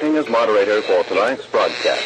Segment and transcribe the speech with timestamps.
[0.00, 2.02] Acting as moderator for tonight's broadcast.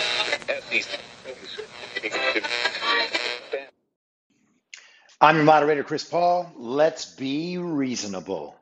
[5.20, 6.51] I'm your moderator, Chris Paul.
[6.56, 8.56] Let's be reasonable.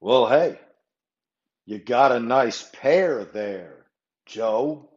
[0.00, 0.58] Well, hey,
[1.66, 3.86] you got a nice pair there,
[4.26, 4.90] Joe.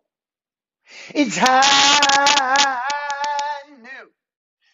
[1.13, 2.79] It's high
[3.78, 4.09] noon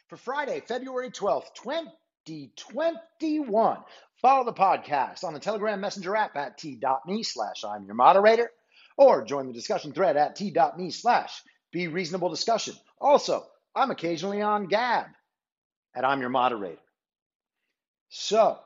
[0.08, 3.80] for Friday, February 12th, 2021.
[4.22, 8.52] Follow the podcast on the Telegram Messenger app at t.me slash I'm your moderator,
[8.98, 11.42] or join the discussion thread at t.me slash
[11.72, 12.76] be reasonable discussion.
[13.00, 15.06] Also, I'm occasionally on Gab
[15.96, 16.82] at I'm your moderator.
[18.10, 18.60] So,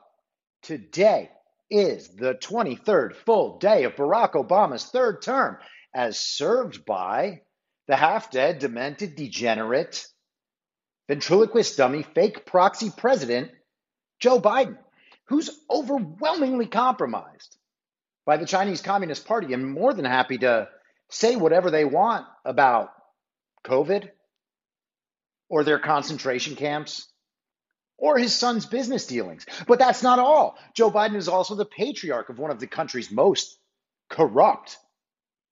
[0.62, 1.30] today
[1.70, 5.58] is the 23rd full day of Barack Obama's third term
[5.94, 7.42] as served by
[7.86, 10.04] the half dead, demented, degenerate,
[11.06, 13.52] ventriloquist dummy, fake proxy president,
[14.18, 14.78] Joe Biden,
[15.26, 17.56] who's overwhelmingly compromised
[18.26, 20.68] by the Chinese Communist Party and more than happy to
[21.10, 22.90] say whatever they want about
[23.64, 24.10] COVID
[25.48, 27.06] or their concentration camps
[27.96, 29.46] or his son's business dealings.
[29.66, 30.58] But that's not all.
[30.74, 33.56] Joe Biden is also the patriarch of one of the country's most
[34.10, 34.76] corrupt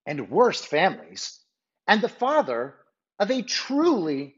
[0.06, 1.38] and worst families
[1.86, 2.74] and the father
[3.18, 4.34] of a truly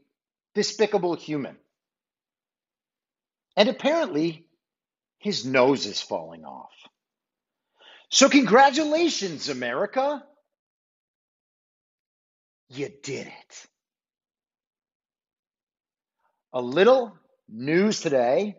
[0.53, 1.57] despicable human.
[3.57, 4.45] And apparently,
[5.25, 6.69] his nose is falling off.
[8.11, 10.23] So, congratulations, America.
[12.69, 13.67] You did it.
[16.53, 17.17] A little
[17.49, 18.55] news today,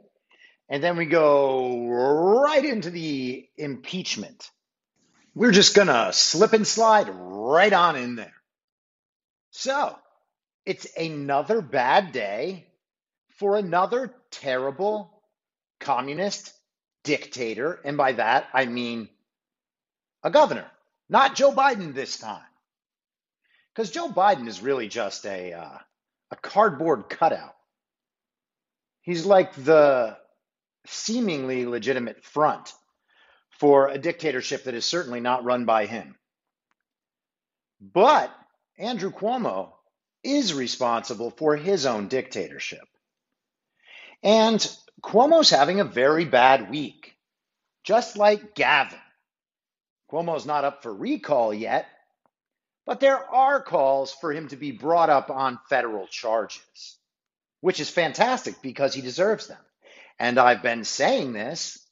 [0.68, 4.50] and then we go right into the impeachment.
[5.36, 8.34] We're just going to slip and slide right on in there.
[9.52, 9.96] So,
[10.64, 12.66] it's another bad day
[13.36, 15.12] for another terrible
[15.78, 16.52] communist
[17.06, 17.80] dictator.
[17.84, 19.08] And by that, I mean
[20.22, 20.66] a governor,
[21.08, 22.42] not Joe Biden this time.
[23.72, 25.78] Because Joe Biden is really just a, uh,
[26.30, 27.54] a cardboard cutout.
[29.02, 30.16] He's like the
[30.86, 32.72] seemingly legitimate front
[33.50, 36.16] for a dictatorship that is certainly not run by him.
[37.80, 38.34] But
[38.78, 39.72] Andrew Cuomo
[40.24, 42.86] is responsible for his own dictatorship.
[44.22, 44.66] And
[45.02, 47.14] Cuomo's having a very bad week,
[47.84, 48.98] just like Gavin.
[50.10, 51.86] Cuomo's not up for recall yet,
[52.86, 56.96] but there are calls for him to be brought up on federal charges
[57.66, 59.58] which is fantastic because he deserves them.
[60.20, 61.84] And I've been saying this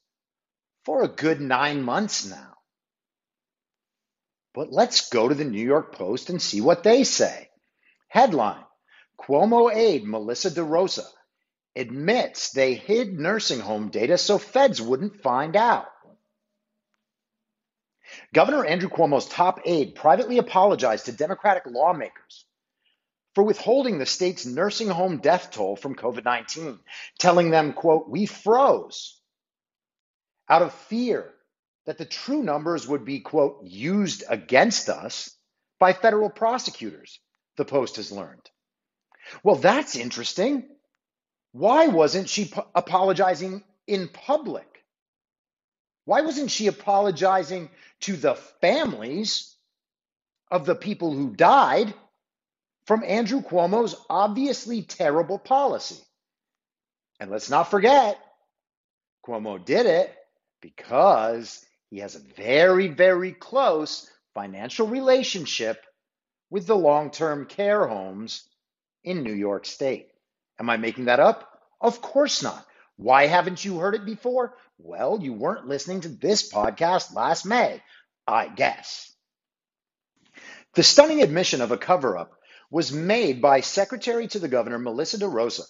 [0.85, 2.53] for a good nine months now.
[4.55, 7.49] But let's go to the New York Post and see what they say.
[8.07, 8.63] Headline
[9.21, 11.05] Cuomo aide Melissa DeRosa
[11.77, 15.87] admits they hid nursing home data so feds wouldn't find out.
[18.33, 22.45] Governor Andrew Cuomo's top aide privately apologized to Democratic lawmakers
[23.35, 26.79] for withholding the state's nursing home death toll from COVID 19,
[27.19, 29.21] telling them, quote, we froze
[30.49, 31.33] out of fear
[31.87, 35.31] that the true numbers would be, quote, used against us
[35.79, 37.21] by federal prosecutors,
[37.57, 38.51] the Post has learned.
[39.43, 40.69] Well, that's interesting.
[41.55, 44.67] Why wasn't she apologizing in public?
[46.05, 47.71] Why wasn't she apologizing
[48.01, 49.55] to the families
[50.51, 51.95] of the people who died
[52.87, 56.03] from Andrew Cuomo's obviously terrible policy?
[57.21, 58.19] And let's not forget,
[59.25, 60.13] Cuomo did it
[60.61, 65.81] because he has a very, very close financial relationship
[66.51, 68.43] with the long term care homes
[69.05, 70.09] in New York State.
[70.59, 71.49] Am I making that up?
[71.81, 72.65] Of course not.
[72.97, 74.57] Why haven't you heard it before?
[74.79, 77.83] Well, you weren't listening to this podcast last May,
[78.27, 79.13] I guess.
[80.75, 82.33] The stunning admission of a cover up
[82.71, 85.63] was made by Secretary to the Governor Melissa DeRosa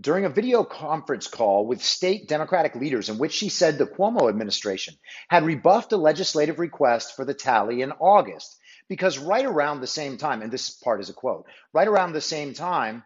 [0.00, 4.28] during a video conference call with state Democratic leaders in which she said the Cuomo
[4.28, 4.94] administration
[5.28, 8.58] had rebuffed a legislative request for the tally in August
[8.88, 12.20] because right around the same time, and this part is a quote, right around the
[12.20, 13.04] same time,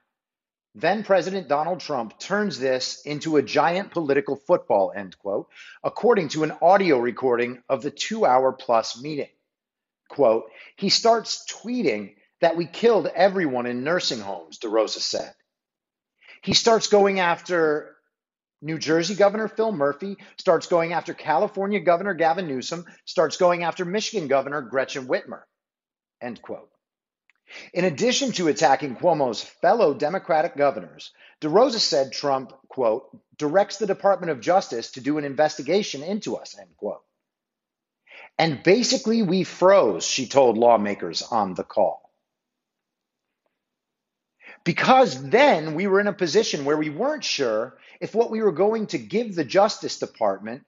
[0.80, 5.48] then President Donald Trump turns this into a giant political football, end quote,
[5.82, 9.28] according to an audio recording of the two hour plus meeting.
[10.08, 15.34] Quote, he starts tweeting that we killed everyone in nursing homes, DeRosa said.
[16.42, 17.96] He starts going after
[18.62, 23.84] New Jersey Governor Phil Murphy, starts going after California Governor Gavin Newsom, starts going after
[23.84, 25.42] Michigan Governor Gretchen Whitmer.
[26.20, 26.70] End quote.
[27.72, 34.30] In addition to attacking Cuomo's fellow Democratic governors, DeRosa said Trump, quote, directs the Department
[34.30, 37.02] of Justice to do an investigation into us, end quote.
[38.38, 42.08] And basically, we froze, she told lawmakers on the call.
[44.64, 48.52] Because then we were in a position where we weren't sure if what we were
[48.52, 50.64] going to give the Justice Department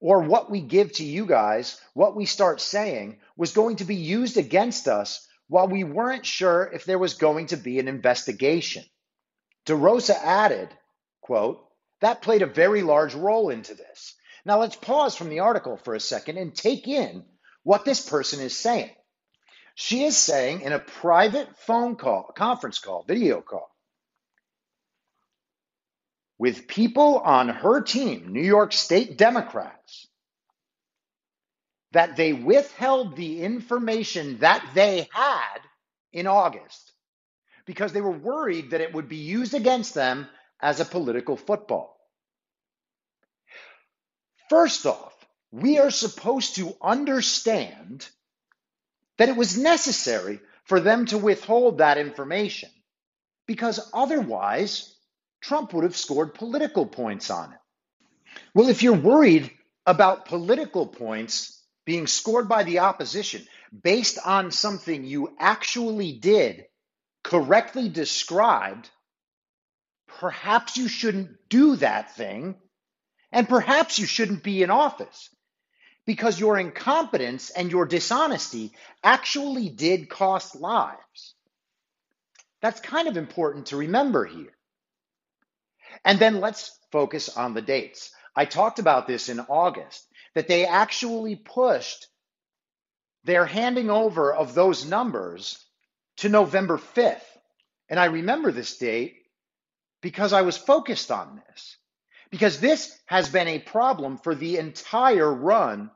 [0.00, 3.96] or what we give to you guys, what we start saying, was going to be
[3.96, 8.84] used against us while we weren't sure if there was going to be an investigation.
[9.66, 10.68] DeRosa added,
[11.20, 11.66] quote,
[12.00, 14.14] that played a very large role into this.
[14.44, 17.24] Now let's pause from the article for a second and take in
[17.64, 18.90] what this person is saying.
[19.74, 23.68] She is saying in a private phone call, conference call, video call,
[26.38, 30.06] with people on her team, New York State Democrats,
[31.92, 35.58] that they withheld the information that they had
[36.12, 36.92] in August
[37.66, 40.26] because they were worried that it would be used against them
[40.60, 41.96] as a political football.
[44.48, 45.14] First off,
[45.52, 48.08] we are supposed to understand
[49.18, 52.70] that it was necessary for them to withhold that information
[53.46, 54.94] because otherwise
[55.40, 57.58] Trump would have scored political points on it.
[58.54, 59.50] Well, if you're worried
[59.86, 61.59] about political points
[61.90, 63.44] being scored by the opposition
[63.82, 66.64] based on something you actually did
[67.24, 68.88] correctly described,
[70.20, 72.54] perhaps you shouldn't do that thing.
[73.32, 75.30] And perhaps you shouldn't be in office
[76.06, 78.70] because your incompetence and your dishonesty
[79.02, 81.34] actually did cost lives.
[82.62, 84.54] That's kind of important to remember here.
[86.04, 88.12] And then let's focus on the dates.
[88.36, 92.06] I talked about this in August that they actually pushed
[93.24, 95.62] their handing over of those numbers
[96.18, 97.20] to November 5th.
[97.88, 99.16] And I remember this date
[100.00, 101.76] because I was focused on this.
[102.30, 105.90] Because this has been a problem for the entire run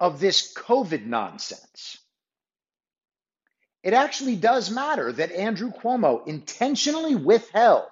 [0.00, 1.98] of this COVID nonsense.
[3.82, 7.88] It actually does matter that Andrew Cuomo intentionally withheld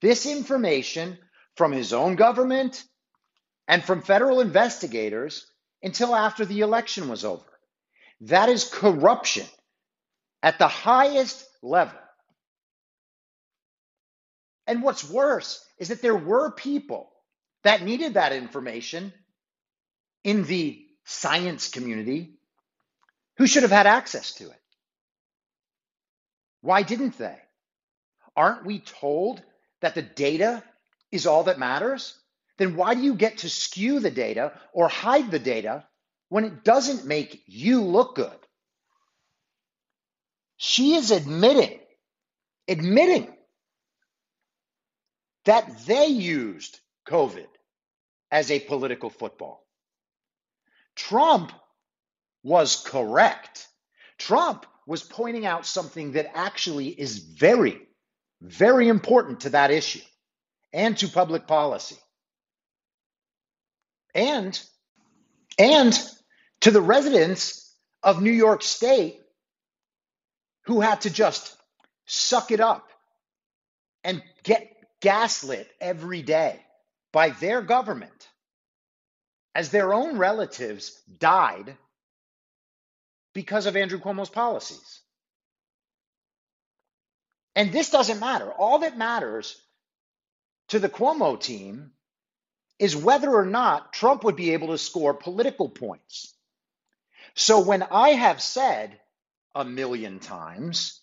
[0.00, 1.18] this information
[1.56, 2.84] from his own government
[3.68, 5.46] and from federal investigators
[5.82, 7.44] until after the election was over.
[8.22, 9.46] That is corruption
[10.42, 11.98] at the highest level.
[14.66, 17.10] And what's worse is that there were people
[17.64, 19.12] that needed that information
[20.22, 22.38] in the science community
[23.36, 24.60] who should have had access to it.
[26.62, 27.38] Why didn't they?
[28.36, 29.42] Aren't we told
[29.80, 30.62] that the data
[31.12, 32.18] is all that matters?
[32.58, 35.84] Then why do you get to skew the data or hide the data
[36.28, 38.38] when it doesn't make you look good?
[40.56, 41.80] She is admitting,
[42.68, 43.34] admitting
[45.44, 47.46] that they used COVID
[48.30, 49.66] as a political football.
[50.96, 51.52] Trump
[52.42, 53.66] was correct.
[54.18, 57.80] Trump was pointing out something that actually is very,
[58.40, 60.00] very important to that issue
[60.72, 61.96] and to public policy.
[64.14, 64.60] And
[65.58, 65.98] and
[66.60, 69.20] to the residents of New York State
[70.66, 71.56] who had to just
[72.06, 72.88] suck it up
[74.02, 76.60] and get gaslit every day
[77.12, 78.28] by their government
[79.54, 81.76] as their own relatives died
[83.34, 85.00] because of Andrew Cuomo's policies.
[87.56, 88.50] And this doesn't matter.
[88.50, 89.60] All that matters
[90.68, 91.92] to the Cuomo team
[92.84, 96.34] is whether or not Trump would be able to score political points.
[97.34, 99.00] So when I have said
[99.54, 101.00] a million times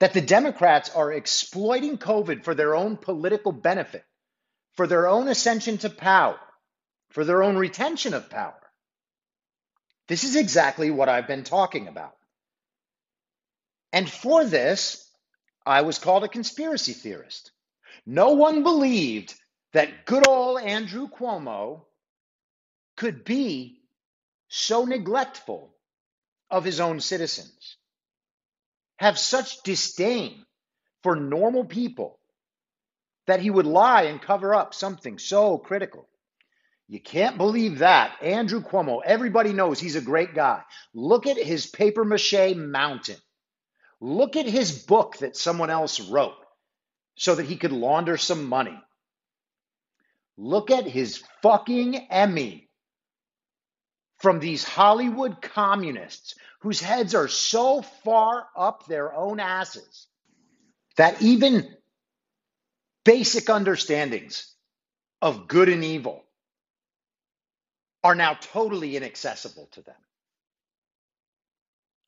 [0.00, 4.06] that the Democrats are exploiting COVID for their own political benefit,
[4.72, 6.40] for their own ascension to power,
[7.10, 8.54] for their own retention of power,
[10.08, 12.16] this is exactly what I've been talking about.
[13.92, 15.06] And for this,
[15.66, 17.50] I was called a conspiracy theorist.
[18.06, 19.34] No one believed
[19.72, 21.82] that good old Andrew Cuomo
[22.96, 23.80] could be
[24.48, 25.74] so neglectful
[26.50, 27.76] of his own citizens,
[28.96, 30.44] have such disdain
[31.02, 32.18] for normal people
[33.26, 36.06] that he would lie and cover up something so critical.
[36.88, 38.22] You can't believe that.
[38.22, 40.62] Andrew Cuomo, everybody knows he's a great guy.
[40.92, 43.16] Look at his paper mache mountain.
[44.00, 46.36] Look at his book that someone else wrote
[47.16, 48.78] so that he could launder some money.
[50.36, 52.68] Look at his fucking Emmy
[54.18, 60.06] from these Hollywood communists whose heads are so far up their own asses
[60.96, 61.74] that even
[63.04, 64.54] basic understandings
[65.20, 66.24] of good and evil
[68.04, 69.94] are now totally inaccessible to them.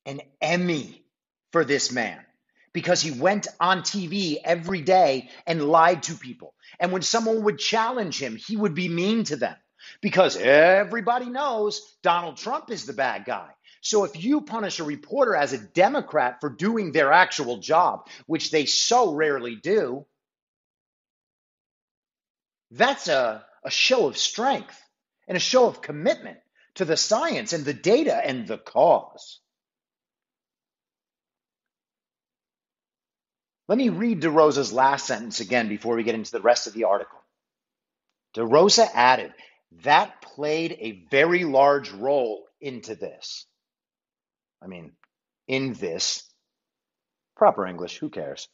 [0.05, 1.03] An Emmy
[1.51, 2.24] for this man
[2.75, 6.53] because he went on TV every day and lied to people.
[6.77, 9.55] And when someone would challenge him, he would be mean to them
[10.01, 13.49] because everybody knows Donald Trump is the bad guy.
[13.79, 18.51] So if you punish a reporter as a Democrat for doing their actual job, which
[18.51, 20.05] they so rarely do,
[22.71, 24.77] that's a, a show of strength
[25.29, 26.39] and a show of commitment
[26.73, 29.39] to the science and the data and the cause.
[33.67, 36.83] Let me read DeRosa's last sentence again before we get into the rest of the
[36.83, 37.19] article.
[38.35, 39.33] DeRosa added,
[39.83, 43.45] that played a very large role into this.
[44.61, 44.93] I mean,
[45.47, 46.23] in this.
[47.35, 48.47] Proper English, who cares?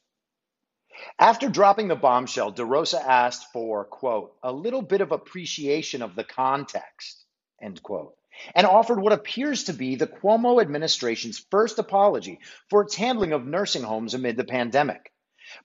[1.20, 6.24] After dropping the bombshell, DeRosa asked for, quote, a little bit of appreciation of the
[6.24, 7.26] context,
[7.62, 8.16] end quote,
[8.56, 13.46] and offered what appears to be the Cuomo administration's first apology for its handling of
[13.46, 15.12] nursing homes amid the pandemic.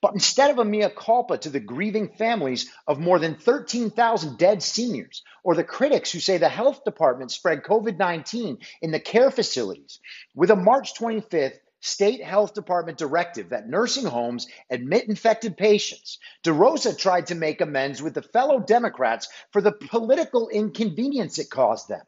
[0.00, 4.62] But instead of a mea culpa to the grieving families of more than 13,000 dead
[4.62, 9.30] seniors, or the critics who say the health department spread COVID 19 in the care
[9.30, 10.00] facilities,
[10.34, 16.98] with a March 25th state health department directive that nursing homes admit infected patients, DeRosa
[16.98, 22.04] tried to make amends with the fellow Democrats for the political inconvenience it caused them.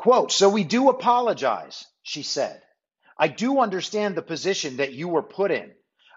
[0.00, 2.62] Quote, so we do apologize, she said.
[3.18, 5.72] I do understand the position that you were put in.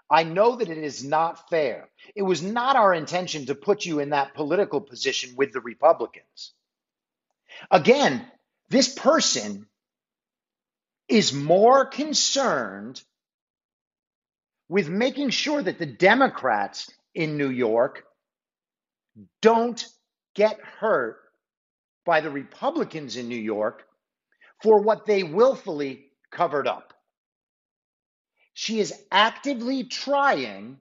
[0.08, 1.90] I know that it is not fair.
[2.16, 6.54] It was not our intention to put you in that political position with the Republicans.
[7.70, 8.26] Again,
[8.70, 9.66] this person
[11.06, 13.02] is more concerned
[14.66, 18.02] with making sure that the Democrats in New York
[19.42, 19.86] don't
[20.34, 21.18] get hurt
[22.04, 23.84] by the Republicans in New York
[24.62, 26.94] for what they willfully covered up.
[28.54, 30.78] She is actively trying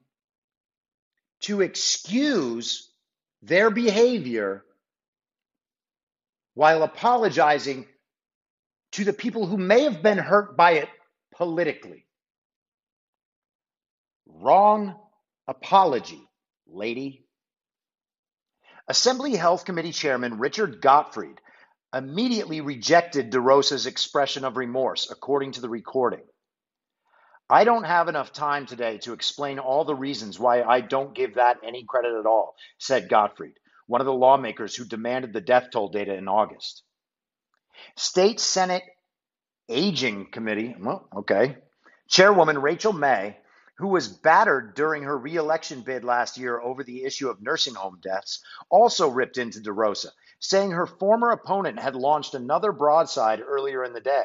[1.41, 2.89] to excuse
[3.41, 4.63] their behavior
[6.53, 7.85] while apologizing
[8.93, 10.89] to the people who may have been hurt by it
[11.35, 12.05] politically.
[14.27, 14.95] Wrong
[15.47, 16.21] apology,
[16.67, 17.22] lady.
[18.87, 21.39] Assembly Health Committee Chairman Richard Gottfried
[21.93, 26.23] immediately rejected DeRosa's expression of remorse, according to the recording.
[27.49, 31.35] I don't have enough time today to explain all the reasons why I don't give
[31.35, 33.53] that any credit at all, said Gottfried,
[33.87, 36.83] one of the lawmakers who demanded the death toll data in August.
[37.95, 38.83] State Senate
[39.69, 41.57] Aging Committee, well, okay,
[42.09, 43.37] Chairwoman Rachel May,
[43.83, 47.99] who was battered during her reelection bid last year over the issue of nursing home
[48.01, 50.07] deaths, also ripped into DeRosa,
[50.39, 54.23] saying her former opponent had launched another broadside earlier in the day.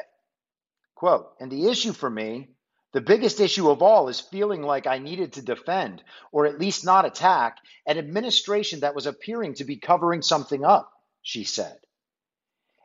[0.95, 2.51] Quote, and the issue for me,
[2.93, 6.85] the biggest issue of all, is feeling like I needed to defend, or at least
[6.85, 10.89] not attack, an administration that was appearing to be covering something up,
[11.21, 11.77] she said.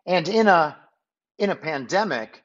[0.07, 0.76] And in a
[1.38, 2.44] in a pandemic,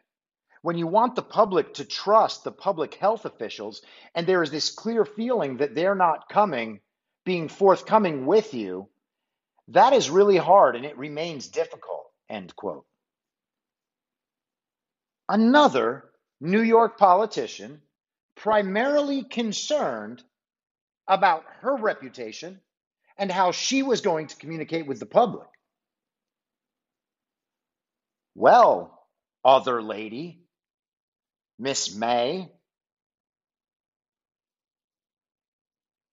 [0.62, 3.82] when you want the public to trust the public health officials,
[4.14, 6.80] and there is this clear feeling that they're not coming,
[7.26, 8.90] being forthcoming with you,
[9.70, 12.08] that is really hard and it remains difficult.
[12.30, 12.86] End quote.
[15.28, 16.06] Another
[16.42, 17.82] New York politician,
[18.36, 20.24] primarily concerned
[21.08, 22.60] about her reputation
[23.18, 25.48] and how she was going to communicate with the public.
[28.36, 29.08] Well,
[29.44, 30.40] other lady,
[31.60, 32.50] Miss May,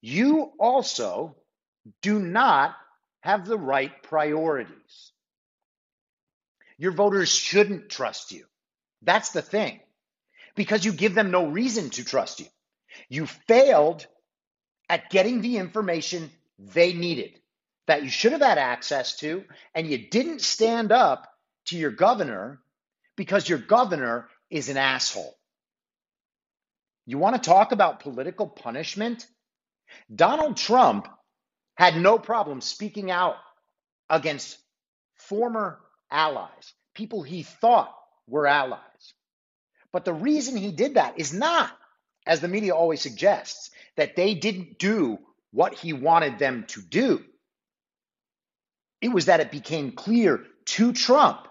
[0.02, 1.36] you also
[2.02, 2.74] do not
[3.20, 5.12] have the right priorities.
[6.78, 8.44] Your voters shouldn't trust you.
[9.02, 9.80] That's the thing,
[10.56, 12.46] because you give them no reason to trust you.
[13.08, 14.06] You failed
[14.88, 17.38] at getting the information they needed
[17.86, 21.28] that you should have had access to, and you didn't stand up
[21.66, 22.60] to your governor
[23.16, 25.35] because your governor is an asshole.
[27.06, 29.26] You want to talk about political punishment?
[30.14, 31.08] Donald Trump
[31.76, 33.36] had no problem speaking out
[34.10, 34.58] against
[35.14, 35.78] former
[36.10, 37.94] allies, people he thought
[38.28, 38.80] were allies.
[39.92, 41.70] But the reason he did that is not,
[42.26, 45.18] as the media always suggests, that they didn't do
[45.52, 47.24] what he wanted them to do.
[49.00, 51.46] It was that it became clear to Trump,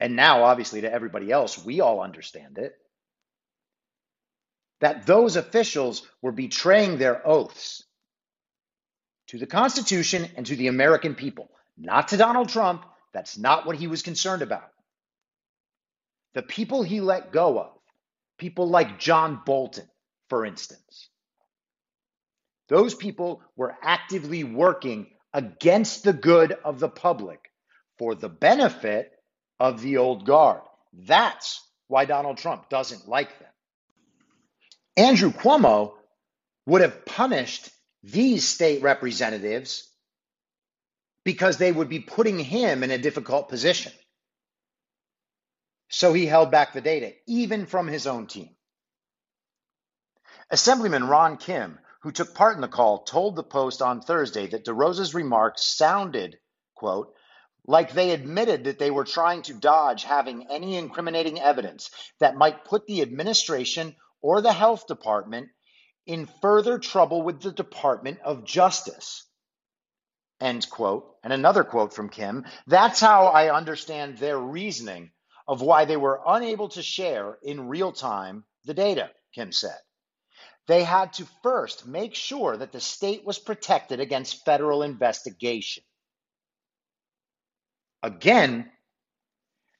[0.00, 2.74] and now obviously to everybody else, we all understand it,
[4.82, 7.84] that those officials were betraying their oaths
[9.28, 11.48] to the Constitution and to the American people,
[11.78, 12.84] not to Donald Trump.
[13.14, 14.68] That's not what he was concerned about.
[16.34, 17.70] The people he let go of,
[18.38, 19.88] people like John Bolton,
[20.28, 21.08] for instance,
[22.68, 27.38] those people were actively working against the good of the public
[27.98, 29.12] for the benefit
[29.60, 30.62] of the old guard.
[30.92, 33.51] That's why Donald Trump doesn't like them.
[34.96, 35.94] Andrew Cuomo
[36.66, 37.70] would have punished
[38.02, 39.88] these state representatives
[41.24, 43.92] because they would be putting him in a difficult position.
[45.88, 48.50] So he held back the data, even from his own team.
[50.50, 54.64] Assemblyman Ron Kim, who took part in the call, told the Post on Thursday that
[54.64, 56.38] DeRosa's remarks sounded,
[56.74, 57.14] quote,
[57.66, 62.64] like they admitted that they were trying to dodge having any incriminating evidence that might
[62.64, 65.48] put the administration or the health department
[66.06, 69.26] in further trouble with the Department of Justice.
[70.40, 71.14] End quote.
[71.22, 75.10] And another quote from Kim That's how I understand their reasoning
[75.46, 79.78] of why they were unable to share in real time the data, Kim said.
[80.68, 85.82] They had to first make sure that the state was protected against federal investigation.
[88.02, 88.70] Again,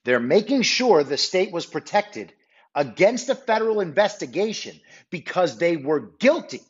[0.04, 2.32] they're making sure the state was protected
[2.74, 4.78] against a federal investigation
[5.10, 6.62] because they were guilty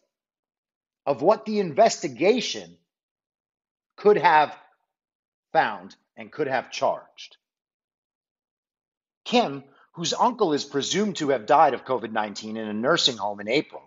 [1.06, 2.76] of what the investigation
[3.96, 4.56] could have
[5.52, 7.36] found and could have charged.
[9.24, 9.62] Kim,
[9.92, 13.48] whose uncle is presumed to have died of COVID 19 in a nursing home in
[13.48, 13.82] April,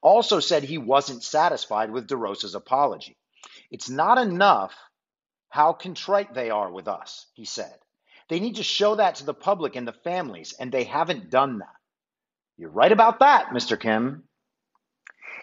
[0.00, 3.16] also said he wasn't satisfied with DeRosa's apology.
[3.70, 4.74] It's not enough
[5.48, 7.76] how contrite they are with us, he said.
[8.30, 11.58] They need to show that to the public and the families, and they haven't done
[11.58, 11.74] that.
[12.56, 13.78] You're right about that, Mr.
[13.78, 14.22] Kim.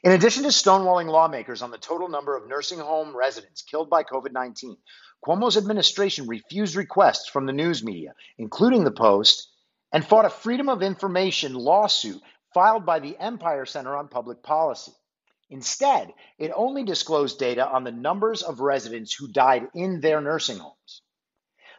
[0.06, 4.04] In addition to stonewalling lawmakers on the total number of nursing home residents killed by
[4.04, 4.78] COVID 19,
[5.22, 9.50] Cuomo's administration refused requests from the news media, including the Post,
[9.92, 12.22] and fought a Freedom of Information lawsuit
[12.54, 14.94] filed by the Empire Center on Public Policy.
[15.50, 20.60] Instead, it only disclosed data on the numbers of residents who died in their nursing
[20.60, 21.02] homes.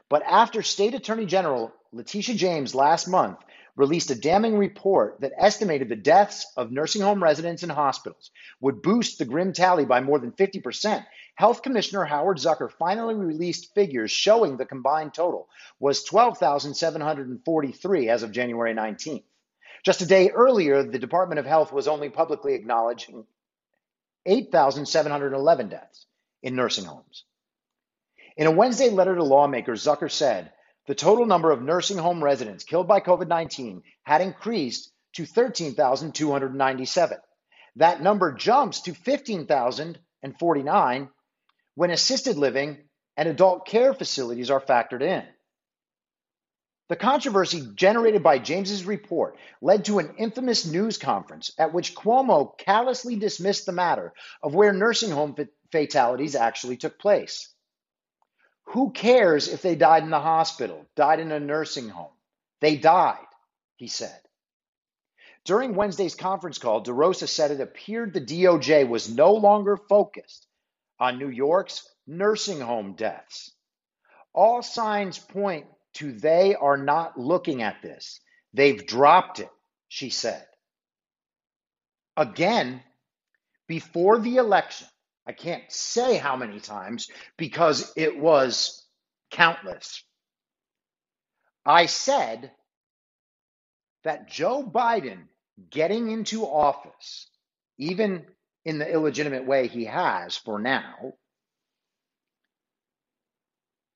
[0.09, 3.39] But after State Attorney General Letitia James last month
[3.77, 8.83] released a damning report that estimated the deaths of nursing home residents and hospitals would
[8.83, 14.11] boost the grim tally by more than 50%, Health Commissioner Howard Zucker finally released figures
[14.11, 19.23] showing the combined total was 12,743 as of January 19th.
[19.85, 23.25] Just a day earlier, the Department of Health was only publicly acknowledging
[24.27, 26.07] 8,711 deaths
[26.43, 27.25] in nursing homes.
[28.39, 30.53] In a Wednesday letter to lawmakers, Zucker said
[30.87, 37.19] the total number of nursing home residents killed by COVID 19 had increased to 13,297.
[37.75, 41.09] That number jumps to 15,049
[41.75, 42.79] when assisted living
[43.17, 45.25] and adult care facilities are factored in.
[46.91, 52.57] The controversy generated by James's report led to an infamous news conference at which Cuomo
[52.57, 54.13] callously dismissed the matter
[54.45, 55.35] of where nursing home
[55.73, 57.53] fatalities actually took place.
[58.73, 62.13] Who cares if they died in the hospital, died in a nursing home?
[62.61, 63.27] They died,
[63.77, 64.21] he said.
[65.45, 70.47] During Wednesday's conference call, DeRosa said it appeared the DOJ was no longer focused
[71.01, 73.53] on New York's nursing home deaths.
[74.35, 78.21] All signs point to they are not looking at this.
[78.53, 79.51] They've dropped it,
[79.89, 80.47] she said.
[82.19, 82.83] Again,
[83.67, 84.89] before the election,
[85.29, 88.83] I can't say how many times because it was
[89.31, 90.03] countless.
[91.67, 92.51] I said
[94.05, 95.25] that Joe Biden
[95.69, 97.29] getting into office,
[97.77, 98.25] even
[98.65, 101.13] in the illegitimate way he has for now,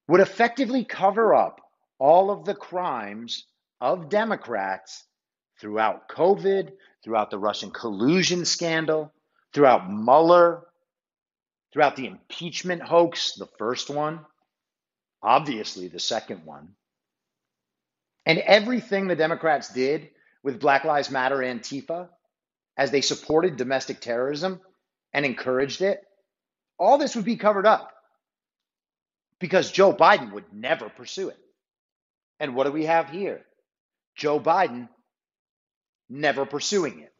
[0.08, 1.62] would effectively cover up
[1.98, 3.46] all of the crimes
[3.80, 5.06] of Democrats
[5.58, 9.14] throughout COVID, throughout the Russian collusion scandal,
[9.54, 10.66] throughout Mueller,
[11.72, 14.20] throughout the impeachment hoax, the first one,
[15.22, 16.68] obviously the second one,
[18.26, 20.10] and everything the Democrats did
[20.42, 22.08] with Black Lives Matter Antifa
[22.76, 24.60] as they supported domestic terrorism
[25.12, 26.02] and encouraged it,
[26.78, 27.92] all this would be covered up
[29.38, 31.38] because Joe Biden would never pursue it.
[32.40, 33.42] And what do we have here?
[34.16, 34.88] Joe Biden
[36.08, 37.11] never pursuing it.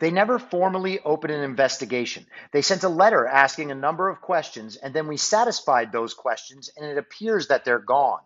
[0.00, 2.26] They never formally opened an investigation.
[2.52, 6.70] They sent a letter asking a number of questions, and then we satisfied those questions,
[6.76, 8.20] and it appears that they're gone.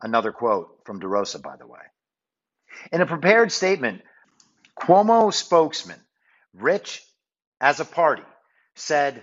[0.00, 1.80] Another quote from DeRosa, by the way.
[2.92, 4.02] In a prepared statement,
[4.78, 6.00] Cuomo spokesman
[6.54, 7.04] Rich
[7.62, 8.24] Azzopardi
[8.74, 9.22] said,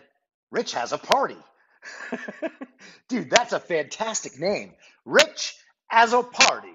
[0.52, 1.38] Rich has a party.
[3.08, 4.74] Dude, that's a fantastic name.
[5.06, 5.56] Rich
[5.92, 6.74] as a party.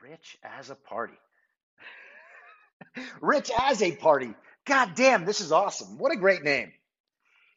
[0.00, 1.18] Rich as a party.
[3.20, 4.34] Rich as a party.
[4.66, 5.98] God damn, this is awesome.
[5.98, 6.72] What a great name.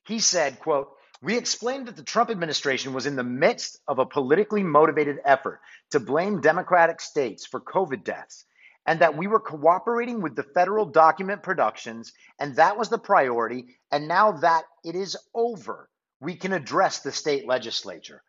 [0.06, 0.90] He said, quote,
[1.22, 5.60] we explained that the Trump administration was in the midst of a politically motivated effort
[5.92, 8.46] to blame Democratic states for COVID deaths
[8.86, 13.66] and that we were cooperating with the federal document productions, and that was the priority.
[13.92, 15.90] And now that it is over,
[16.22, 18.24] we can address the state legislature.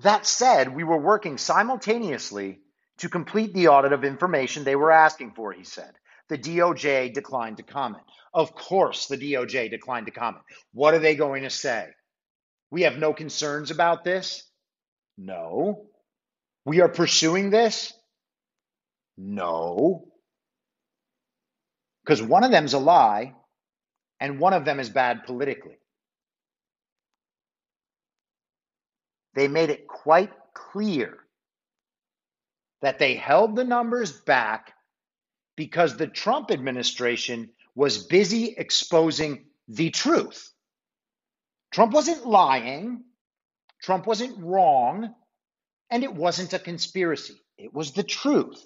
[0.00, 2.60] That said, we were working simultaneously
[3.00, 5.92] to complete the audit of information they were asking for, he said.
[6.28, 8.04] The DOJ declined to comment.
[8.32, 10.44] Of course, the DOJ declined to comment.
[10.72, 11.88] What are they going to say?
[12.70, 14.44] We have no concerns about this?
[15.18, 15.86] No.
[16.64, 17.92] We are pursuing this?
[19.16, 20.04] No.
[22.04, 23.34] Because one of them is a lie
[24.20, 25.78] and one of them is bad politically.
[29.34, 31.18] They made it quite clear
[32.82, 34.72] that they held the numbers back
[35.56, 40.50] because the Trump administration was busy exposing the truth.
[41.72, 43.04] Trump wasn't lying,
[43.82, 45.14] Trump wasn't wrong,
[45.90, 47.36] and it wasn't a conspiracy.
[47.58, 48.64] It was the truth.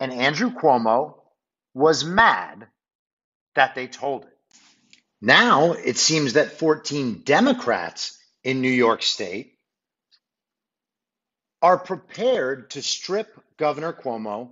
[0.00, 1.14] And Andrew Cuomo
[1.74, 2.66] was mad
[3.54, 4.38] that they told it.
[5.20, 9.57] Now it seems that 14 Democrats in New York State
[11.62, 14.50] are prepared to strip Governor Cuomo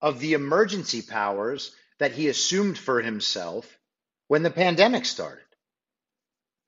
[0.00, 3.78] of the emergency powers that he assumed for himself
[4.28, 5.44] when the pandemic started.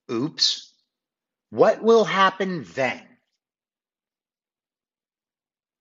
[0.09, 0.73] Oops.
[1.49, 3.01] What will happen then?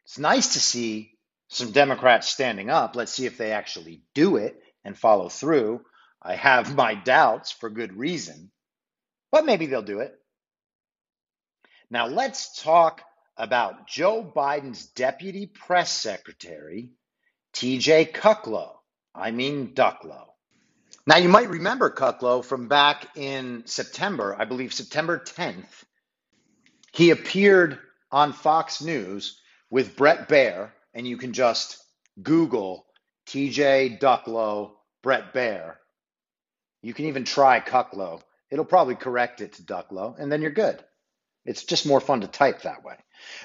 [0.05, 1.13] It's nice to see
[1.49, 2.97] some Democrats standing up.
[2.97, 5.85] Let's see if they actually do it and follow through.
[6.23, 8.51] I have my doubts for good reason,
[9.31, 10.15] but maybe they'll do it.
[11.91, 13.03] Now, let's talk
[13.41, 16.93] about Joe Biden's deputy press secretary,
[17.55, 18.75] TJ Kucklow.
[19.15, 20.27] I mean, Ducklo.
[21.07, 25.85] Now, you might remember Kucklow from back in September, I believe September 10th.
[26.93, 27.79] He appeared
[28.13, 31.83] on Fox News with Bret Baier and you can just
[32.23, 32.87] Google
[33.27, 34.73] TJ Ducklo,
[35.03, 35.77] Bret Baier.
[36.83, 38.21] You can even try Kucklow.
[38.51, 40.83] It'll probably correct it to Ducklo, and then you're good.
[41.51, 42.95] It's just more fun to type that way.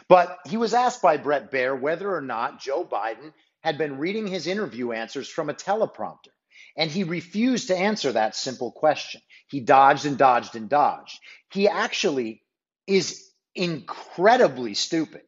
[0.08, 4.28] But he was asked by Bret Baier whether or not Joe Biden had been reading
[4.28, 6.30] his interview answers from a teleprompter.
[6.78, 9.22] And he refused to answer that simple question.
[9.48, 11.20] He dodged and dodged and dodged.
[11.50, 12.44] He actually
[12.86, 15.24] is incredibly stupid.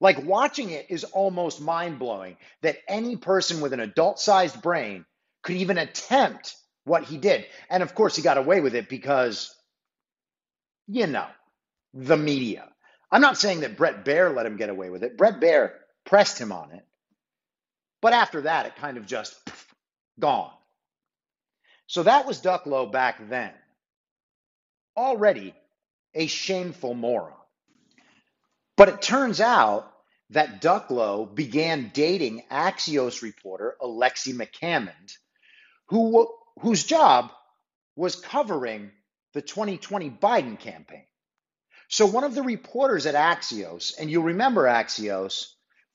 [0.00, 5.04] Like watching it is almost mind blowing that any person with an adult sized brain
[5.42, 7.46] could even attempt what he did.
[7.70, 9.54] And of course, he got away with it because,
[10.88, 11.26] you know,
[11.94, 12.68] the media.
[13.10, 15.16] I'm not saying that Bret Baier let him get away with it.
[15.16, 15.72] Bret Baier
[16.04, 16.84] pressed him on it.
[18.00, 19.34] But after that, it kind of just
[20.18, 20.52] gone.
[21.86, 23.52] So that was Ducklo back then.
[24.96, 25.54] Already
[26.14, 27.32] a shameful moron.
[28.76, 29.90] But it turns out
[30.30, 35.16] that Ducklo began dating Axios reporter Alexi McCammond,
[35.88, 36.28] who,
[36.60, 37.30] whose job
[37.96, 38.90] was covering
[39.32, 41.04] the 2020 Biden campaign.
[41.88, 45.46] So one of the reporters at Axios, and you'll remember Axios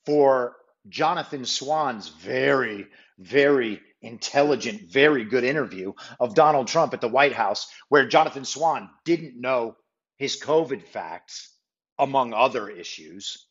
[0.04, 0.56] for
[0.88, 2.86] Jonathan Swan's very,
[3.18, 8.90] very intelligent, very good interview of Donald Trump at the White House, where Jonathan Swan
[9.04, 9.76] didn't know
[10.16, 11.50] his COVID facts,
[11.98, 13.46] among other issues,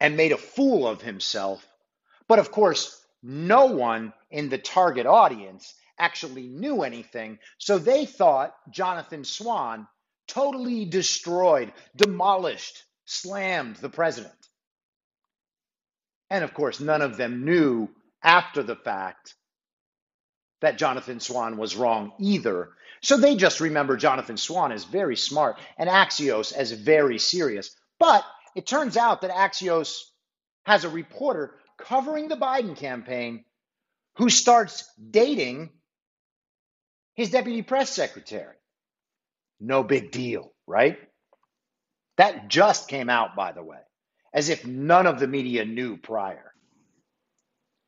[0.00, 1.64] and made a fool of himself.
[2.28, 7.38] But of course, no one in the target audience actually knew anything.
[7.58, 9.86] So they thought Jonathan Swan
[10.28, 14.32] totally destroyed, demolished, slammed the president.
[16.30, 17.88] And of course, none of them knew
[18.22, 19.34] after the fact
[20.60, 22.70] that Jonathan Swan was wrong either.
[23.00, 27.74] So they just remember Jonathan Swan as very smart and Axios as very serious.
[27.98, 30.02] But it turns out that Axios
[30.64, 33.44] has a reporter covering the Biden campaign
[34.16, 35.70] who starts dating
[37.14, 38.54] his deputy press secretary.
[39.60, 40.98] No big deal, right?
[42.16, 43.78] That just came out, by the way,
[44.32, 46.52] as if none of the media knew prior.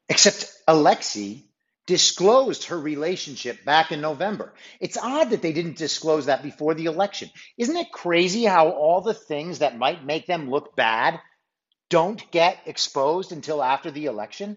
[0.08, 1.44] Except Alexi
[1.86, 4.54] disclosed her relationship back in November.
[4.78, 7.30] It's odd that they didn't disclose that before the election.
[7.58, 11.20] Isn't it crazy how all the things that might make them look bad
[11.88, 14.56] don't get exposed until after the election?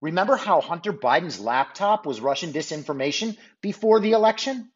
[0.00, 4.70] Remember how Hunter Biden's laptop was Russian disinformation before the election?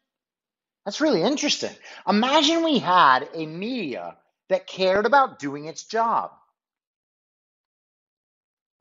[0.85, 1.71] That's really interesting.
[2.07, 4.17] Imagine we had a media
[4.49, 6.31] that cared about doing its job.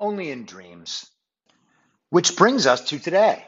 [0.00, 1.06] Only in dreams.
[2.10, 3.44] Which brings us to today.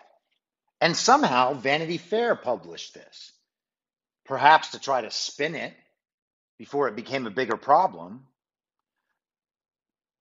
[0.81, 3.33] And somehow Vanity Fair published this,
[4.25, 5.75] perhaps to try to spin it
[6.59, 8.27] before it became a bigger problem.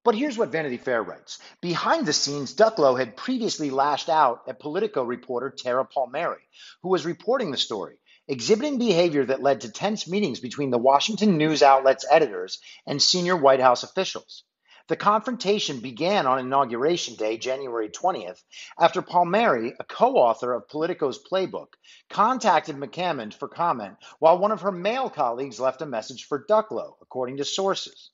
[0.04, 4.60] But here's what Vanity Fair writes Behind the scenes, Ducklo had previously lashed out at
[4.60, 6.42] Politico reporter Tara Palmieri,
[6.82, 7.96] who was reporting the story,
[8.28, 13.36] exhibiting behavior that led to tense meetings between the Washington news outlet's editors and senior
[13.36, 14.44] White House officials.
[14.88, 18.44] The confrontation began on Inauguration Day, January 20th,
[18.78, 21.74] after Palmieri, a co author of Politico's playbook,
[22.10, 26.96] contacted McCammond for comment while one of her male colleagues left a message for Ducklo,
[27.02, 28.12] according to sources.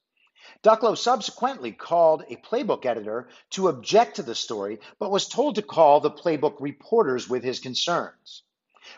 [0.63, 5.62] Ducklo subsequently called a playbook editor to object to the story, but was told to
[5.62, 8.43] call the playbook reporters with his concerns.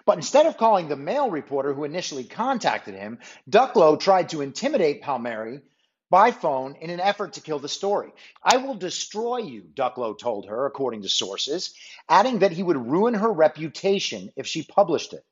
[0.05, 5.01] But instead of calling the male reporter who initially contacted him, Ducklo tried to intimidate
[5.01, 5.61] Palmieri
[6.09, 8.11] by phone in an effort to kill the story.
[8.43, 11.73] I will destroy you, Ducklo told her, according to sources,
[12.09, 15.23] adding that he would ruin her reputation if she published it.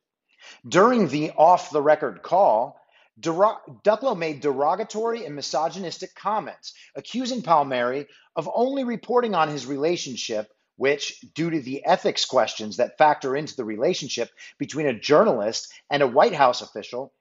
[0.67, 2.79] During the off the record call,
[3.19, 11.19] Ducklo made derogatory and misogynistic comments, accusing Palmieri of only reporting on his relationship, which,
[11.35, 16.07] due to the ethics questions that factor into the relationship between a journalist and a
[16.07, 17.11] White House official,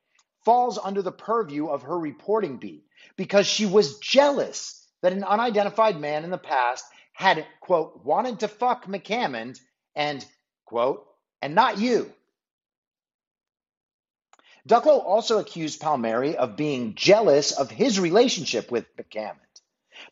[0.45, 2.85] falls under the purview of her reporting beat
[3.17, 8.47] because she was jealous that an unidentified man in the past had, quote, wanted to
[8.47, 9.59] fuck McCammond
[9.97, 10.25] and,
[10.65, 11.05] quote,
[11.43, 12.13] and not you.
[14.69, 19.48] Ducklo also accused Palmieri of being jealous of his relationship with McCammond.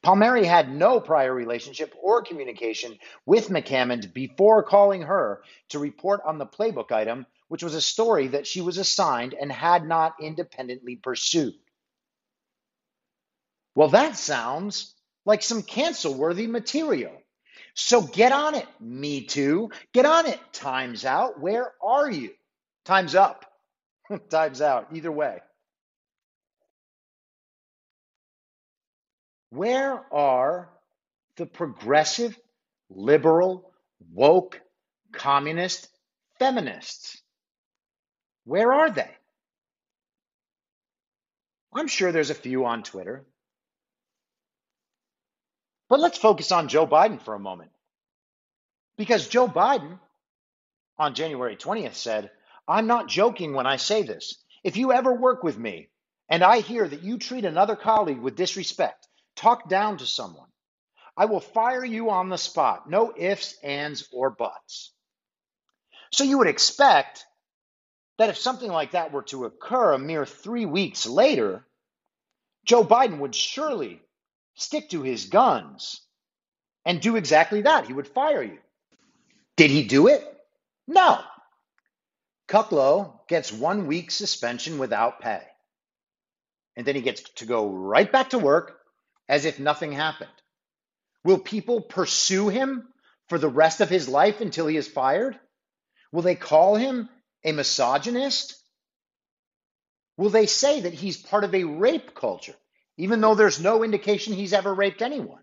[0.02, 6.38] Palmieri had no prior relationship or communication with McCammond before calling her to report on
[6.38, 10.96] the playbook item, which was a story that she was assigned and had not independently
[10.96, 11.54] pursued.
[13.74, 14.94] Well, that sounds
[15.24, 17.12] like some cancel worthy material.
[17.74, 19.70] So get on it, me too.
[19.92, 20.40] Get on it.
[20.52, 21.38] Time's out.
[21.38, 22.30] Where are you?
[22.86, 23.44] Time's up.
[24.30, 24.88] Time's out.
[24.94, 25.40] Either way.
[29.50, 30.70] Where are
[31.36, 32.38] the progressive,
[32.90, 33.72] liberal,
[34.12, 34.60] woke,
[35.12, 35.88] communist
[36.38, 37.20] feminists?
[38.44, 39.10] Where are they?
[41.74, 43.26] I'm sure there's a few on Twitter.
[45.88, 47.70] But let's focus on Joe Biden for a moment.
[48.96, 49.98] Because Joe Biden
[50.98, 52.30] on January 20th said,
[52.66, 54.42] I'm not joking when I say this.
[54.64, 55.88] If you ever work with me
[56.28, 59.06] and I hear that you treat another colleague with disrespect,
[59.36, 60.48] talk down to someone,
[61.16, 62.90] I will fire you on the spot.
[62.90, 64.92] No ifs, ands, or buts.
[66.12, 67.24] So you would expect
[68.18, 71.64] that if something like that were to occur a mere three weeks later,
[72.64, 74.00] Joe Biden would surely
[74.54, 76.00] stick to his guns
[76.84, 77.86] and do exactly that.
[77.86, 78.58] He would fire you.
[79.56, 80.22] Did he do it?
[80.86, 81.20] No.
[82.48, 85.42] Kuklow gets one week suspension without pay.
[86.76, 88.75] And then he gets to go right back to work
[89.28, 90.30] as if nothing happened.
[91.24, 92.86] Will people pursue him
[93.28, 95.38] for the rest of his life until he is fired?
[96.12, 97.08] Will they call him
[97.44, 98.56] a misogynist?
[100.16, 102.54] Will they say that he's part of a rape culture,
[102.96, 105.42] even though there's no indication he's ever raped anyone?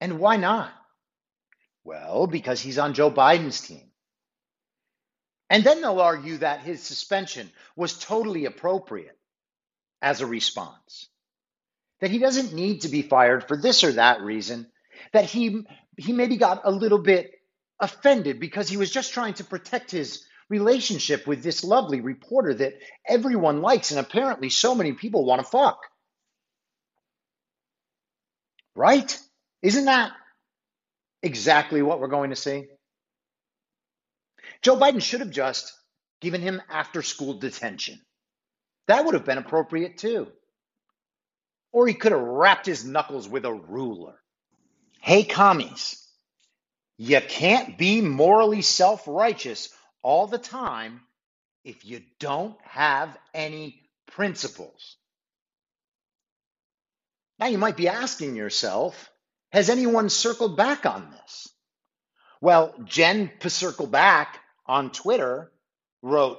[0.00, 0.72] And why not?
[1.84, 3.90] Well, because he's on Joe Biden's team.
[5.50, 9.16] And then they'll argue that his suspension was totally appropriate
[10.04, 11.08] as a response.
[12.00, 14.66] That he doesn't need to be fired for this or that reason.
[15.12, 15.64] That he
[15.96, 17.32] he maybe got a little bit
[17.80, 22.74] offended because he was just trying to protect his relationship with this lovely reporter that
[23.08, 25.78] everyone likes and apparently so many people want to fuck.
[28.76, 29.18] Right?
[29.62, 30.12] Isn't that
[31.22, 32.66] exactly what we're going to see?
[34.60, 35.72] Joe Biden should have just
[36.20, 38.00] given him after school detention.
[38.86, 40.28] That would have been appropriate too.
[41.72, 44.14] Or he could have wrapped his knuckles with a ruler.
[45.00, 46.06] Hey, commies,
[46.96, 49.68] you can't be morally self righteous
[50.02, 51.00] all the time
[51.64, 54.96] if you don't have any principles.
[57.38, 59.10] Now, you might be asking yourself,
[59.50, 61.48] has anyone circled back on this?
[62.40, 65.50] Well, Jen Circle Back on Twitter
[66.02, 66.38] wrote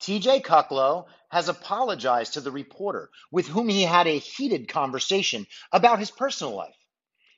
[0.00, 5.98] TJ Ducklo has apologized to the reporter with whom he had a heated conversation about
[5.98, 6.76] his personal life.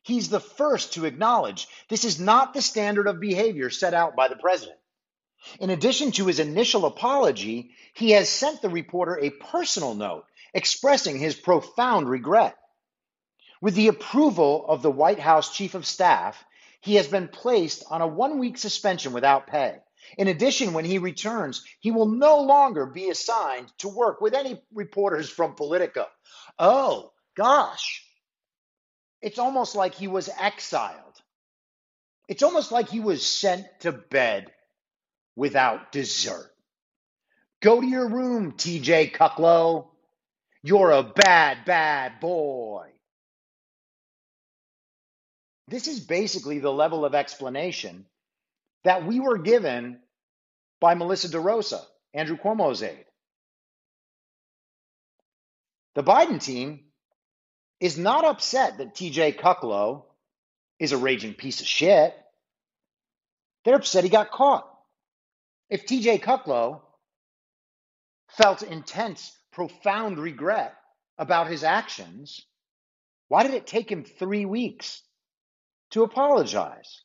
[0.02, 4.28] He's the first to acknowledge this is not the standard of behavior set out by
[4.28, 4.78] the president.
[5.58, 11.18] In addition to his initial apology, he has sent the reporter a personal note expressing
[11.18, 12.56] his profound regret.
[13.60, 16.42] With the approval of the White House chief of staff,
[16.80, 19.78] he has been placed on a one week suspension without pay.
[20.18, 24.62] In addition, when he returns, he will no longer be assigned to work with any
[24.72, 26.06] reporters from Politico.
[26.58, 28.04] Oh, gosh.
[29.22, 31.20] It's almost like he was exiled.
[32.28, 34.52] It's almost like he was sent to bed
[35.36, 36.50] without dessert.
[37.60, 39.88] Go to your room, TJ Ducklo.
[40.62, 42.88] You're a bad, bad boy.
[45.68, 48.06] This is basically the level of explanation
[48.84, 49.98] that we were given
[50.80, 51.80] by Melissa DeRosa,
[52.14, 53.04] Andrew Cuomo's aide.
[55.94, 56.80] The Biden team
[57.80, 60.04] is not upset that TJ Ducklo
[60.78, 62.14] is a raging piece of shit.
[63.64, 64.66] They're upset he got caught.
[65.68, 66.80] If TJ Ducklo
[68.30, 70.74] felt intense, profound regret
[71.18, 72.40] about his actions,
[73.28, 75.02] why did it take him three weeks
[75.90, 77.02] to apologize?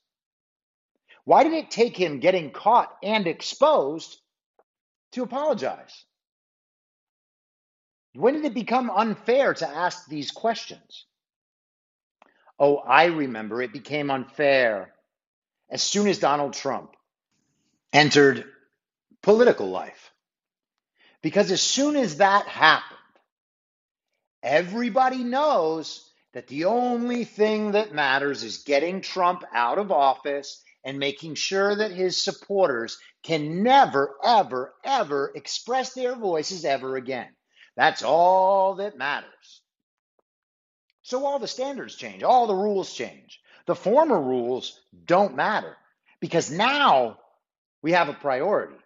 [1.26, 4.18] Why did it take him getting caught and exposed
[5.14, 6.06] to apologize?
[8.14, 11.06] When did it become unfair to ask these questions?
[12.58, 14.94] Oh, I remember it became unfair
[15.70, 16.96] as soon as Donald Trump
[17.92, 18.46] entered
[19.22, 20.12] political life.
[21.22, 23.00] Because as soon as that happened,
[24.44, 31.00] everybody knows that the only thing that matters is getting Trump out of office and
[31.00, 37.28] making sure that his supporters can never, ever, ever express their voices ever again.
[37.76, 39.62] That's all that matters.
[41.02, 43.42] So all the standards change, all the rules change.
[43.66, 45.76] The former rules don't matter
[46.20, 47.20] because now
[47.82, 48.78] we have a priority.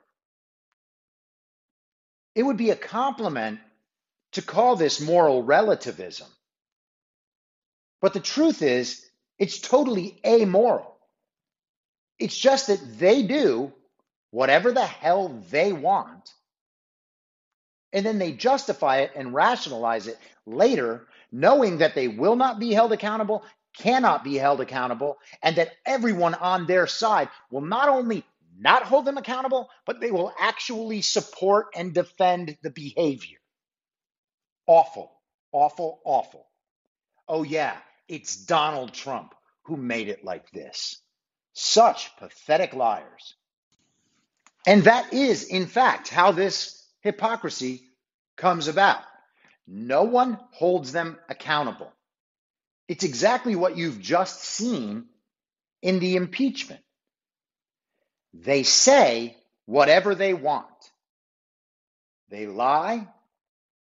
[2.36, 3.60] It would be a compliment
[4.34, 6.28] to call this moral relativism.
[8.02, 9.06] But the truth is,
[9.38, 10.99] it's totally amoral.
[12.20, 13.74] It's just that they do
[14.32, 16.34] whatever the hell they want,
[17.94, 22.74] and then they justify it and rationalize it later, knowing that they will not be
[22.74, 23.44] held accountable,
[23.78, 28.24] cannot be held accountable, and that everyone on their side will not only
[28.58, 33.38] not hold them accountable, but they will actually support and defend the behavior.
[34.68, 35.12] Awful,
[35.52, 36.46] awful, awful.
[37.28, 37.78] Oh, yeah,
[38.08, 39.34] it's Donald Trump
[39.64, 41.02] who made it like this.
[41.62, 43.36] Such pathetic liars.
[44.66, 47.82] And that is, in fact, how this hypocrisy
[48.38, 49.02] comes about.
[49.68, 51.92] No one holds them accountable.
[52.88, 55.08] It's exactly what you've just seen
[55.82, 56.80] in the impeachment.
[58.34, 59.36] They say
[59.66, 60.66] whatever they want.
[62.30, 63.06] They lie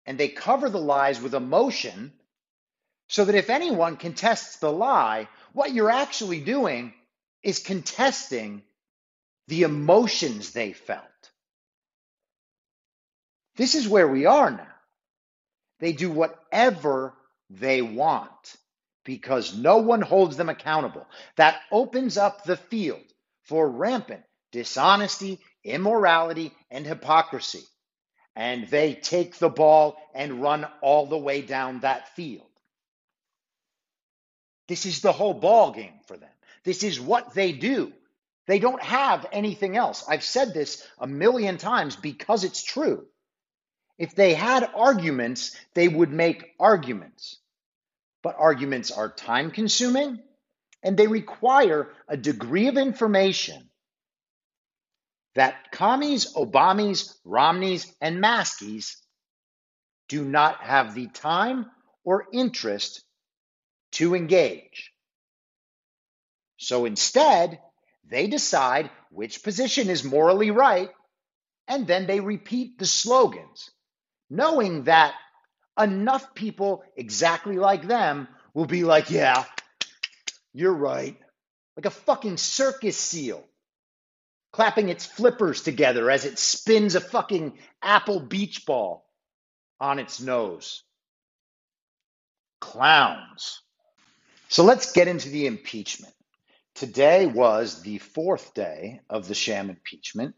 [0.06, 2.14] and they cover the lies with emotion
[3.06, 6.94] so that if anyone contests the lie, what you're actually doing
[7.43, 8.62] is contesting
[9.49, 11.05] the emotions they felt.
[13.57, 14.66] This is where we are now.
[15.80, 17.14] They do whatever
[17.51, 18.57] they want
[19.05, 21.07] because no one holds them accountable.
[21.36, 23.03] That opens up the field
[23.45, 24.22] for rampant
[24.53, 27.62] dishonesty, immorality, and hypocrisy.
[28.36, 32.47] And they take the ball and run all the way down that field.
[34.68, 36.30] This is the whole ball game for them.
[36.64, 37.92] This is what they do.
[38.46, 40.04] They don't have anything else.
[40.08, 43.06] I've said this a million times because it's true.
[43.98, 47.38] If they had arguments, they would make arguments.
[48.22, 50.20] But arguments are time consuming
[50.82, 53.70] and they require a degree of information
[55.34, 58.96] that commies, Obamis, Romneys, and Maskies
[60.08, 61.70] do not have the time
[62.04, 63.04] or interest
[63.92, 64.92] to engage.
[66.61, 67.58] So instead,
[68.04, 70.90] they decide which position is morally right,
[71.66, 73.70] and then they repeat the slogans,
[74.28, 75.14] knowing that
[75.80, 79.44] enough people exactly like them will be like, yeah,
[80.52, 81.16] you're right.
[81.76, 83.42] Like a fucking circus seal
[84.52, 89.06] clapping its flippers together as it spins a fucking apple beach ball
[89.80, 90.82] on its nose.
[92.61, 93.62] Clowns.
[94.48, 96.12] So let's get into the impeachment.
[96.74, 100.34] Today was the fourth day of the sham impeachment,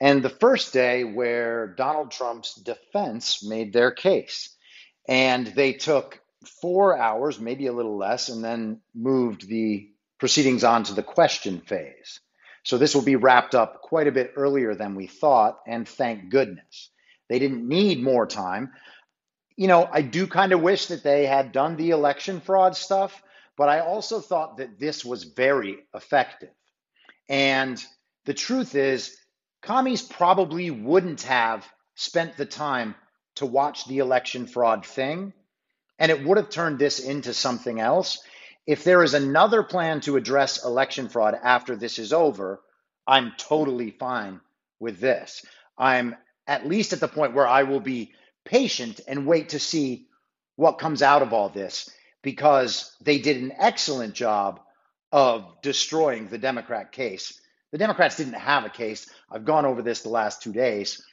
[0.00, 4.56] and the first day where Donald Trump's defense made their case.
[5.08, 6.20] And they took
[6.60, 11.60] four hours, maybe a little less, and then moved the proceedings on to the question
[11.60, 12.20] phase.
[12.62, 16.30] So this will be wrapped up quite a bit earlier than we thought, and thank
[16.30, 16.90] goodness.
[17.28, 18.72] They didn't need more time.
[19.56, 23.22] You know, I do kind of wish that they had done the election fraud stuff
[23.56, 26.50] but I also thought that this was very effective.
[27.28, 27.82] And
[28.24, 29.16] the truth is,
[29.62, 32.94] commies probably wouldn't have spent the time
[33.36, 35.32] to watch the election fraud thing,
[35.98, 38.22] and it would have turned this into something else.
[38.66, 42.60] If there is another plan to address election fraud after this is over,
[43.06, 44.40] I'm totally fine
[44.78, 45.44] with this.
[45.76, 48.12] I'm at least at the point where I will be
[48.44, 50.06] patient and wait to see
[50.56, 51.90] what comes out of all this
[52.22, 54.60] because they did an excellent job
[55.12, 57.40] of destroying the Democrat case.
[57.72, 59.08] The Democrats didn't have a case.
[59.30, 61.04] I've gone over this the last two days.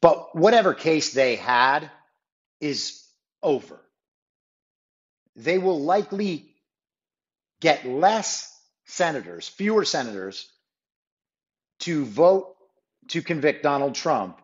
[0.00, 1.90] But whatever case they had
[2.60, 3.02] is
[3.42, 3.80] over.
[5.36, 6.54] They will likely
[7.60, 8.50] get less
[8.84, 10.46] senators, fewer senators,
[11.80, 12.54] to vote
[13.08, 14.40] to convict Donald Trump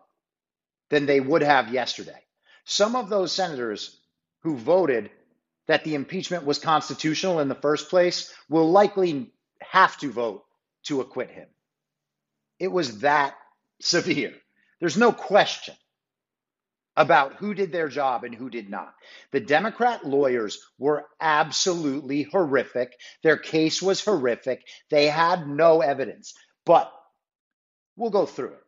[0.89, 2.19] than they would have yesterday.
[2.65, 3.97] Some of those senators
[4.41, 5.09] who voted
[5.67, 9.31] that the impeachment was constitutional in the first place will likely
[9.61, 10.43] have to vote
[10.83, 11.47] to acquit him.
[12.59, 13.35] It was that
[13.81, 14.33] severe.
[14.79, 15.75] There's no question
[16.97, 18.93] about who did their job and who did not.
[19.31, 22.93] The Democrat lawyers were absolutely horrific.
[23.23, 24.63] Their case was horrific.
[24.89, 26.33] They had no evidence,
[26.65, 26.91] but
[27.95, 28.63] we'll go through it.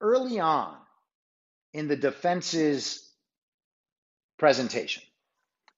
[0.00, 0.76] Early on
[1.72, 3.05] in the defense's
[4.38, 5.02] presentation.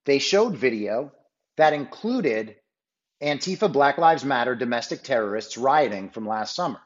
[0.04, 1.12] They showed video
[1.56, 2.56] that included
[3.22, 6.80] Antifa Black Lives Matter domestic terrorists rioting from last summer.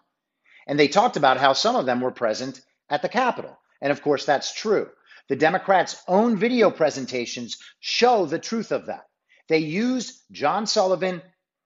[0.67, 3.59] And they talked about how some of them were present at the Capitol.
[3.81, 4.89] And of course, that's true.
[5.29, 9.07] The Democrats' own video presentations show the truth of that.
[9.49, 11.23] They use John Sullivan,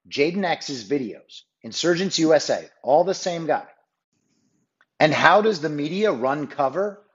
[0.08, 3.66] Jayden X's videos, Insurgence USA, all the same guy.
[4.98, 7.05] And how does the media run cover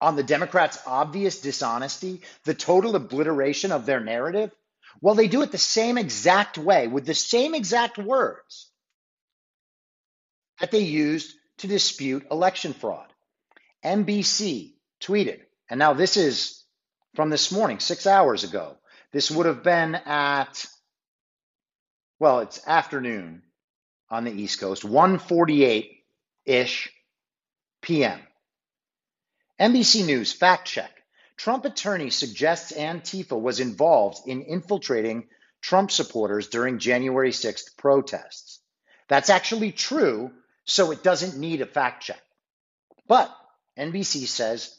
[0.00, 4.50] on the Democrats' obvious dishonesty, the total obliteration of their narrative?
[5.00, 8.70] Well, they do it the same exact way with the same exact words
[10.60, 13.06] that they used to dispute election fraud.
[13.84, 16.64] NBC tweeted, and now this is
[17.14, 18.76] from this morning, six hours ago.
[19.12, 20.66] This would have been at,
[22.18, 23.42] well, it's afternoon
[24.10, 25.98] on the East Coast, 1:48
[26.44, 26.90] ish
[27.82, 28.20] p.m.
[29.60, 30.90] NBC News fact check.
[31.36, 35.28] Trump attorney suggests Antifa was involved in infiltrating
[35.60, 38.60] Trump supporters during January 6th protests.
[39.08, 40.30] That's actually true,
[40.64, 42.22] so it doesn't need a fact check.
[43.06, 43.30] But
[43.78, 44.74] NBC says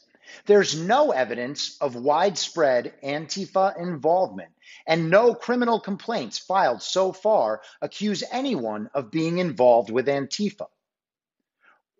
[0.46, 4.50] There's no evidence of widespread Antifa involvement,
[4.86, 10.66] and no criminal complaints filed so far accuse anyone of being involved with Antifa.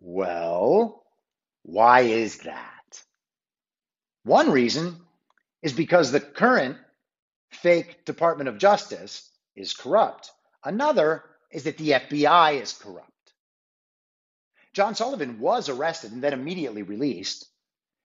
[0.01, 1.02] Well,
[1.63, 3.03] why is that?
[4.23, 4.97] One reason
[5.61, 6.77] is because the current
[7.51, 10.31] fake Department of Justice is corrupt.
[10.63, 13.09] Another is that the FBI is corrupt.
[14.73, 17.45] John Sullivan was arrested and then immediately released.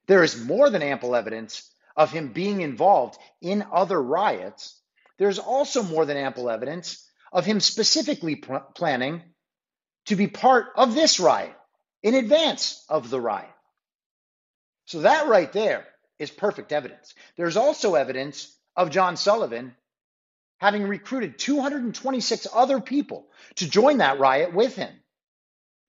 [0.06, 4.80] There is more than ample evidence of him being involved in other riots.
[5.18, 9.22] There's also more than ample evidence of him specifically pr- planning
[10.06, 11.54] to be part of this riot
[12.02, 13.48] in advance of the riot.
[14.86, 15.86] So, that right there
[16.18, 17.14] is perfect evidence.
[17.36, 19.74] There's also evidence of John Sullivan
[20.58, 23.26] having recruited 226 other people
[23.56, 24.92] to join that riot with him.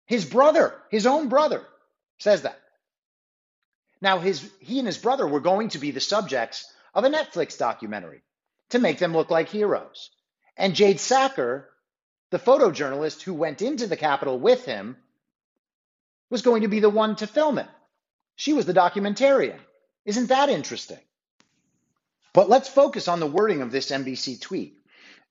[0.05, 1.66] His brother, his own brother,
[2.20, 2.60] says that.
[4.01, 7.57] Now, his, he and his brother were going to be the subjects of a Netflix
[7.57, 8.22] documentary
[8.70, 10.10] to make them look like heroes.
[10.55, 11.70] And Jade Sacker,
[12.32, 14.97] the photojournalist who went into the Capitol with him,
[16.30, 17.67] was going to be the one to film it.
[18.36, 19.59] She was the documentarian.
[20.05, 20.99] Isn't that interesting?
[22.34, 24.77] But let's focus on the wording of this NBC tweet.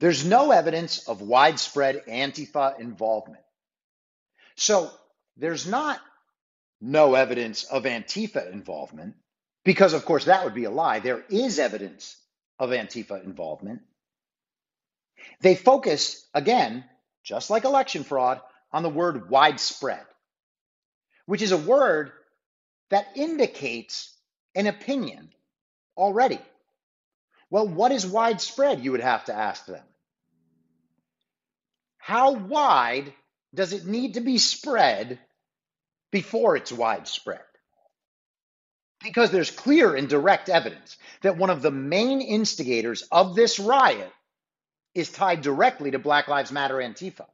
[0.00, 3.42] There's no evidence of widespread Antifa involvement.
[4.56, 4.90] So
[5.36, 6.00] there's not
[6.80, 9.14] no evidence of Antifa involvement,
[9.64, 11.00] because of course that would be a lie.
[11.00, 12.16] There is evidence
[12.58, 13.80] of Antifa involvement.
[15.40, 16.84] They focus, again,
[17.24, 18.40] just like election fraud,
[18.72, 20.04] on the word widespread,
[21.28, 22.10] which is a word
[22.88, 24.10] that indicates
[24.54, 25.28] an opinion
[25.94, 26.40] already.
[27.50, 28.82] Well, what is widespread?
[28.82, 29.84] You would have to ask them.
[31.98, 33.12] How wide
[33.54, 35.18] does it need to be spread
[36.12, 37.42] before it's widespread?
[39.04, 44.10] Because there's clear and direct evidence that one of the main instigators of this riot
[44.94, 47.26] is tied directly to Black Lives Matter Antifa.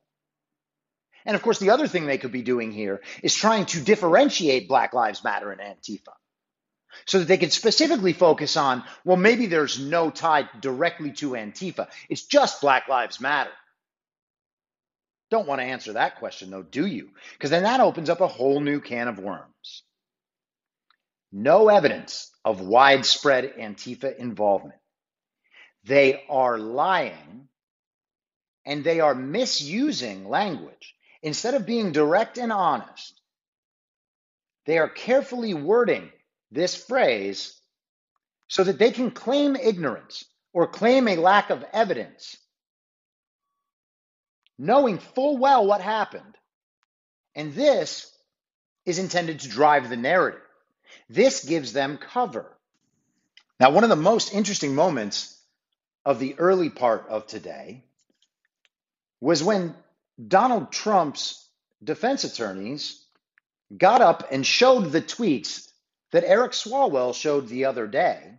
[1.26, 4.68] And of course, the other thing they could be doing here is trying to differentiate
[4.68, 6.12] Black Lives Matter and Antifa
[7.06, 11.88] so that they could specifically focus on, well, maybe there's no tie directly to Antifa.
[12.08, 13.50] It's just Black Lives Matter.
[15.30, 17.10] Don't want to answer that question, though, do you?
[17.32, 19.82] Because then that opens up a whole new can of worms.
[21.32, 24.78] No evidence of widespread Antifa involvement.
[25.84, 27.48] They are lying
[28.64, 30.93] and they are misusing language.
[31.24, 33.20] Instead of being direct and honest,
[34.66, 36.12] they are carefully wording
[36.52, 37.58] this phrase
[38.46, 42.36] so that they can claim ignorance or claim a lack of evidence
[44.58, 46.36] knowing full well what happened.
[47.34, 48.08] And this
[48.84, 50.40] is intended to drive the narrative.
[51.08, 52.46] This gives them cover.
[53.58, 55.36] Now, one of the most interesting moments
[56.04, 57.82] of the early part of today
[59.20, 59.74] was when
[60.28, 61.48] Donald Trump's
[61.82, 63.04] defense attorneys
[63.76, 65.68] got up and showed the tweets
[66.12, 68.38] that Eric Swalwell showed the other day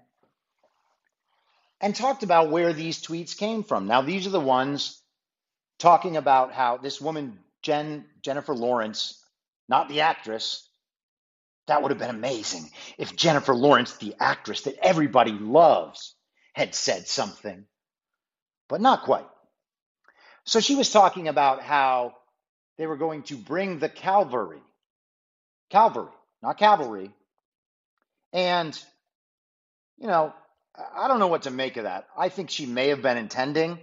[1.82, 3.88] and talked about where these tweets came from.
[3.88, 5.02] Now, these are the ones
[5.78, 9.22] talking about how this woman, Jen, Jennifer Lawrence,
[9.68, 10.70] not the actress,
[11.68, 16.16] that would have been amazing if Jennifer Lawrence, the actress that everybody loves,
[16.54, 17.66] had said something,
[18.70, 19.26] but not quite.
[20.46, 22.16] So she was talking about how
[22.78, 24.62] they were going to bring the cavalry,
[25.70, 27.12] cavalry, not cavalry.
[28.32, 28.80] And,
[29.98, 30.34] you know,
[30.96, 32.08] I don't know what to make of that.
[32.18, 33.80] I think she may have been intending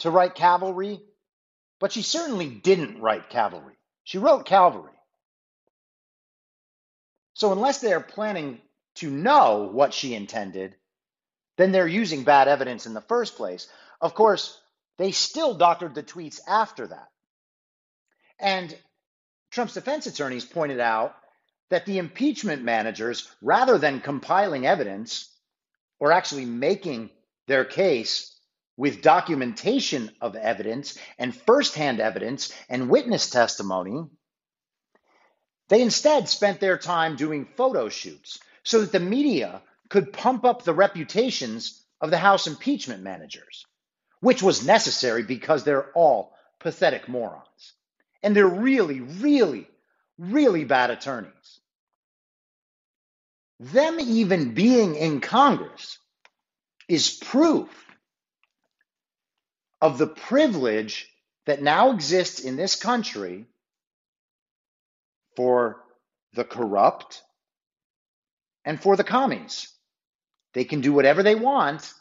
[0.00, 1.00] to write cavalry,
[1.78, 3.74] but she certainly didn't write cavalry.
[4.04, 4.92] She wrote cavalry.
[7.34, 8.60] So, unless they're planning
[8.96, 10.74] to know what she intended,
[11.56, 13.68] then they're using bad evidence in the first place.
[14.00, 14.60] Of course,
[15.00, 17.08] they still doctored the tweets after that.
[18.38, 18.76] And
[19.50, 21.14] Trump's defense attorneys pointed out
[21.70, 25.34] that the impeachment managers, rather than compiling evidence
[26.00, 27.08] or actually making
[27.46, 28.38] their case
[28.76, 34.04] with documentation of evidence and firsthand evidence and witness testimony,
[35.70, 40.62] they instead spent their time doing photo shoots so that the media could pump up
[40.62, 43.64] the reputations of the House impeachment managers,
[44.20, 47.72] which was necessary because they're all pathetic morons.
[48.22, 49.66] And they're really, really,
[50.18, 51.60] really bad attorneys.
[53.58, 55.98] Them even being in Congress
[56.88, 57.68] is proof
[59.80, 61.08] of the privilege
[61.46, 63.46] that now exists in this country
[65.36, 65.82] for
[66.34, 67.22] the corrupt,
[68.64, 69.68] and for the commies.
[70.52, 71.92] They can do whatever they want.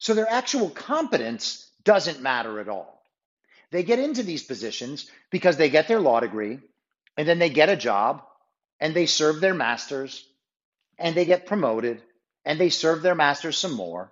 [0.00, 3.02] So their actual competence doesn't matter at all.
[3.70, 6.58] They get into these positions because they get their law degree
[7.16, 8.24] and then they get a job
[8.80, 10.26] and they serve their masters
[10.98, 12.02] and they get promoted
[12.44, 14.10] and they serve their masters some more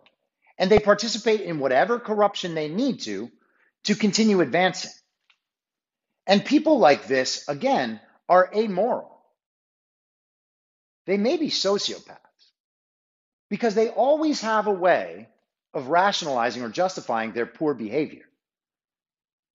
[0.58, 3.30] and they participate in whatever corruption they need to
[3.84, 4.92] to continue advancing.
[6.26, 9.22] And people like this, again, are amoral.
[11.06, 12.18] They may be sociopaths
[13.48, 15.28] because they always have a way
[15.74, 18.24] of rationalizing or justifying their poor behavior.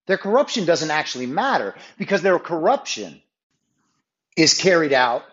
[0.08, 3.22] Their corruption doesn't actually matter because their corruption
[4.36, 5.24] is carried out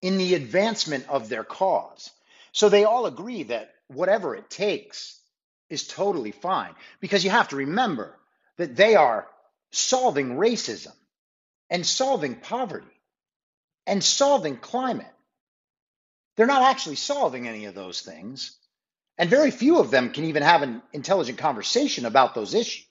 [0.00, 2.10] in the advancement of their cause.
[2.52, 5.18] So they all agree that whatever it takes
[5.70, 8.16] is totally fine because you have to remember
[8.56, 9.26] that they are
[9.72, 10.92] solving racism
[11.70, 12.86] and solving poverty
[13.86, 15.06] and solving climate.
[16.36, 18.56] They're not actually solving any of those things.
[19.16, 22.86] And very few of them can even have an intelligent conversation about those issues.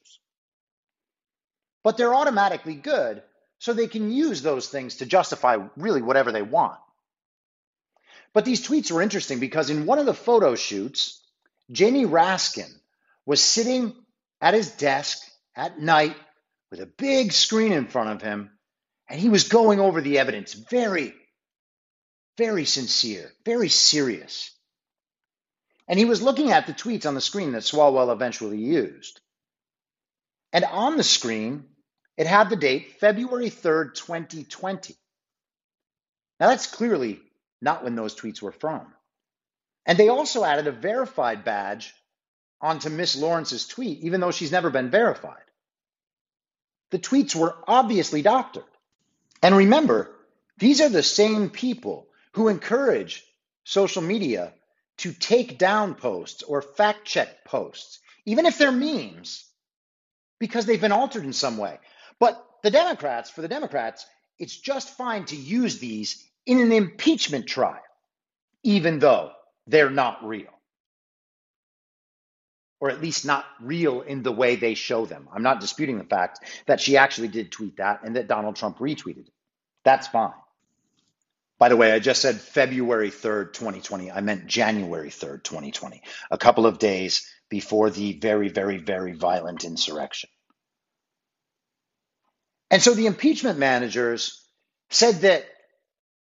[1.84, 3.21] But they're automatically good,
[3.59, 6.80] so they can use those things to justify really whatever they want.
[8.34, 11.21] But these tweets were interesting because in one of the photo shoots,
[11.71, 12.71] Jamie Raskin
[13.26, 13.93] was sitting
[14.41, 15.19] at his desk
[15.55, 16.15] at night
[16.71, 18.49] with a big screen in front of him,
[19.07, 21.13] and he was going over the evidence very,
[22.38, 24.51] very sincere, very serious.
[25.88, 29.20] And he was looking at the tweets on the screen that Swalwell eventually used.
[30.52, 31.66] And on the screen,
[32.18, 34.96] it had the date February 3rd, 2020.
[36.40, 37.20] Now, that's clearly
[37.62, 38.94] not when those tweets were from.
[39.86, 41.94] And they also added a verified badge
[42.62, 45.44] onto Miss Lawrence's tweet, even though she's never been verified.
[46.92, 48.64] The tweets were obviously doctored.
[49.42, 50.16] And remember,
[50.58, 53.26] these are the same people who encourage
[53.66, 54.54] social media
[54.98, 59.46] to take down posts or fact check posts, even if they're memes,
[60.39, 61.80] because they've been altered in some way.
[62.20, 64.06] But the Democrats, for the Democrats,
[64.39, 67.82] it's just fine to use these in an impeachment trial,
[68.64, 69.32] even though
[69.68, 70.50] they're not real.
[72.80, 75.30] Or at least not real in the way they show them.
[75.34, 78.80] I'm not disputing the fact that she actually did tweet that and that Donald Trump
[78.80, 79.34] retweeted it.
[79.86, 80.34] That's fine.
[81.64, 84.11] By the way, I just said February 3rd, 2020.
[84.11, 89.64] I meant January 3rd, 2020, a couple of days before the very, very, very violent
[89.64, 90.30] insurrection.
[92.70, 94.45] And so the impeachment managers
[94.89, 95.45] said that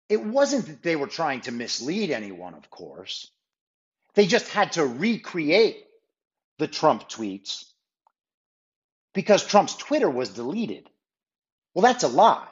[0.07, 3.29] it wasn't that they were trying to mislead anyone, of course.
[4.13, 5.83] They just had to recreate
[6.57, 7.65] the Trump tweets
[9.13, 10.89] because Trump's Twitter was deleted.
[11.73, 12.47] Well, that's a lie.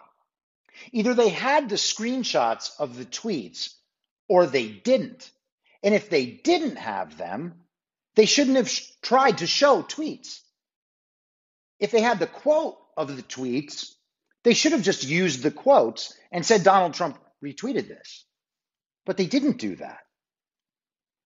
[0.91, 3.73] Either they had the screenshots of the tweets
[4.28, 5.30] or they didn't.
[5.84, 7.61] And if they didn't have them,
[8.15, 10.39] they shouldn't have sh- tried to show tweets.
[11.80, 13.93] If they had the quote of the tweets,
[14.43, 18.26] they should have just used the quotes and said Donald Trump retweeted this.
[19.05, 19.99] But they didn't do that.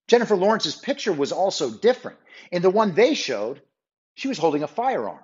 [0.08, 2.18] Jennifer Lawrence's picture was also different.
[2.52, 3.62] In the one they showed,
[4.16, 5.24] she was holding a firearm.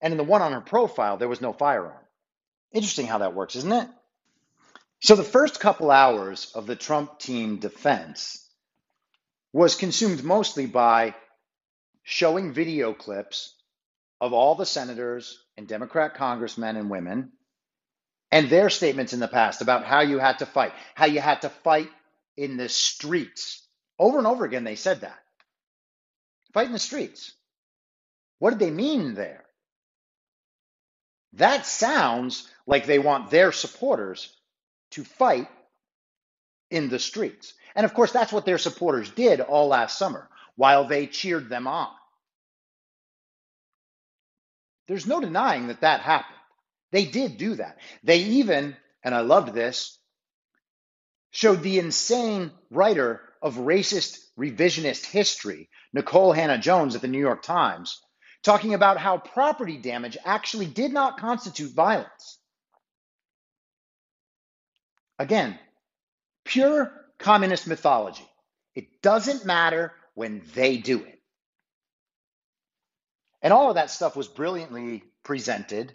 [0.00, 2.04] And in the one on her profile, there was no firearm.
[2.72, 3.88] Interesting how that works, isn't it?
[5.00, 8.46] So the first couple hours of the Trump team defense
[9.52, 11.14] was consumed mostly by
[12.02, 13.54] showing video clips
[14.20, 17.32] of all the senators and Democrat congressmen and women
[18.30, 21.42] and their statements in the past about how you had to fight, how you had
[21.42, 21.88] to fight
[22.36, 23.66] in the streets.
[23.98, 25.18] Over and over again, they said that.
[26.52, 27.32] Fight in the streets.
[28.38, 29.44] What did they mean there?
[31.34, 34.32] That sounds like they want their supporters
[34.92, 35.48] to fight
[36.70, 37.52] in the streets.
[37.74, 41.66] And of course, that's what their supporters did all last summer while they cheered them
[41.66, 41.88] on.
[44.86, 46.38] There's no denying that that happened.
[46.92, 47.78] They did do that.
[48.04, 49.98] They even, and I loved this,
[51.32, 58.00] showed the insane writer of racist revisionist history, Nicole Hannah-Jones at the New York Times,
[58.44, 62.39] talking about how property damage actually did not constitute violence.
[65.20, 65.58] Again,
[66.44, 68.28] pure communist mythology.
[68.74, 71.20] It doesn't matter when they do it.
[73.42, 75.94] And all of that stuff was brilliantly presented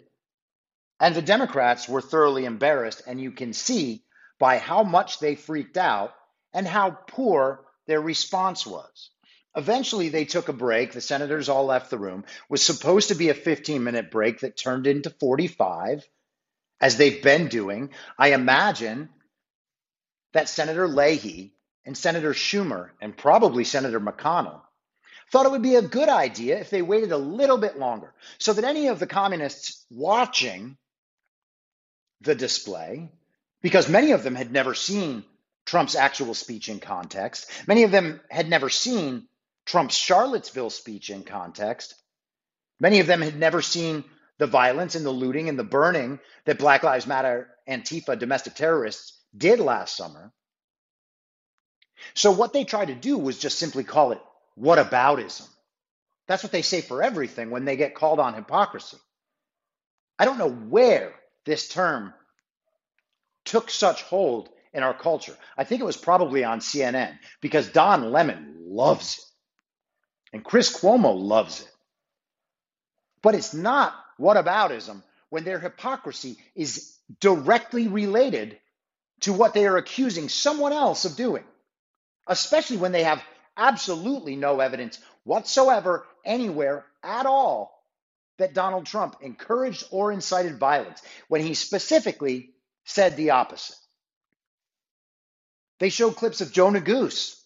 [0.98, 4.04] and the Democrats were thoroughly embarrassed, and you can see
[4.38, 6.14] by how much they freaked out
[6.54, 9.10] and how poor their response was.
[9.54, 10.92] Eventually, they took a break.
[10.92, 12.24] The senators all left the room.
[12.26, 16.06] It was supposed to be a 15 minute break that turned into 45,
[16.80, 17.90] as they've been doing.
[18.18, 19.08] I imagine
[20.32, 21.52] that Senator Leahy
[21.84, 24.60] and Senator Schumer and probably Senator McConnell
[25.30, 28.52] thought it would be a good idea if they waited a little bit longer so
[28.52, 30.76] that any of the communists watching
[32.20, 33.10] the display,
[33.62, 35.24] because many of them had never seen
[35.64, 39.26] Trump's actual speech in context, many of them had never seen
[39.64, 41.94] Trump's Charlottesville speech in context,
[42.78, 44.04] many of them had never seen
[44.38, 49.18] the violence and the looting and the burning that Black Lives Matter Antifa domestic terrorists
[49.36, 50.32] did last summer.
[52.14, 54.20] So, what they tried to do was just simply call it
[54.58, 55.48] whataboutism.
[56.28, 58.98] That's what they say for everything when they get called on hypocrisy.
[60.18, 61.14] I don't know where
[61.44, 62.12] this term
[63.44, 65.36] took such hold in our culture.
[65.56, 69.24] I think it was probably on CNN because Don Lemon loves it
[70.32, 71.70] and Chris Cuomo loves it.
[73.22, 78.58] But it's not whataboutism when their hypocrisy is directly related
[79.20, 81.44] to what they are accusing someone else of doing,
[82.26, 83.22] especially when they have
[83.56, 87.82] absolutely no evidence whatsoever anywhere at all
[88.38, 92.50] that Donald Trump encouraged or incited violence when he specifically
[92.84, 93.76] said the opposite.
[95.78, 97.42] They showed clips of Jonah Goose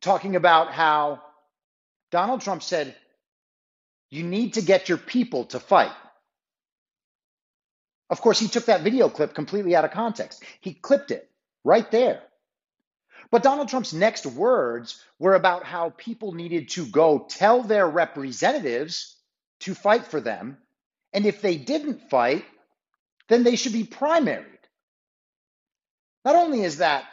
[0.00, 1.22] talking about how
[2.10, 2.94] Donald Trump said,
[4.10, 5.92] You need to get your people to fight.
[8.10, 10.42] Of course, he took that video clip completely out of context.
[10.60, 11.30] He clipped it
[11.62, 12.22] right there.
[13.30, 19.16] But Donald Trump's next words were about how people needed to go tell their representatives
[19.60, 20.56] to fight for them.
[21.12, 22.44] And if they didn't fight,
[23.28, 24.46] then they should be primaried.
[26.24, 27.04] Not only is that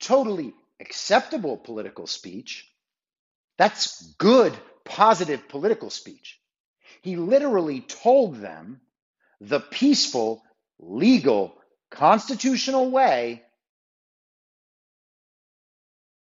[0.00, 2.70] totally acceptable political speech,
[3.58, 4.54] that's good,
[4.84, 6.40] positive political speech.
[7.02, 8.80] He literally told them
[9.40, 10.42] the peaceful,
[10.78, 11.54] legal,
[11.90, 13.42] constitutional way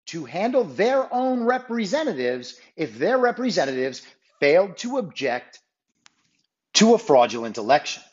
[0.07, 4.01] to handle their own representatives if their representatives
[4.39, 5.59] failed to object
[6.73, 8.03] to a fraudulent election.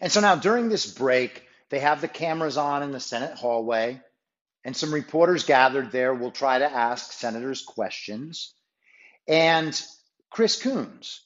[0.00, 4.00] And so now during this break, they have the cameras on in the Senate hallway,
[4.64, 8.54] and some reporters gathered there will try to ask senators questions.
[9.30, 9.80] And
[10.28, 11.20] Chris Coons,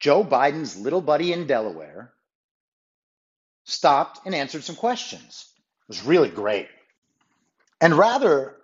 [0.00, 2.14] Joe Biden's little buddy in Delaware,
[3.64, 5.46] stopped and answered some questions.
[5.82, 6.68] It was really great.
[7.82, 8.56] And rather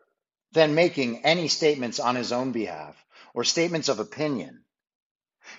[0.52, 2.96] than making any statements on his own behalf
[3.34, 4.62] or statements of opinion,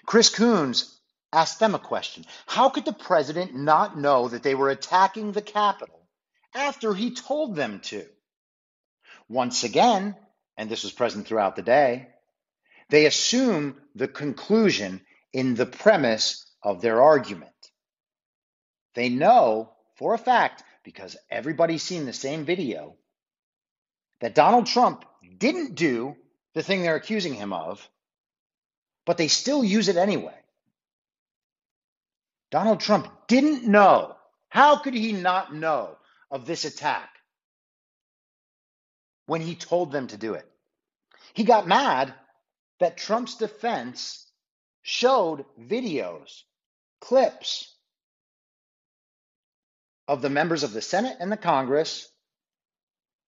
[0.07, 0.99] Chris Coons
[1.31, 2.25] asked them a question.
[2.47, 6.07] How could the president not know that they were attacking the Capitol
[6.55, 8.03] after he told them to?
[9.27, 10.15] Once again,
[10.57, 12.07] and this was present throughout the day,
[12.89, 17.51] they assume the conclusion in the premise of their argument.
[18.95, 22.95] They know for a fact, because everybody's seen the same video,
[24.21, 25.05] that Donald Trump
[25.37, 26.15] didn't do
[26.53, 27.87] the thing they're accusing him of,
[29.05, 30.33] but they still use it anyway.
[32.49, 34.15] Donald Trump didn't know.
[34.49, 35.97] How could he not know
[36.31, 37.09] of this attack
[39.27, 40.49] when he told them to do it?
[41.33, 42.13] He got mad
[42.80, 44.25] that Trump's defense
[44.82, 46.41] showed videos,
[47.01, 47.75] clips
[50.07, 52.09] of the members of the Senate and the Congress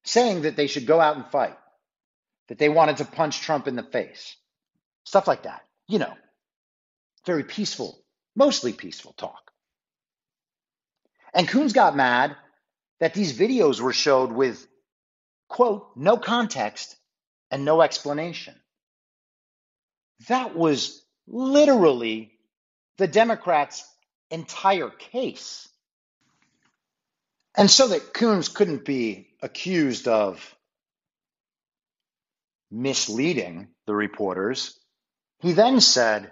[0.03, 1.57] saying that they should go out and fight,
[2.47, 4.35] that they wanted to punch Trump in the face,
[5.03, 5.61] stuff like that.
[5.87, 6.13] You know,
[7.25, 8.03] very peaceful,
[8.35, 9.51] mostly peaceful talk.
[11.33, 12.35] And Coons got mad
[12.99, 14.65] that these videos were showed with,
[15.47, 16.95] quote, no context
[17.49, 18.55] and no explanation.
[20.27, 22.31] That was literally
[22.97, 23.85] the Democrats'
[24.31, 25.67] entire case.
[27.55, 30.55] And so that Coons couldn't be accused of
[32.71, 34.79] misleading the reporters,
[35.41, 36.31] he then said,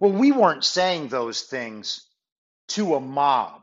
[0.00, 2.06] Well, we weren't saying those things
[2.68, 3.62] to a mob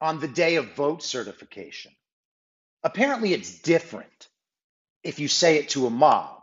[0.00, 1.92] on the day of vote certification.
[2.82, 4.28] Apparently, it's different
[5.02, 6.42] if you say it to a mob.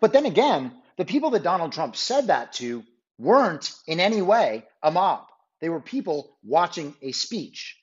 [0.00, 2.84] But then again, the people that Donald Trump said that to
[3.18, 5.24] weren't in any way a mob.
[5.60, 7.78] They were people watching a speech.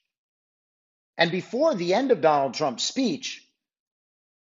[1.18, 3.42] And before the end of Donald Trump's speech,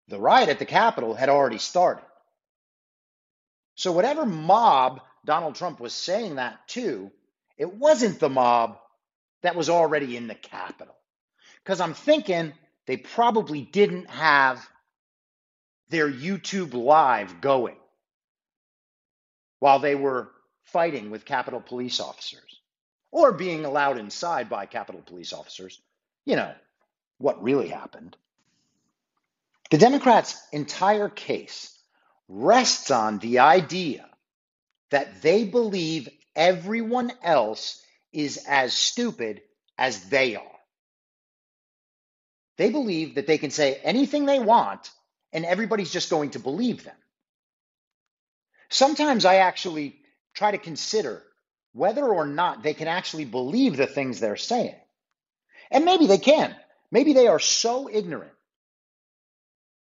[0.08, 2.06] the riot at the Capitol had already started.
[3.76, 7.12] So, whatever mob Donald Trump was saying that to,
[7.58, 8.78] it wasn't the mob
[9.44, 10.96] that was already in the Capitol.
[11.64, 12.54] Because I'm thinking
[12.88, 14.66] they probably didn't have
[15.90, 17.76] their YouTube live going
[19.62, 20.30] while they were
[20.66, 22.60] fighting with Capitol police officers
[23.12, 25.82] or being allowed inside by Capitol police officers
[26.26, 26.54] you know,
[27.18, 28.16] what really happened.
[29.70, 31.78] The Democrats' entire case
[32.28, 34.08] rests on the idea
[34.90, 37.82] that they believe everyone else
[38.12, 39.42] is as stupid
[39.78, 40.44] as they are.
[42.58, 44.92] They believe that they can say anything they want
[45.34, 46.96] and everybody's just going to believe them.
[48.72, 50.00] Sometimes I actually
[50.34, 51.22] try to consider
[51.74, 54.76] whether or not they can actually believe the things they're saying.
[55.70, 56.56] And maybe they can.
[56.90, 58.32] Maybe they are so ignorant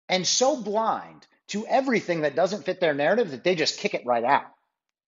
[0.08, 4.06] and so blind to everything that doesn't fit their narrative that they just kick it
[4.06, 4.46] right out.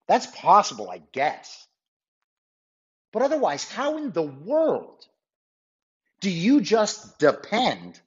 [0.07, 1.67] That's possible, I guess.
[3.11, 5.05] But otherwise, how in the world
[6.21, 7.99] do you just depend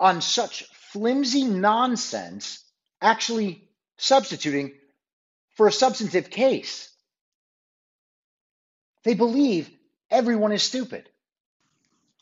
[0.00, 2.64] on such flimsy nonsense
[3.00, 3.68] actually
[4.02, 4.72] substituting
[5.54, 6.90] for a substantive case?
[9.04, 9.70] They believe
[10.10, 11.08] everyone is stupid.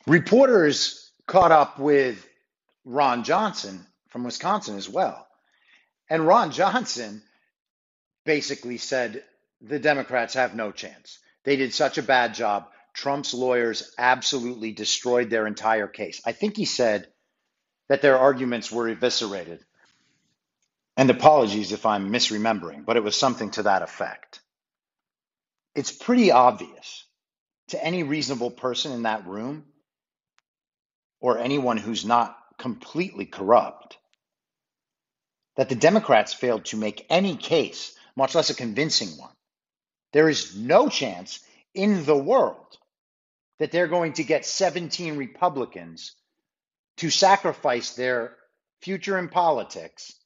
[0.07, 2.27] Reporters caught up with
[2.85, 5.27] Ron Johnson from Wisconsin as well.
[6.09, 7.23] And Ron Johnson
[8.25, 9.23] basically said
[9.61, 11.19] the Democrats have no chance.
[11.45, 12.67] They did such a bad job.
[12.93, 16.21] Trump's lawyers absolutely destroyed their entire case.
[16.27, 17.07] I think he said
[17.89, 19.65] that their arguments were eviscerated.
[21.01, 24.43] And apologies if I'm misremembering, but it was something to that effect.
[25.75, 27.07] It's pretty obvious
[27.69, 29.65] to any reasonable person in that room
[31.19, 33.97] or anyone who's not completely corrupt
[35.57, 39.33] that the Democrats failed to make any case, much less a convincing one.
[40.13, 41.41] There is no chance
[41.73, 42.77] in the world
[43.59, 46.15] that they're going to get 17 Republicans
[46.99, 48.37] to sacrifice their
[48.83, 50.20] future in politics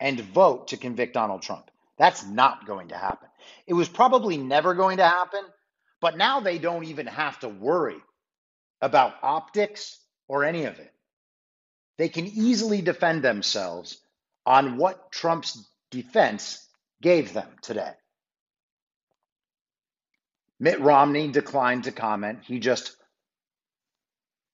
[0.00, 1.70] and vote to convict Donald Trump.
[1.98, 3.28] That's not going to happen.
[3.66, 5.42] It was probably never going to happen,
[6.00, 7.96] but now they don't even have to worry
[8.80, 10.92] about optics or any of it.
[11.96, 13.98] They can easily defend themselves
[14.44, 16.66] on what Trump's defense
[17.00, 17.92] gave them today.
[20.58, 22.40] Mitt Romney declined to comment.
[22.44, 22.96] He just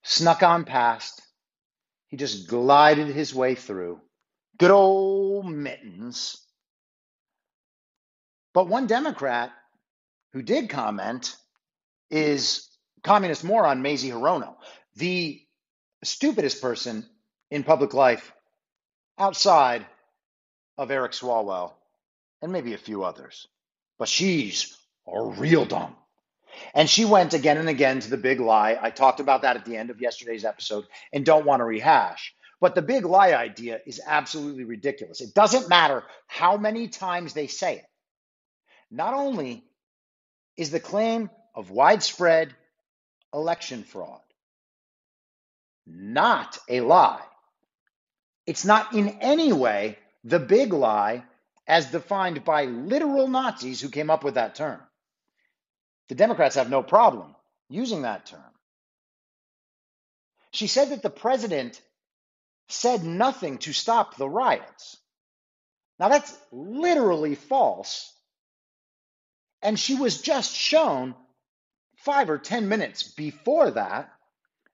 [0.02, 1.22] snuck on past.
[2.08, 4.00] He just glided his way through.
[4.58, 6.38] Good old mittens.
[8.54, 9.50] But one Democrat
[10.32, 11.36] who did comment
[12.10, 12.68] is
[13.02, 14.56] communist moron Mazie Hirono,
[14.96, 15.40] the
[16.04, 17.06] stupidest person
[17.50, 18.32] in public life
[19.18, 19.86] outside
[20.78, 21.72] of Eric Swalwell
[22.40, 23.46] and maybe a few others.
[23.98, 24.76] But she's
[25.06, 25.96] a real dumb.
[26.74, 28.78] And she went again and again to the big lie.
[28.80, 32.34] I talked about that at the end of yesterday's episode and don't want to rehash.
[32.62, 35.20] But the big lie idea is absolutely ridiculous.
[35.20, 37.86] It doesn't matter how many times they say it.
[38.88, 39.64] Not only
[40.56, 42.54] is the claim of widespread
[43.34, 44.20] election fraud
[45.84, 47.24] not a lie,
[48.46, 51.24] it's not in any way the big lie
[51.66, 54.80] as defined by literal Nazis who came up with that term.
[56.08, 57.34] The Democrats have no problem
[57.68, 58.54] using that term.
[60.52, 61.82] She said that the president
[62.68, 64.96] said nothing to stop the riots.
[65.98, 68.12] Now, that's literally false.
[69.62, 71.14] And she was just shown
[71.98, 74.10] five or 10 minutes before that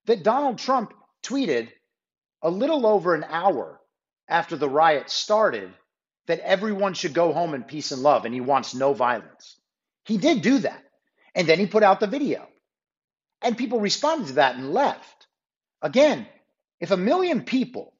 [0.06, 1.68] that Donald Trump tweeted
[2.40, 3.78] a little over an hour
[4.28, 5.70] after the riot started
[6.26, 9.58] that everyone should go home in peace and love and he wants no violence.
[10.04, 10.82] He did do that.
[11.34, 12.48] And then he put out the video.
[13.42, 15.26] And people responded to that and left.
[15.82, 16.26] Again,
[16.80, 17.94] if a million people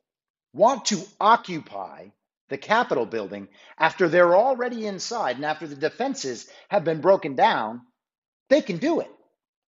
[0.52, 2.06] want to occupy
[2.48, 3.48] the Capitol building
[3.78, 7.82] after they're already inside and after the defenses have been broken down,
[8.48, 9.10] they can do it.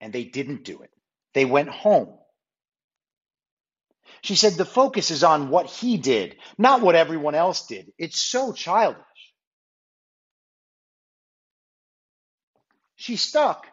[0.01, 0.91] And they didn't do it.
[1.35, 2.19] They went home.
[4.23, 7.93] She said the focus is on what he did, not what everyone else did.
[7.99, 9.01] It's so childish.
[12.97, 13.67] She stuck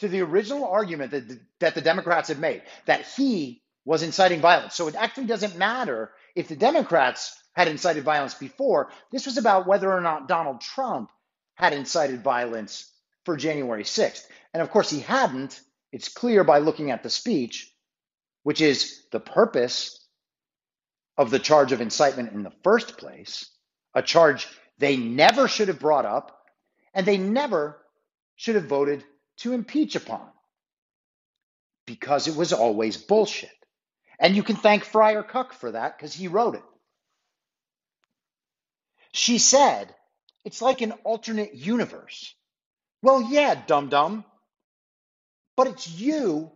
[0.00, 4.40] to the original argument that the, that the Democrats had made that he was inciting
[4.40, 4.74] violence.
[4.74, 8.90] So it actually doesn't matter if the Democrats had incited violence before.
[9.12, 11.10] This was about whether or not Donald Trump
[11.54, 12.90] had incited violence
[13.24, 14.24] for January 6th.
[14.54, 15.60] And of course, he hadn't.
[15.92, 17.70] It's clear by looking at the speech
[18.42, 20.00] which is the purpose
[21.16, 23.50] of the charge of incitement in the first place,
[23.94, 26.38] a charge they never should have brought up
[26.94, 27.78] and they never
[28.36, 29.04] should have voted
[29.38, 30.26] to impeach upon
[31.86, 33.50] because it was always bullshit.
[34.20, 36.62] And you can thank Friar Cuck for that because he wrote it.
[39.12, 39.92] She said,
[40.44, 42.34] it's like an alternate universe.
[43.02, 44.24] Well, yeah, dum dum,
[45.56, 46.52] but it's you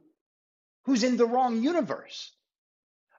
[0.84, 2.30] who's in the wrong universe.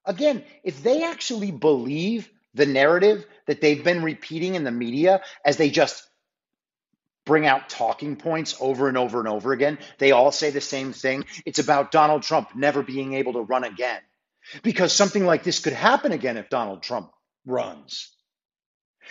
[0.06, 5.58] Again, if they actually believe the narrative that they've been repeating in the media as
[5.58, 6.08] they just
[7.26, 10.94] bring out talking points over and over and over again, they all say the same
[10.94, 11.26] thing.
[11.46, 14.00] It's about Donald Trump never being able to run again.
[14.64, 17.12] Because something like this could happen again if Donald Trump
[17.46, 18.12] runs.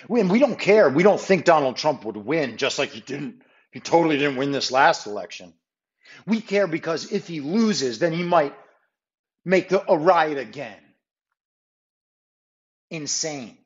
[0.08, 0.88] And we don't care.
[0.88, 3.42] We don't think Donald Trump would win, just like he didn't.
[3.70, 5.52] He totally didn't win this last election.
[6.26, 8.54] We care because if he loses, then he might
[9.44, 10.78] make a riot again.
[12.90, 13.58] Insane.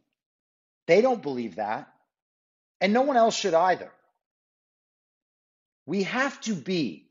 [0.86, 1.88] They don't believe that.
[2.80, 3.90] And no one else should either.
[5.84, 7.10] We have to be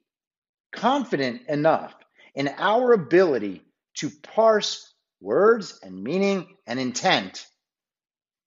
[0.72, 1.94] confident enough
[2.36, 3.64] in our ability
[3.98, 7.46] to parse words and meaning and intent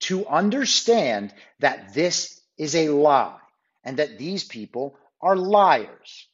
[0.00, 3.38] to understand that this is a lie
[3.84, 6.28] and that these people are liars.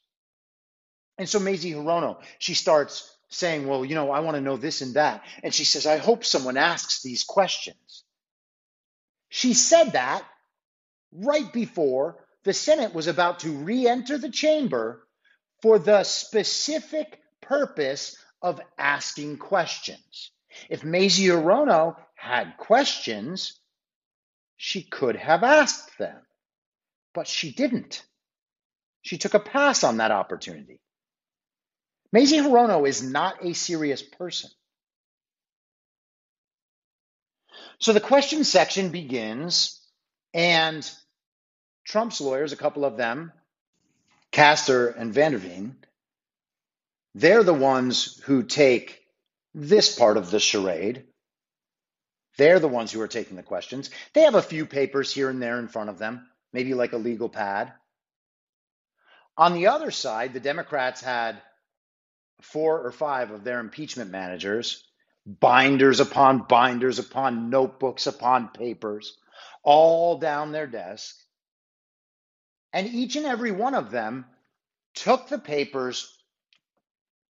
[1.17, 4.81] And so Mazie Hirono, she starts saying, Well, you know, I want to know this
[4.81, 5.23] and that.
[5.43, 8.03] And she says, I hope someone asks these questions.
[9.29, 10.23] She said that
[11.11, 15.05] right before the Senate was about to re enter the chamber
[15.61, 20.31] for the specific purpose of asking questions.
[20.69, 23.59] If Mazie Hirono had questions,
[24.55, 26.17] she could have asked them,
[27.13, 28.03] but she didn't.
[29.01, 30.79] She took a pass on that opportunity.
[32.11, 34.49] Mazie Hirono is not a serious person.
[37.79, 39.79] So the question section begins,
[40.33, 40.89] and
[41.85, 43.31] Trump's lawyers, a couple of them,
[44.31, 45.75] Castor and van der Veen,
[47.17, 49.01] they're the ones who take
[49.55, 51.03] this part of the charade.
[52.37, 53.89] They're the ones who are taking the questions.
[54.13, 56.97] They have a few papers here and there in front of them, maybe like a
[56.97, 57.73] legal pad.
[59.35, 61.41] On the other side, the Democrats had
[62.41, 64.87] four or five of their impeachment managers,
[65.25, 69.17] binders upon binders upon notebooks upon papers,
[69.63, 71.15] all down their desk.
[72.73, 74.25] And each and every one of them
[74.93, 76.16] took the papers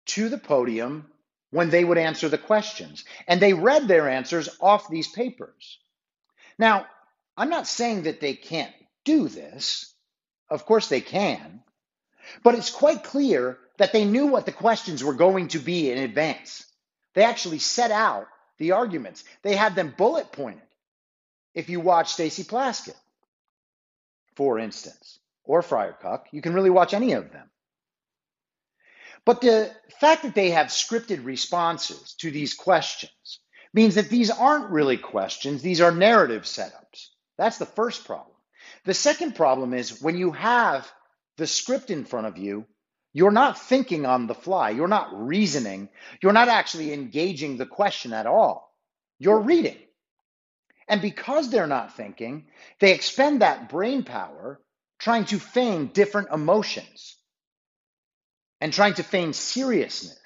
[0.07, 1.07] to the podium
[1.51, 3.03] when they would answer the questions.
[3.27, 5.79] And they read their answers off these papers.
[6.57, 6.85] Now,
[7.35, 8.73] I'm not saying that they can't
[9.05, 9.93] do this.
[10.49, 11.61] Of course they can.
[12.43, 15.99] But it's quite clear that they knew what the questions were going to be in
[15.99, 16.65] advance.
[17.13, 18.27] They actually set out
[18.57, 19.23] the arguments.
[19.43, 20.61] They had them bullet pointed.
[21.53, 22.95] If you watch Stacey Plaskett,
[24.35, 27.49] for instance, or Friar Cuck, you can really watch any of them.
[29.27, 33.41] But the fact that they have scripted responses to these questions
[33.73, 37.09] means that these aren't really questions, these are narrative setups.
[37.37, 38.37] That's the first problem.
[38.85, 40.89] The second problem is when you have
[41.35, 42.67] the script in front of you,
[43.11, 45.89] you're not thinking on the fly, you're not reasoning,
[46.23, 48.73] you're not actually engaging the question at all.
[49.19, 49.77] You're reading.
[50.87, 52.45] And because they're not thinking,
[52.79, 54.61] they expend that brain power
[54.99, 57.16] trying to feign different emotions
[58.61, 60.19] and trying to feign seriousness.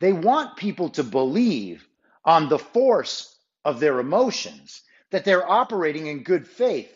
[0.00, 1.86] They want people to believe
[2.24, 3.34] on the force
[3.64, 6.92] of their emotions that they're operating in good faith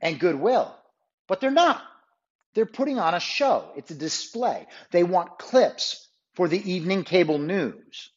[0.00, 0.74] and goodwill.
[1.26, 1.82] But they're not.
[2.54, 4.66] They're putting on a show, it's a display.
[4.92, 8.10] They want clips for the evening cable news.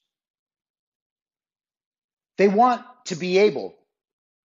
[2.37, 3.75] They want to be able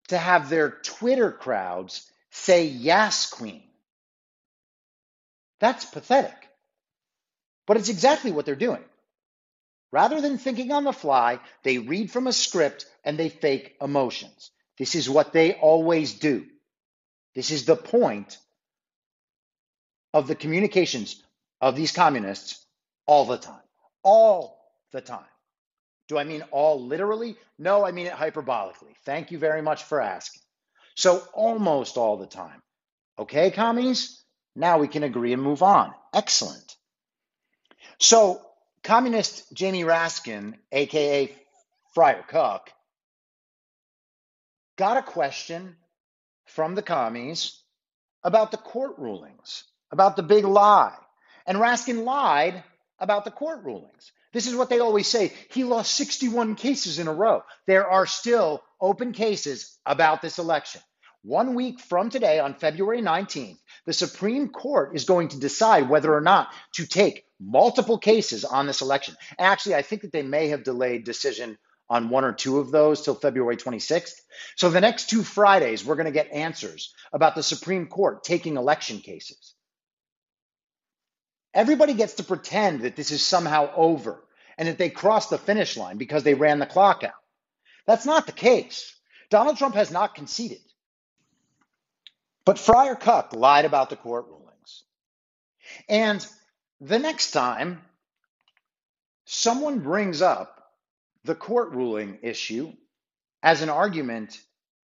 [0.08, 3.64] to have their Twitter crowds say, Yes, Queen.
[5.62, 6.34] That's pathetic.
[7.66, 8.84] But it's exactly what they're doing.
[9.92, 14.50] Rather than thinking on the fly, they read from a script and they fake emotions.
[14.76, 16.46] This is what they always do.
[17.36, 18.38] This is the point
[20.12, 21.22] of the communications
[21.60, 22.66] of these communists
[23.06, 23.62] all the time.
[24.02, 24.58] All
[24.92, 25.24] the time.
[26.08, 27.36] Do I mean all literally?
[27.58, 28.96] No, I mean it hyperbolically.
[29.04, 30.42] Thank you very much for asking.
[30.96, 32.60] So, almost all the time.
[33.18, 34.21] Okay, commies?
[34.54, 35.92] Now we can agree and move on.
[36.12, 36.76] Excellent.
[37.98, 38.40] So,
[38.82, 41.34] communist Jamie Raskin, aka
[41.94, 42.70] Friar Cuck,
[44.76, 45.76] got a question
[46.46, 47.62] from the commies
[48.22, 50.96] about the court rulings about the big lie.
[51.46, 52.64] And Raskin lied
[52.98, 54.12] about the court rulings.
[54.32, 55.32] This is what they always say.
[55.50, 57.42] He lost 61 cases in a row.
[57.66, 60.80] There are still open cases about this election.
[61.22, 66.12] One week from today, on February 19th, the Supreme Court is going to decide whether
[66.12, 69.14] or not to take multiple cases on this election.
[69.38, 71.58] Actually, I think that they may have delayed decision
[71.88, 74.14] on one or two of those till February 26th.
[74.56, 78.56] So the next two Fridays, we're going to get answers about the Supreme Court taking
[78.56, 79.54] election cases.
[81.54, 84.24] Everybody gets to pretend that this is somehow over
[84.58, 87.12] and that they crossed the finish line because they ran the clock out.
[87.86, 88.92] That's not the case.
[89.30, 90.58] Donald Trump has not conceded.
[92.44, 94.84] But Friar Cuck lied about the court rulings.
[95.88, 96.26] And
[96.80, 97.80] the next time
[99.24, 100.62] someone brings up
[101.24, 102.72] the court ruling issue
[103.42, 104.40] as an argument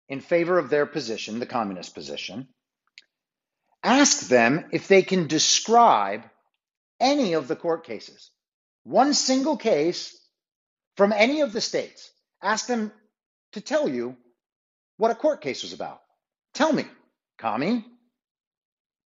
[0.08, 2.48] in favor of their position, the communist position,
[3.84, 6.24] ask them if they can describe
[7.00, 8.32] any of the court cases,
[8.84, 10.18] one single case
[10.96, 12.10] from any of the states.
[12.42, 12.92] Ask them
[13.54, 14.16] to tell you
[14.98, 16.02] what a court case was about.
[16.54, 16.86] Tell me,
[17.38, 17.86] Kami,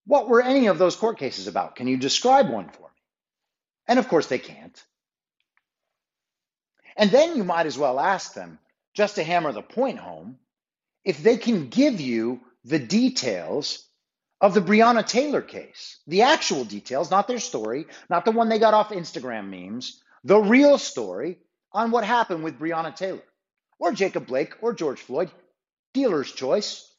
[0.06, 1.76] what were any of those court cases about?
[1.76, 2.88] Can you describe one for me?
[3.88, 4.84] And of course, they can't.
[6.98, 8.60] And then you might as well ask them,
[8.94, 10.38] just to hammer the point home,
[11.04, 13.88] if they can give you the details
[14.40, 18.60] of the Breonna Taylor case, the actual details, not their story, not the one they
[18.60, 21.40] got off Instagram memes, the real story
[21.72, 23.24] on what happened with Breonna Taylor
[23.80, 25.32] or Jacob Blake or George Floyd,
[25.94, 26.91] dealer's choice.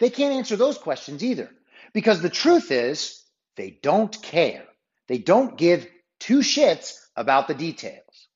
[0.00, 1.50] They can't answer those questions either
[1.92, 3.22] because the truth is
[3.56, 4.64] they don't care.
[5.06, 5.86] They don't give
[6.18, 8.28] two shits about the details.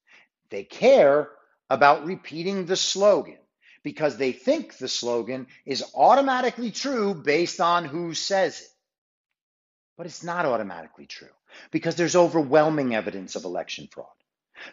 [0.51, 1.31] They care
[1.71, 3.39] about repeating the slogan
[3.83, 8.69] because they think the slogan is automatically true based on who says it.
[9.97, 11.29] But it's not automatically true
[11.71, 14.09] because there's overwhelming evidence of election fraud.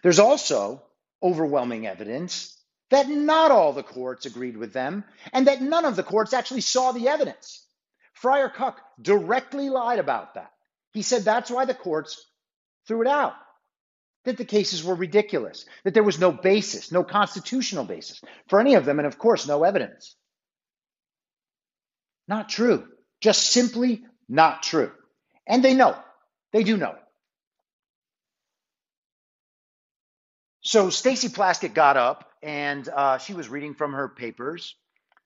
[0.03, 0.83] There's also
[1.23, 2.57] overwhelming evidence
[2.91, 6.61] that not all the courts agreed with them and that none of the courts actually
[6.61, 7.65] saw the evidence.
[8.13, 10.51] Friar Cuck directly lied about that.
[10.93, 12.23] He said that's why the courts
[12.87, 13.33] threw it out
[14.25, 18.75] that the cases were ridiculous, that there was no basis, no constitutional basis for any
[18.75, 20.15] of them, and of course, no evidence.
[22.27, 22.87] Not true.
[23.19, 24.91] Just simply not true.
[25.47, 25.97] And they know.
[26.53, 26.95] They do know.
[30.61, 34.75] So Stacey Plaskett got up and uh, she was reading from her papers.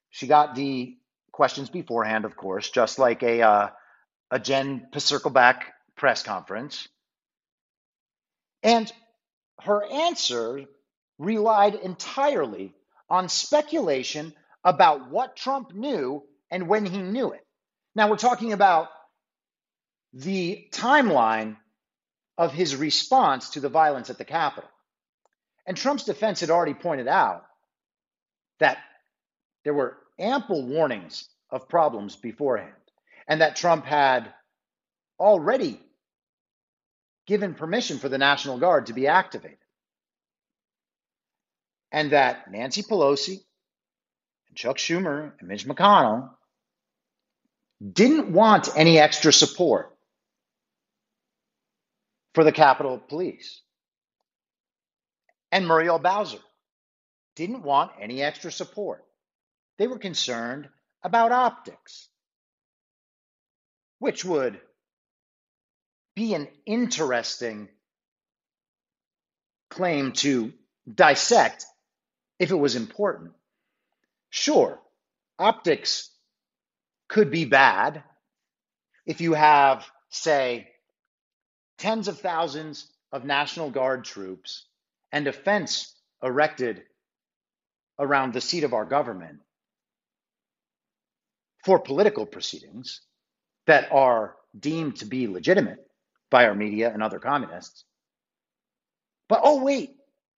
[0.09, 0.95] She got the
[1.31, 3.69] questions beforehand, of course, just like a uh,
[4.31, 5.63] a Jen Circleback
[5.95, 6.87] press conference.
[8.63, 8.91] And
[9.61, 10.65] her answer
[11.17, 12.73] relied entirely
[13.09, 17.45] on speculation about what Trump knew and when he knew it.
[17.95, 18.89] Now, we're talking about
[20.13, 21.57] the timeline
[22.37, 24.69] of his response to the violence at the Capitol.
[25.65, 27.45] And Trump's defense had already pointed out
[28.59, 28.77] that
[29.63, 32.73] there were ample warnings of problems beforehand,
[33.27, 34.31] and that Trump had
[35.19, 35.79] already
[37.25, 39.57] given permission for the National Guard to be activated.
[41.91, 43.39] And that Nancy Pelosi
[44.47, 46.29] and Chuck Schumer and Mitch McConnell
[47.93, 49.95] didn't want any extra support
[52.33, 53.61] for the Capitol Police.
[55.55, 56.41] And Muriel Bowser
[57.37, 59.05] didn't want any extra support.
[59.77, 60.67] They were concerned
[61.01, 62.09] about optics,
[63.99, 64.59] which would
[66.13, 67.69] be an interesting
[69.69, 70.51] claim to
[70.93, 71.63] dissect
[72.37, 73.31] if it was important.
[74.31, 74.81] Sure,
[75.39, 76.09] optics
[77.07, 78.03] could be bad
[79.05, 80.67] if you have, say,
[81.77, 84.65] tens of thousands of National Guard troops
[85.15, 86.83] and a fence erected
[87.97, 89.39] around the seat of our government
[91.63, 92.99] for political proceedings
[93.65, 95.79] that are deemed to be legitimate
[96.29, 97.85] by our media and other communists.
[99.29, 99.95] But oh, wait,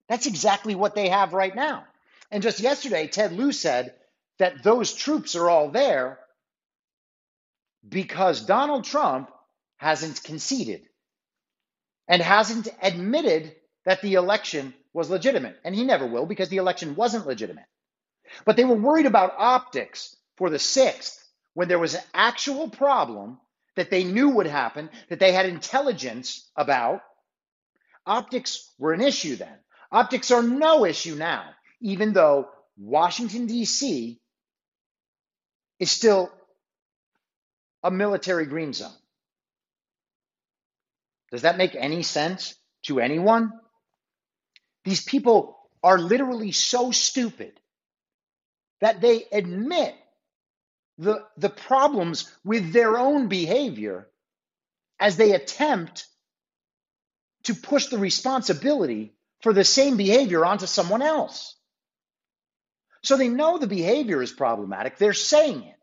[0.09, 1.85] that's exactly what they have right now.
[2.29, 3.95] And just yesterday, Ted Lieu said
[4.37, 6.19] that those troops are all there
[7.89, 9.31] because Donald Trump
[9.77, 10.83] hasn't conceded
[12.07, 13.55] and hasn't admitted
[13.87, 15.57] that the election was legitimate.
[15.63, 17.63] And he never will because the election wasn't legitimate.
[18.43, 21.17] But they were worried about optics for the 6th
[21.53, 23.39] when there was an actual problem
[23.77, 26.99] that they knew would happen, that they had intelligence about.
[28.05, 29.55] Optics were an issue then.
[29.89, 31.45] Optics are no issue now,
[31.79, 34.19] even though Washington, D.C.
[35.79, 36.29] is still
[37.83, 38.91] a military green zone.
[41.31, 42.53] Does that make any sense
[42.83, 43.53] to anyone?
[44.87, 47.59] These people are literally so stupid
[48.79, 49.93] that they admit
[50.97, 54.07] the, the problems with their own behavior
[54.97, 56.07] as they attempt
[57.43, 61.57] to push the responsibility for the same behavior onto someone else.
[63.03, 64.97] So they know the behavior is problematic.
[64.97, 65.79] They're saying it.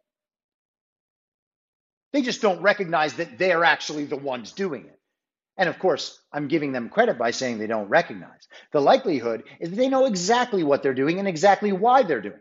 [2.15, 4.99] They just don't recognize that they're actually the ones doing it.
[5.57, 8.49] And of course, I'm giving them credit by saying they don't recognize.
[8.73, 12.35] The likelihood is that they know exactly what they're doing and exactly why they're doing
[12.35, 12.41] it.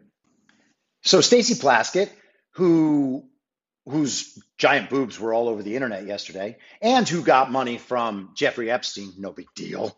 [1.04, 2.10] So Stacey Plaskett,
[2.52, 3.28] who
[3.86, 8.72] whose giant boobs were all over the internet yesterday, and who got money from Jeffrey
[8.72, 9.98] Epstein, no big deal.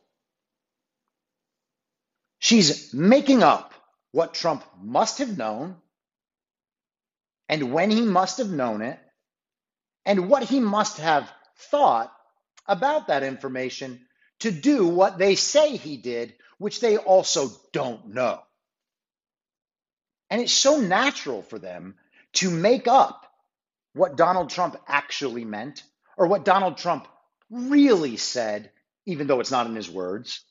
[2.40, 3.74] She's making up
[4.12, 5.76] what Trump must have known
[7.48, 9.00] and when he must have known it
[10.06, 12.15] and what he must have thought
[12.68, 14.06] about that information
[14.40, 18.42] to do what they say he did, which they also don't know.
[20.30, 21.96] And it's so natural for them
[22.34, 23.26] to make up
[23.94, 25.84] what Donald Trump actually meant
[26.18, 27.08] or what Donald Trump
[27.50, 28.72] really said,
[29.06, 30.44] even though it's not in his words,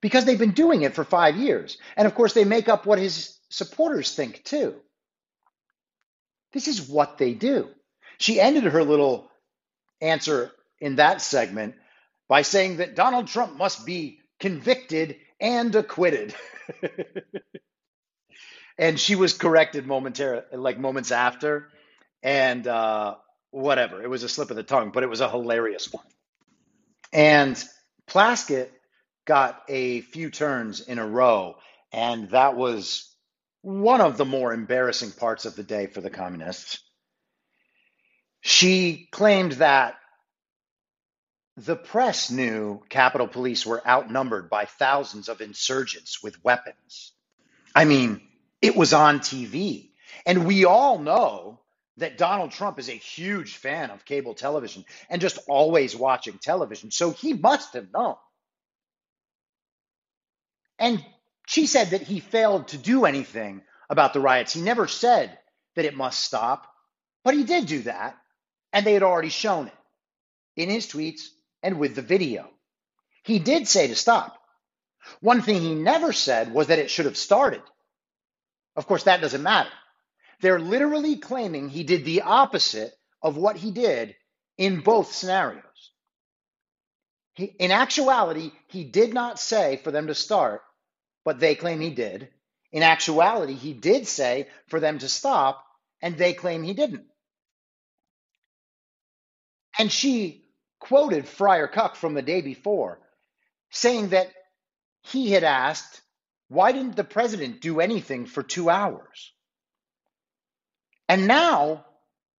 [0.00, 1.78] because they've been doing it for five years.
[1.96, 4.76] And of course, they make up what his supporters think too.
[6.52, 7.68] This is what they do.
[8.18, 9.30] She ended her little
[10.00, 11.74] answer in that segment
[12.28, 16.34] by saying that Donald Trump must be convicted and acquitted.
[18.78, 21.68] and she was corrected momentarily, like moments after.
[22.22, 23.16] And uh,
[23.50, 26.04] whatever, it was a slip of the tongue, but it was a hilarious one.
[27.12, 27.62] And
[28.08, 28.70] Plaskett
[29.24, 31.56] got a few turns in a row,
[31.92, 33.14] and that was
[33.62, 36.80] one of the more embarrassing parts of the day for the communists.
[38.40, 39.96] She claimed that
[41.58, 47.12] the press knew Capitol Police were outnumbered by thousands of insurgents with weapons.
[47.74, 48.20] I mean,
[48.62, 49.90] it was on TV.
[50.24, 51.58] And we all know
[51.96, 56.92] that Donald Trump is a huge fan of cable television and just always watching television.
[56.92, 58.14] So he must have known.
[60.78, 61.04] And
[61.48, 64.52] she said that he failed to do anything about the riots.
[64.52, 65.36] He never said
[65.74, 66.72] that it must stop,
[67.24, 68.16] but he did do that.
[68.72, 69.74] And they had already shown it
[70.54, 71.22] in his tweets
[71.62, 72.48] and with the video.
[73.24, 74.38] He did say to stop.
[75.20, 77.62] One thing he never said was that it should have started.
[78.76, 79.70] Of course, that doesn't matter.
[80.40, 84.14] They're literally claiming he did the opposite of what he did
[84.56, 85.62] in both scenarios.
[87.34, 90.62] He, in actuality, he did not say for them to start,
[91.24, 92.28] but they claim he did.
[92.72, 95.64] In actuality, he did say for them to stop,
[96.02, 97.06] and they claim he didn't.
[99.78, 100.44] And she
[100.78, 103.00] quoted Friar Cuck from the day before,
[103.70, 104.30] saying that
[105.02, 106.00] he had asked,
[106.48, 109.32] Why didn't the president do anything for two hours?
[111.08, 111.84] And now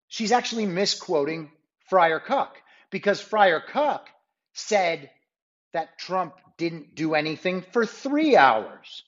[0.07, 1.52] she's actually misquoting
[1.90, 2.56] Friar Cuck
[2.91, 4.07] because Friar Cuck
[4.53, 5.10] said
[5.74, 9.03] that Trump didn't do anything for three hours.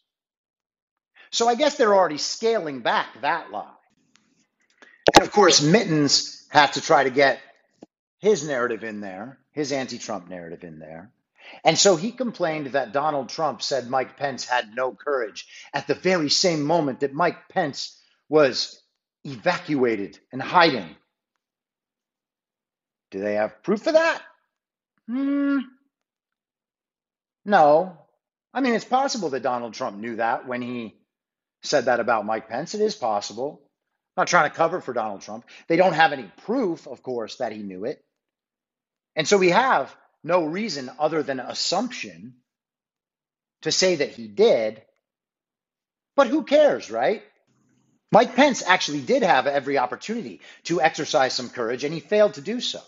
[1.32, 3.72] So I guess they're already scaling back that lie.
[5.16, 7.40] And of course, Mittens had to try to get
[8.22, 11.11] his narrative in there, his anti Trump narrative in there.
[11.64, 15.95] And so he complained that Donald Trump said Mike Pence had no courage at the
[15.95, 17.99] very same moment that Mike Pence
[18.30, 18.81] was
[19.23, 20.95] evacuated and hiding.
[23.10, 24.22] Do they have proof of that?
[25.07, 25.60] Hmm.
[27.43, 27.98] No.
[28.53, 30.95] I mean, it's possible that Donald Trump knew that when he
[31.64, 32.76] said that about Mike Pence.
[32.76, 33.61] It is possible.
[34.15, 35.45] I'm not trying to cover for Donald Trump.
[35.68, 38.03] They don't have any proof, of course, that he knew it.
[39.15, 42.35] And so we have no reason other than assumption
[43.61, 44.81] to say that he did.
[46.15, 47.23] But who cares, right?
[48.11, 52.41] Mike Pence actually did have every opportunity to exercise some courage, and he failed to
[52.41, 52.81] do so.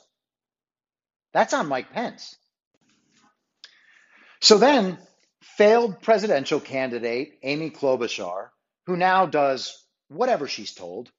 [1.33, 2.35] That's on Mike Pence.
[4.41, 4.97] So then,
[5.41, 8.49] failed presidential candidate Amy Klobuchar,
[8.85, 11.09] who now does whatever she's told,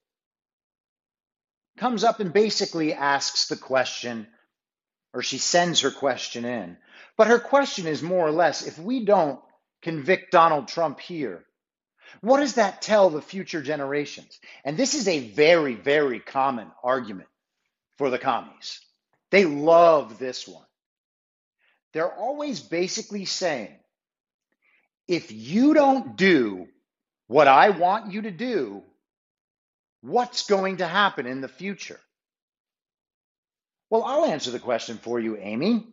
[1.78, 4.26] comes up and basically asks the question
[5.14, 6.76] or she sends her question in.
[7.16, 9.40] But her question is more or less if we don't
[9.80, 11.44] convict Donald Trump here,
[12.20, 14.38] what does that tell the future generations?
[14.64, 17.28] And this is a very, very common argument
[17.96, 18.80] for the commies.
[19.30, 20.66] They love this one.
[21.92, 23.74] They're always basically saying
[25.06, 26.66] if you don't do
[27.28, 28.82] what I want you to do,
[30.00, 32.00] what's going to happen in the future?
[33.90, 35.86] Well, I'll answer the question for you, Amy.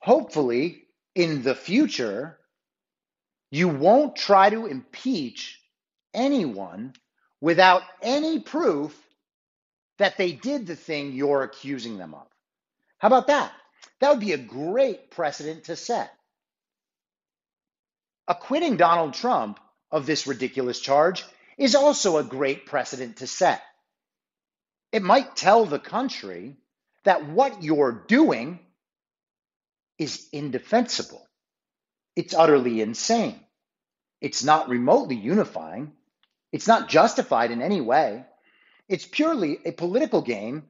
[0.00, 0.84] Hopefully,
[1.14, 2.38] in the future,
[3.50, 5.60] you won't try to impeach
[6.14, 6.94] anyone
[7.40, 8.96] without any proof
[9.98, 12.26] that they did the thing you're accusing them of.
[12.98, 13.52] How about that?
[14.00, 16.12] That would be a great precedent to set.
[18.26, 21.24] Acquitting Donald Trump of this ridiculous charge
[21.58, 23.62] is also a great precedent to set.
[24.90, 26.56] It might tell the country
[27.04, 28.60] that what you're doing
[29.98, 31.26] is indefensible.
[32.16, 33.38] It's utterly insane.
[34.20, 35.92] It's not remotely unifying.
[36.52, 38.24] It's not justified in any way.
[38.88, 40.64] It's purely a political game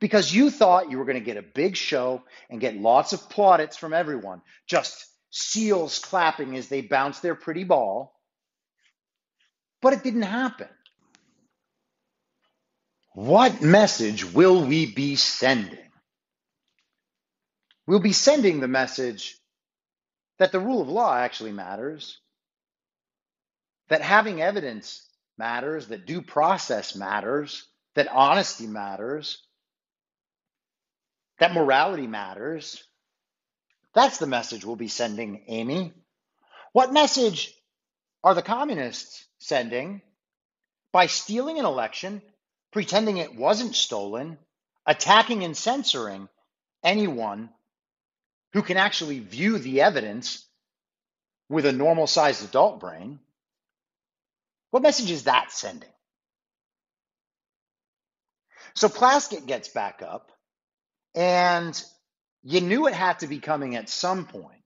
[0.00, 3.28] because you thought you were going to get a big show and get lots of
[3.28, 8.14] plaudits from everyone, just seals clapping as they bounce their pretty ball.
[9.82, 10.68] But it didn't happen.
[13.18, 15.90] What message will we be sending?
[17.84, 19.36] We'll be sending the message
[20.38, 22.20] that the rule of law actually matters,
[23.88, 25.04] that having evidence
[25.36, 27.66] matters, that due process matters,
[27.96, 29.42] that honesty matters,
[31.40, 32.84] that morality matters.
[33.96, 35.92] That's the message we'll be sending, Amy.
[36.72, 37.52] What message
[38.22, 40.02] are the communists sending
[40.92, 42.22] by stealing an election,
[42.72, 44.38] pretending it wasn't stolen,
[44.86, 46.28] attacking and censoring
[46.82, 47.50] anyone
[48.52, 50.46] who can actually view the evidence
[51.48, 53.20] with a normal sized adult brain?
[54.70, 55.88] What message is that sending?
[58.74, 60.30] So Plaskett gets back up,
[61.14, 61.82] and
[62.42, 64.62] you knew it had to be coming at some point.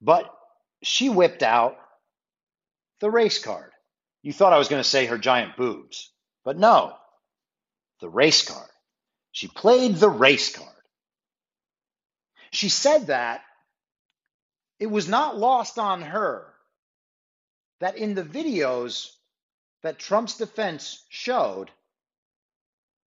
[0.00, 0.30] But
[0.82, 1.76] she whipped out
[3.00, 3.72] the race card.
[4.22, 6.10] You thought I was going to say her giant boobs,
[6.44, 6.94] but no,
[8.00, 8.68] the race card.
[9.32, 10.68] She played the race card.
[12.52, 13.42] She said that
[14.78, 16.46] it was not lost on her
[17.80, 19.10] that in the videos
[19.82, 21.70] that Trump's defense showed,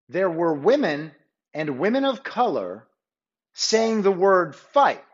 [0.08, 1.12] there were women
[1.54, 2.86] and women of color
[3.54, 5.04] saying the word fight,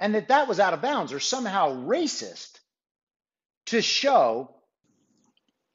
[0.00, 2.58] and that that was out of bounds or somehow racist
[3.66, 4.54] to show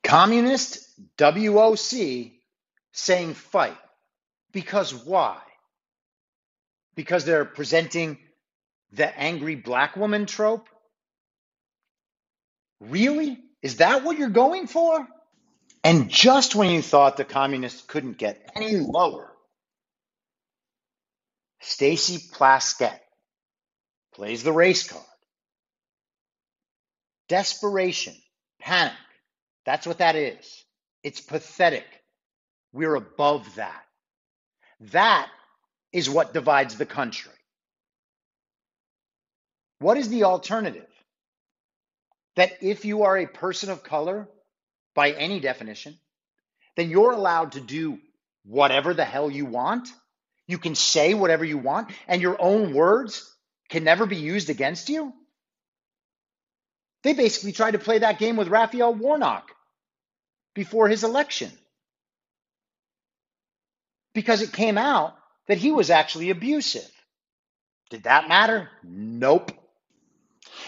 [0.07, 0.79] communist
[1.17, 2.31] WOC
[2.93, 3.77] saying fight.
[4.53, 5.39] Because why?
[6.95, 8.17] Because they're presenting
[8.93, 10.67] the angry black woman trope?
[12.79, 13.37] Really?
[13.61, 15.05] Is that what you're going for?
[15.83, 19.31] And just when you thought the communists couldn't get any lower,
[21.59, 22.99] Stacey Plaskett
[24.13, 25.03] plays the race card.
[27.27, 28.15] Desperation,
[28.59, 28.93] panic.
[29.67, 30.63] That's what that is.
[31.03, 31.85] It's pathetic.
[32.71, 33.83] We're above that.
[34.93, 35.29] That
[35.91, 37.33] is what divides the country.
[39.79, 40.87] What is the alternative?
[42.37, 44.29] That if you are a person of color,
[44.95, 45.99] by any definition,
[46.77, 47.99] then you're allowed to do
[48.45, 49.89] whatever the hell you want.
[50.47, 53.29] You can say whatever you want, and your own words
[53.67, 55.11] can never be used against you.
[57.03, 59.51] They basically tried to play that game with Raphael Warnock
[60.57, 61.51] before his election
[64.15, 65.15] because it came out
[65.47, 66.89] that he was actually abusive.
[67.91, 68.67] Did that matter?
[68.83, 69.51] Nope.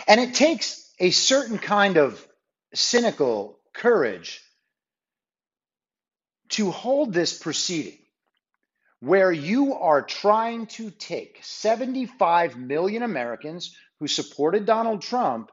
[0.07, 2.23] And it takes a certain kind of
[2.71, 4.43] cynical courage
[6.49, 7.97] to hold this proceeding
[8.99, 15.49] where you are trying to take 75 million Americans who supported Donald Trump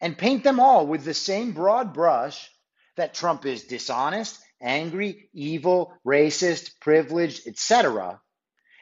[0.00, 2.48] and paint them all with the same broad brush
[2.98, 8.20] that Trump is dishonest, angry, evil, racist, privileged, etc.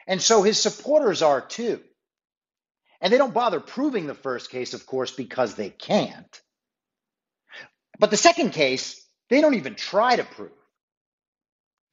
[0.05, 1.81] And so his supporters are too.
[2.99, 6.41] And they don't bother proving the first case, of course, because they can't.
[7.99, 10.51] But the second case, they don't even try to prove.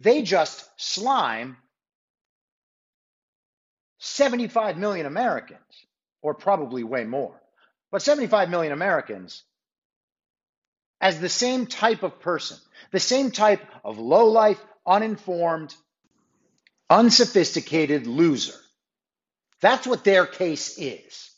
[0.01, 1.57] They just slime
[3.99, 5.61] 75 million Americans,
[6.23, 7.41] or probably way more,
[7.91, 9.45] but 75 million Americans
[11.01, 12.57] as the same type of person,
[12.91, 15.75] the same type of low life, uninformed,
[16.89, 18.55] unsophisticated loser.
[19.61, 21.31] That's what their case is.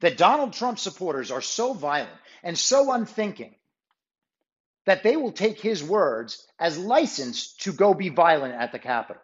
[0.00, 2.12] That Donald Trump supporters are so violent
[2.42, 3.54] and so unthinking
[4.84, 9.22] that they will take his words as license to go be violent at the Capitol.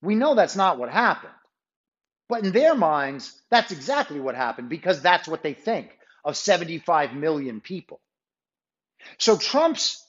[0.00, 1.32] We know that's not what happened.
[2.28, 5.95] But in their minds, that's exactly what happened because that's what they think
[6.26, 8.00] of 75 million people.
[9.18, 10.04] So Trump's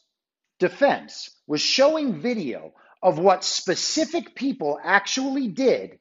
[0.59, 2.73] defense was showing video
[3.03, 5.99] of what specific people actually did,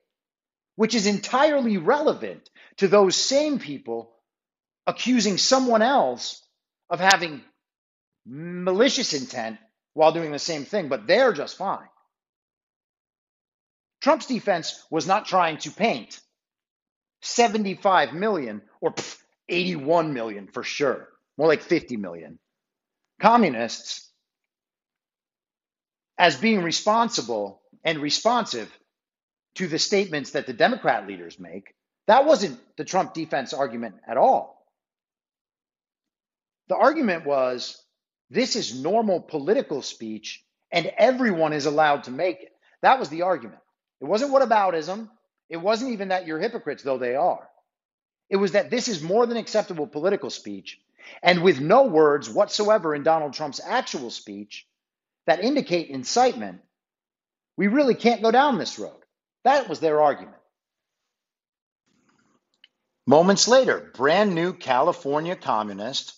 [0.74, 2.48] which is entirely relevant
[2.78, 4.10] to those same people
[4.86, 6.42] accusing someone else
[6.88, 7.42] of having
[8.24, 9.58] malicious intent
[9.92, 11.88] while doing the same thing, but they're just fine.
[14.00, 16.18] Trump's defense was not trying to paint
[17.22, 18.94] 75 million or
[19.48, 21.08] 81 million for sure,
[21.38, 22.38] more like 50 million
[23.20, 24.10] communists
[26.18, 28.70] as being responsible and responsive
[29.56, 31.74] to the statements that the Democrat leaders make.
[32.06, 34.66] That wasn't the Trump defense argument at all.
[36.68, 37.82] The argument was
[38.30, 42.52] this is normal political speech and everyone is allowed to make it.
[42.82, 43.60] That was the argument.
[44.00, 45.08] It wasn't whataboutism.
[45.48, 47.48] It wasn't even that you're hypocrites, though they are.
[48.28, 50.80] It was that this is more than acceptable political speech.
[51.22, 54.66] And with no words whatsoever in Donald Trump's actual speech
[55.26, 56.60] that indicate incitement,
[57.56, 59.00] we really can't go down this road.
[59.44, 60.36] That was their argument.
[63.06, 66.14] Moments later, brand new California communist,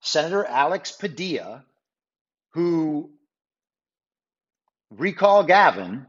[0.00, 1.64] Senator Alex Padilla,
[2.54, 3.12] who,
[4.90, 6.06] recall Gavin,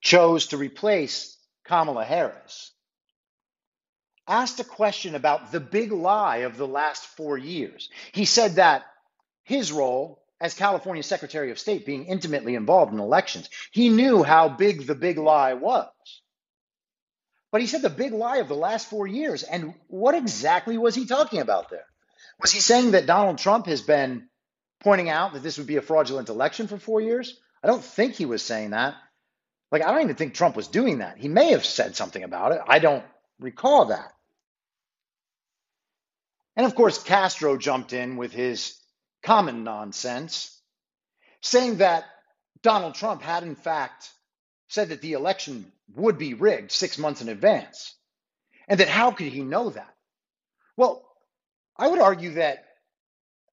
[0.00, 2.72] chose to replace Kamala Harris,
[4.26, 7.90] asked a question about the big lie of the last four years.
[8.12, 8.84] He said that
[9.44, 14.48] his role as California Secretary of State, being intimately involved in elections, he knew how
[14.48, 15.88] big the big lie was.
[17.52, 19.44] But he said the big lie of the last four years.
[19.44, 21.84] And what exactly was he talking about there?
[22.40, 24.28] Was he saying that Donald Trump has been
[24.80, 27.38] pointing out that this would be a fraudulent election for four years?
[27.62, 28.96] I don't think he was saying that.
[29.70, 31.18] Like, I don't even think Trump was doing that.
[31.18, 32.60] He may have said something about it.
[32.66, 33.04] I don't
[33.42, 34.12] recall that.
[36.56, 38.78] And of course, Castro jumped in with his
[39.22, 40.60] common nonsense,
[41.40, 42.04] saying that
[42.62, 44.10] Donald Trump had, in fact,
[44.68, 47.94] said that the election would be rigged six months in advance.
[48.68, 49.94] And that how could he know that?
[50.76, 51.06] Well,
[51.76, 52.64] I would argue that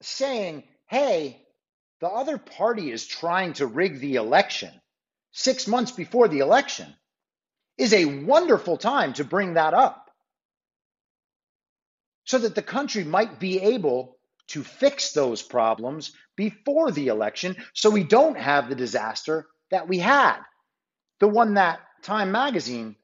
[0.02, 1.42] saying, hey,
[2.00, 4.72] the other party is trying to rig the election
[5.32, 6.94] six months before the election
[7.80, 10.12] is a wonderful time to bring that up
[12.26, 14.18] so that the country might be able
[14.50, 19.98] to fix those problems before the election so we don't have the disaster that we
[19.98, 20.38] had.
[21.20, 22.96] The one that Time magazine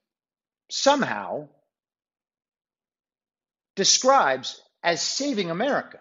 [0.69, 1.49] somehow
[3.75, 5.99] describes as saving America.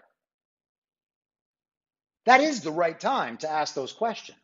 [2.25, 4.37] That is the right time to ask those questions.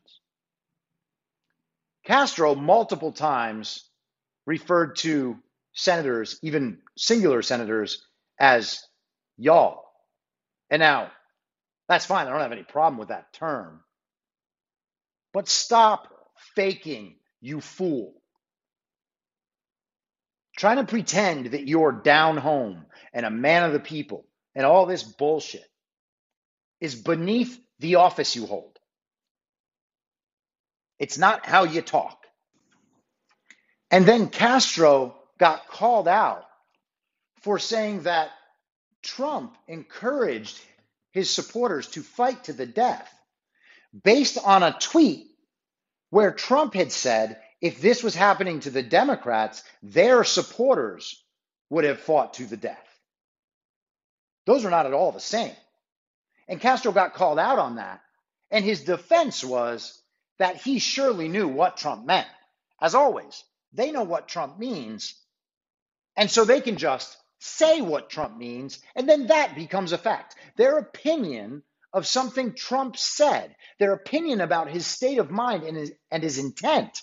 [2.04, 3.84] Castro multiple times
[4.46, 5.38] referred to
[5.74, 8.04] senators, even singular senators,
[8.38, 8.82] as
[9.36, 9.84] y'all.
[10.70, 11.10] And now,
[11.88, 12.26] that's fine.
[12.26, 13.80] I don't have any problem with that term.
[15.32, 16.08] But stop
[16.54, 18.14] faking, you fool.
[20.56, 24.86] Trying to pretend that you're down home and a man of the people and all
[24.86, 25.64] this bullshit
[26.80, 28.78] is beneath the office you hold.
[30.98, 32.21] It's not how you talk.
[33.92, 36.46] And then Castro got called out
[37.42, 38.30] for saying that
[39.02, 40.58] Trump encouraged
[41.10, 43.12] his supporters to fight to the death
[44.02, 45.26] based on a tweet
[46.08, 51.22] where Trump had said if this was happening to the Democrats, their supporters
[51.68, 52.88] would have fought to the death.
[54.46, 55.54] Those are not at all the same.
[56.48, 58.00] And Castro got called out on that.
[58.50, 60.00] And his defense was
[60.38, 62.26] that he surely knew what Trump meant.
[62.80, 65.14] As always, they know what Trump means.
[66.16, 70.36] And so they can just say what Trump means, and then that becomes a fact.
[70.56, 71.62] Their opinion
[71.92, 76.38] of something Trump said, their opinion about his state of mind and his, and his
[76.38, 77.00] intent,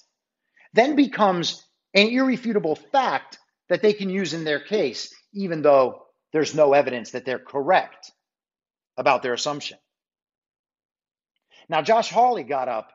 [0.74, 3.38] then becomes an irrefutable fact
[3.68, 8.12] that they can use in their case, even though there's no evidence that they're correct
[8.98, 9.78] about their assumption.
[11.68, 12.92] Now, Josh Hawley got up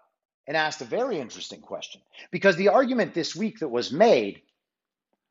[0.47, 2.01] and asked a very interesting question
[2.31, 4.43] because the argument this week that was made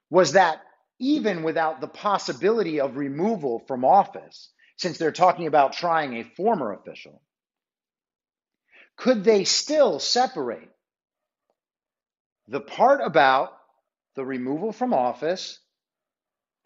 [0.09, 0.61] was that
[0.99, 6.73] even without the possibility of removal from office, since they're talking about trying a former
[6.73, 7.21] official,
[8.97, 10.69] could they still separate
[12.47, 13.53] the part about
[14.15, 15.59] the removal from office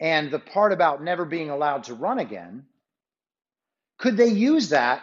[0.00, 2.66] and the part about never being allowed to run again,
[3.98, 5.02] could they use that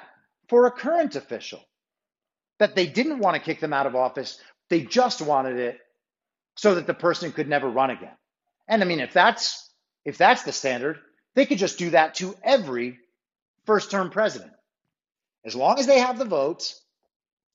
[0.49, 1.61] for a current official?
[2.60, 5.80] That they didn't want to kick them out of office, they just wanted it
[6.56, 8.15] so that the person could never run again.
[8.68, 9.69] And I mean, if that's
[10.06, 10.99] if that's the standard,
[11.36, 12.99] they could just do that to every
[13.65, 14.52] first term president.
[15.45, 16.82] As long as they have the votes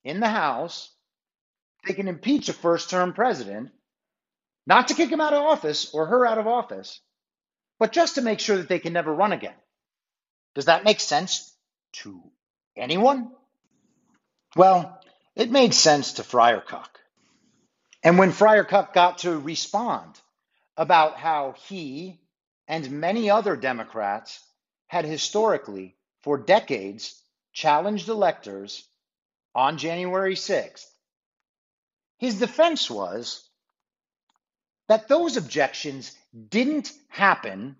[0.05, 0.91] in the House
[1.87, 3.71] they can impeach a first term president,
[4.67, 7.01] not to kick him out of office or her out of office,
[7.79, 9.55] but just to make sure that they can never run again.
[10.55, 11.55] Does that make sense
[11.95, 12.23] to
[12.77, 13.33] anyone?
[14.57, 15.01] Well,
[15.37, 17.01] it made sense to Friar Cuck.
[18.03, 20.19] And when Friar Cuck got to respond
[20.77, 22.21] about how he
[22.69, 24.41] and many other Democrats
[24.89, 27.21] had historically, for decades,
[27.53, 28.87] challenged electors
[29.55, 30.87] on January 6th
[32.21, 33.49] his defense was
[34.89, 36.15] that those objections
[36.51, 37.77] didn't happen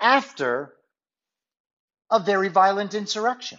[0.00, 0.74] after
[2.10, 3.58] a very violent insurrection.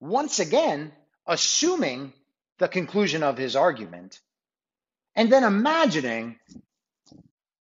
[0.00, 0.92] Once again,
[1.26, 2.12] assuming
[2.58, 4.20] the conclusion of his argument,
[5.16, 6.38] and then imagining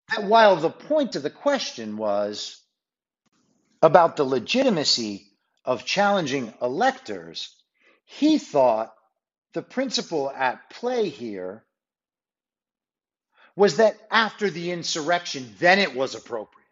[0.09, 2.61] that while the point of the question was
[3.81, 5.27] about the legitimacy
[5.65, 7.55] of challenging electors,
[8.05, 8.93] he thought
[9.53, 11.63] the principle at play here
[13.55, 16.65] was that after the insurrection, then it was appropriate.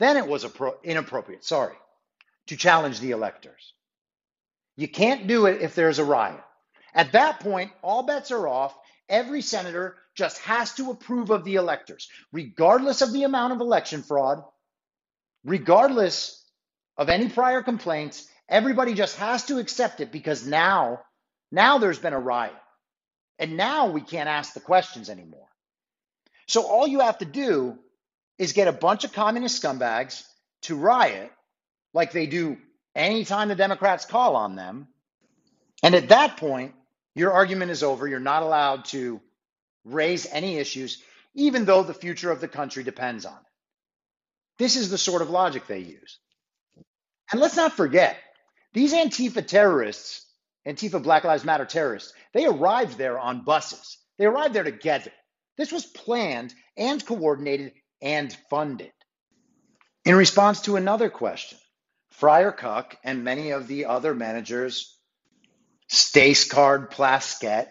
[0.00, 1.76] Then it was appro- inappropriate, sorry,
[2.48, 3.74] to challenge the electors.
[4.80, 6.40] You can't do it if there's a riot.
[6.94, 8.74] At that point, all bets are off.
[9.10, 14.02] Every senator just has to approve of the electors, regardless of the amount of election
[14.02, 14.42] fraud,
[15.44, 16.42] regardless
[16.96, 18.26] of any prior complaints.
[18.48, 21.00] Everybody just has to accept it because now,
[21.52, 22.56] now there's been a riot.
[23.38, 25.48] And now we can't ask the questions anymore.
[26.48, 27.78] So all you have to do
[28.38, 30.22] is get a bunch of communist scumbags
[30.62, 31.30] to riot
[31.92, 32.56] like they do
[32.94, 34.88] anytime the Democrats call on them.
[35.82, 36.74] And at that point,
[37.14, 38.06] your argument is over.
[38.06, 39.20] You're not allowed to
[39.84, 41.02] raise any issues,
[41.34, 43.38] even though the future of the country depends on it.
[44.58, 46.18] This is the sort of logic they use.
[47.32, 48.16] And let's not forget,
[48.74, 50.26] these Antifa terrorists,
[50.66, 53.98] Antifa Black Lives Matter terrorists, they arrived there on buses.
[54.18, 55.12] They arrived there together.
[55.56, 57.72] This was planned and coordinated
[58.02, 58.92] and funded.
[60.04, 61.58] In response to another question,
[62.10, 64.96] Friar Cuck and many of the other managers,
[65.88, 67.68] Stacey Plaskett,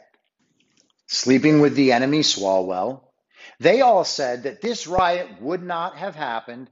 [1.07, 3.03] sleeping with the enemy Swalwell,
[3.59, 6.69] they all said that this riot would not have happened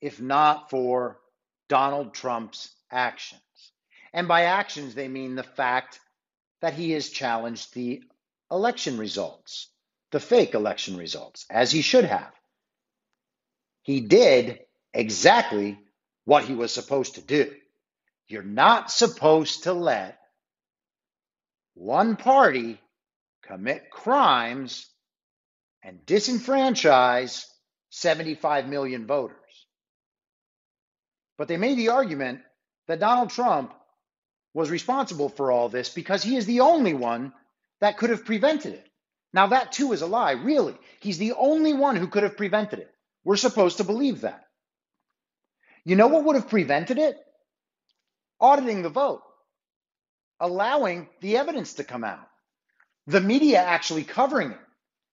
[0.00, 1.18] if not for
[1.68, 3.40] Donald Trump's actions.
[4.12, 5.98] And by actions, they mean the fact
[6.60, 8.02] that he has challenged the
[8.50, 9.68] election results,
[10.10, 12.32] the fake election results, as he should have.
[13.82, 14.60] He did
[14.92, 15.78] exactly
[16.26, 17.54] what he was supposed to do.
[18.28, 20.18] You're not supposed to let
[21.74, 22.78] one party
[23.42, 24.86] commit crimes
[25.82, 27.46] and disenfranchise
[27.90, 29.36] 75 million voters.
[31.38, 32.40] But they made the argument
[32.88, 33.72] that Donald Trump
[34.52, 37.32] was responsible for all this because he is the only one
[37.80, 38.86] that could have prevented it.
[39.32, 40.76] Now, that too is a lie, really.
[41.00, 42.90] He's the only one who could have prevented it.
[43.22, 44.45] We're supposed to believe that.
[45.86, 47.16] You know what would have prevented it?
[48.40, 49.22] Auditing the vote,
[50.40, 52.28] allowing the evidence to come out,
[53.06, 54.58] the media actually covering it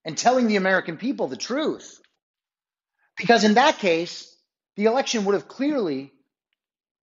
[0.04, 2.00] and telling the American people the truth.
[3.16, 4.36] Because in that case,
[4.74, 6.12] the election would have clearly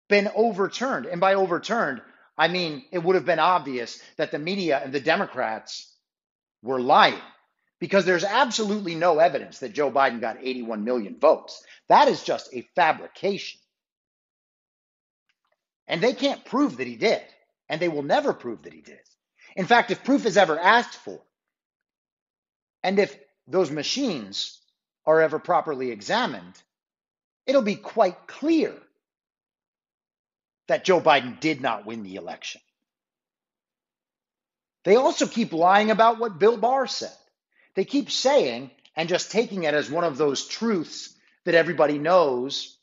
[0.09, 1.05] been overturned.
[1.05, 2.01] And by overturned,
[2.37, 5.95] I mean it would have been obvious that the media and the Democrats
[6.61, 7.21] were lying
[7.79, 11.63] because there's absolutely no evidence that Joe Biden got 81 million votes.
[11.87, 13.60] That is just a fabrication.
[15.91, 17.21] And they can't prove that he did.
[17.69, 19.01] And they will never prove that he did.
[19.55, 21.19] In fact, if proof is ever asked for,
[22.81, 23.15] and if
[23.45, 24.57] those machines
[25.05, 26.55] are ever properly examined,
[27.45, 28.73] it'll be quite clear
[30.67, 32.61] that Joe Biden did not win the election.
[34.85, 37.15] They also keep lying about what Bill Barr said.
[37.75, 41.13] They keep saying, and just taking it as one of those truths
[41.43, 42.77] that everybody knows,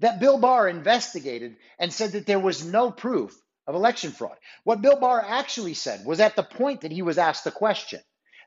[0.00, 4.36] that Bill Barr investigated and said that there was no proof of election fraud.
[4.64, 8.00] What Bill Barr actually said was at the point that he was asked the question,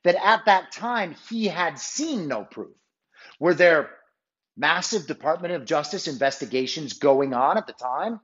[0.03, 2.75] that at that time he had seen no proof.
[3.39, 3.91] Were there
[4.57, 8.19] massive Department of Justice investigations going on at the time?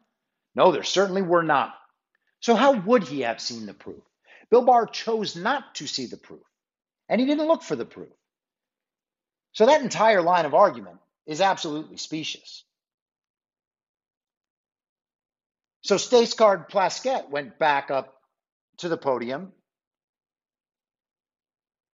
[0.56, 1.74] No, there certainly were not.
[2.40, 4.04] So, how would he have seen the proof?
[4.50, 6.44] Bill Barr chose not to see the proof,
[7.10, 8.14] and he didn't look for the proof.
[9.54, 12.64] So, that entire line of argument is absolutely specious.
[15.88, 18.14] So Stacey Plaskett went back up
[18.80, 19.54] to the podium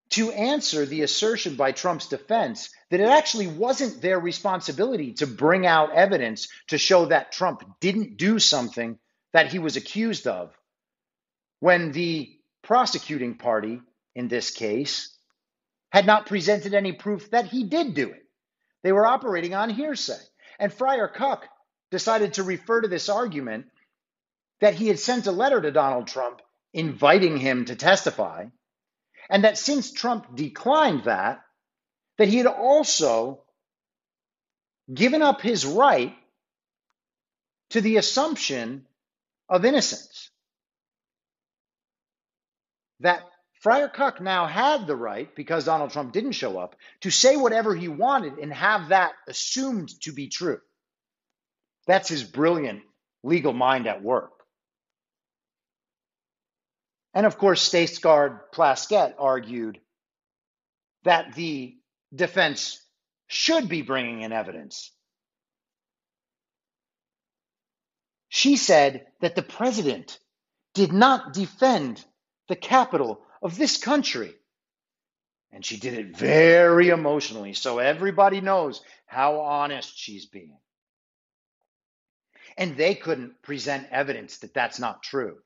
[0.10, 5.68] to answer the assertion by Trump's defense that it actually wasn't their responsibility to bring
[5.68, 8.98] out evidence to show that Trump didn't do something
[9.32, 10.57] that he was accused of
[11.60, 13.80] when the prosecuting party
[14.15, 15.15] in this case
[15.91, 18.26] had not presented any proof that he did do it.
[18.82, 20.18] They were operating on hearsay.
[20.57, 21.48] And Friar Cuck
[21.91, 23.68] decided to refer to this argument
[24.62, 26.42] that he had sent a letter to Donald Trump
[26.74, 28.46] inviting him to testify
[29.30, 31.42] and that since Trump declined that,
[32.18, 33.44] that he had also
[34.94, 36.16] given up his right
[37.72, 38.86] to the assumption
[39.50, 40.30] of innocence.
[43.00, 43.24] That
[43.62, 47.74] Friar Cuck now had the right, because Donald Trump didn't show up, to say whatever
[47.74, 50.60] he wanted and have that assumed to be true.
[51.88, 52.82] That's his brilliant
[53.24, 54.32] legal mind at work.
[57.14, 59.80] And of course, Safeguard Plaskett argued
[61.03, 61.76] that the
[62.14, 62.81] defense
[63.27, 64.91] should be bringing in evidence.
[68.30, 70.18] She said that the president
[70.73, 72.03] did not defend
[72.48, 74.34] the capital of this country.
[75.52, 80.57] And she did it very emotionally, so everybody knows how honest she's being.
[82.57, 85.38] And they couldn't present evidence that that's not true.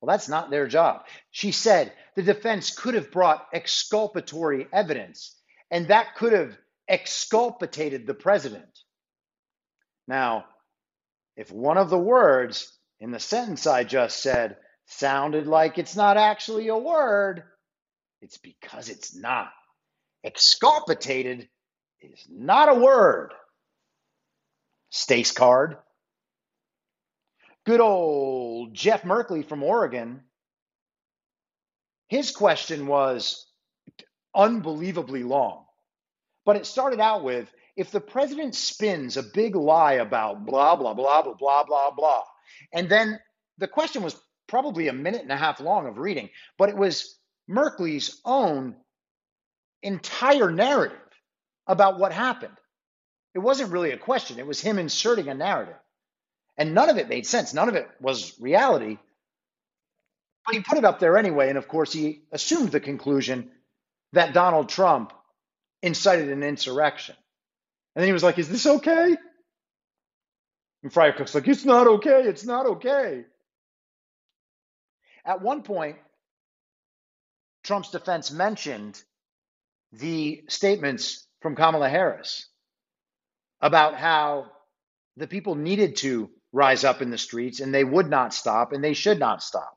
[0.00, 1.06] Well, that's not their job.
[1.30, 5.36] She said the defense could have brought exculpatory evidence,
[5.70, 6.56] and that could have
[6.88, 8.78] exculpated the president.
[10.08, 10.46] Now,
[11.36, 14.56] if one of the words in the sentence I just said
[14.86, 17.44] sounded like it's not actually a word,
[18.20, 19.50] it's because it's not.
[20.24, 21.48] Exculpated
[22.02, 23.32] is not a word.
[24.90, 25.76] Stace card.
[27.70, 30.22] Good old Jeff Merkley from Oregon.
[32.08, 33.46] His question was
[34.34, 35.66] unbelievably long,
[36.44, 40.94] but it started out with if the president spins a big lie about blah, blah,
[40.94, 42.24] blah, blah, blah, blah, blah,
[42.72, 43.20] and then
[43.58, 46.28] the question was probably a minute and a half long of reading,
[46.58, 48.74] but it was Merkley's own
[49.84, 50.98] entire narrative
[51.68, 52.58] about what happened.
[53.36, 55.76] It wasn't really a question, it was him inserting a narrative.
[56.60, 58.98] And none of it made sense, none of it was reality.
[60.44, 61.48] But he put it up there anyway.
[61.48, 63.50] And of course, he assumed the conclusion
[64.12, 65.14] that Donald Trump
[65.82, 67.16] incited an insurrection.
[67.96, 69.16] And then he was like, Is this okay?
[70.82, 72.24] And Friar Cuck's like, It's not okay.
[72.24, 73.24] It's not okay.
[75.24, 75.96] At one point,
[77.64, 79.02] Trump's defense mentioned
[79.92, 82.46] the statements from Kamala Harris
[83.62, 84.50] about how
[85.16, 88.82] the people needed to rise up in the streets and they would not stop and
[88.82, 89.76] they should not stop.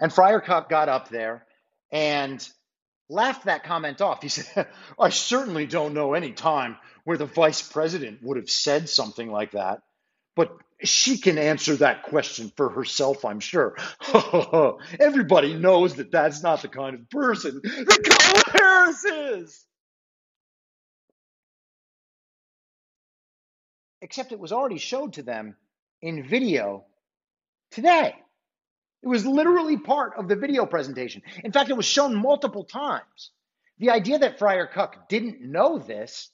[0.00, 1.46] And Friar Cuck got up there
[1.92, 2.46] and
[3.08, 4.22] laughed that comment off.
[4.22, 4.66] He said,
[4.98, 9.52] I certainly don't know any time where the vice president would have said something like
[9.52, 9.82] that,
[10.34, 13.76] but she can answer that question for herself, I'm sure.
[15.00, 19.64] Everybody knows that that's not the kind of person that Kamala is.
[24.04, 25.56] Except it was already showed to them
[26.02, 26.84] in video
[27.70, 28.14] today.
[29.02, 31.22] It was literally part of the video presentation.
[31.42, 33.30] In fact, it was shown multiple times.
[33.78, 36.28] The idea that Friar Cuck didn't know this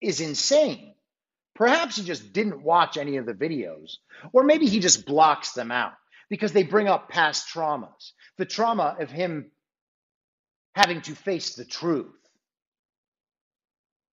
[0.00, 0.94] is insane.
[1.54, 3.98] Perhaps he just didn't watch any of the videos,
[4.32, 5.92] or maybe he just blocks them out
[6.30, 9.50] because they bring up past traumas, the trauma of him
[10.74, 12.16] having to face the truth.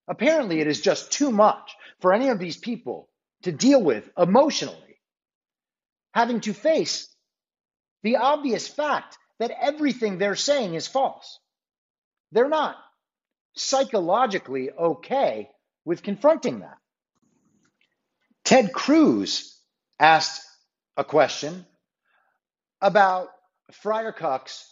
[0.05, 3.09] Apparently, it is just too much for any of these people
[3.43, 4.99] to deal with emotionally,
[6.13, 7.07] having to face
[8.03, 11.39] the obvious fact that everything they're saying is false.
[12.31, 12.75] They're not
[13.55, 15.49] psychologically okay
[15.85, 16.77] with confronting that.
[18.45, 19.57] Ted Cruz
[19.99, 20.41] asked
[20.97, 21.65] a question
[22.81, 23.29] about
[23.71, 24.65] Friar Cuck's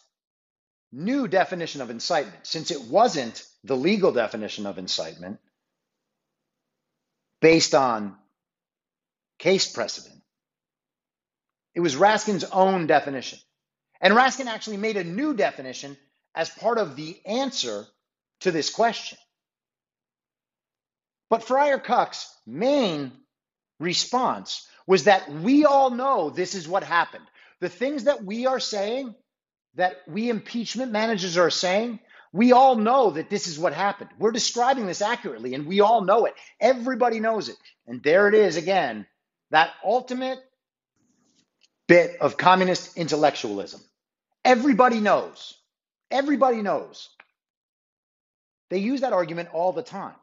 [0.91, 5.39] new definition of incitement, since it wasn't the legal definition of incitement
[7.41, 8.15] based on
[9.39, 10.21] case precedent.
[11.75, 13.39] It was Raskin's own definition.
[14.01, 15.97] And Raskin actually made a new definition
[16.35, 17.85] as part of the answer
[18.41, 19.17] to this question.
[21.29, 23.11] But Friar Cuck's main
[23.79, 27.25] response was that we all know this is what happened.
[27.59, 29.13] The things that we are saying,
[29.75, 31.99] that we impeachment managers are saying,
[32.33, 34.09] we all know that this is what happened.
[34.19, 36.33] We're describing this accurately, and we all know it.
[36.59, 37.57] Everybody knows it.
[37.87, 39.05] And there it is again
[39.51, 40.39] that ultimate
[41.87, 43.81] bit of communist intellectualism.
[44.43, 45.55] Everybody knows.
[46.11, 47.09] Everybody knows.
[48.69, 50.15] They use that argument all the time.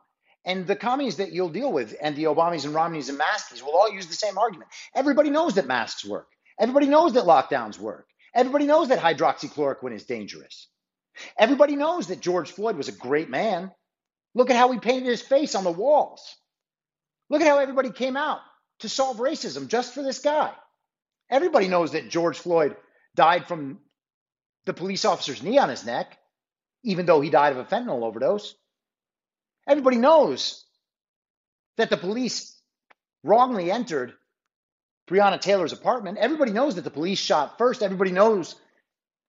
[0.45, 3.75] And the communists that you'll deal with, and the Obamas and Romneys and Maskeys, will
[3.75, 4.71] all use the same argument.
[4.95, 6.29] Everybody knows that masks work.
[6.61, 8.07] Everybody knows that lockdowns work.
[8.35, 10.69] Everybody knows that hydroxychloroquine is dangerous.
[11.39, 13.71] Everybody knows that George Floyd was a great man.
[14.35, 16.35] Look at how he painted his face on the walls.
[17.31, 18.41] Look at how everybody came out
[18.81, 20.53] to solve racism just for this guy.
[21.31, 22.77] Everybody knows that George Floyd
[23.15, 23.79] died from
[24.67, 26.19] the police officer's knee on his neck,
[26.83, 28.55] even though he died of a fentanyl overdose.
[29.67, 30.65] Everybody knows
[31.77, 32.61] that the police
[33.23, 34.15] wrongly entered
[35.09, 36.19] Breonna Taylor's apartment.
[36.19, 37.83] Everybody knows that the police shot first.
[37.83, 38.55] Everybody knows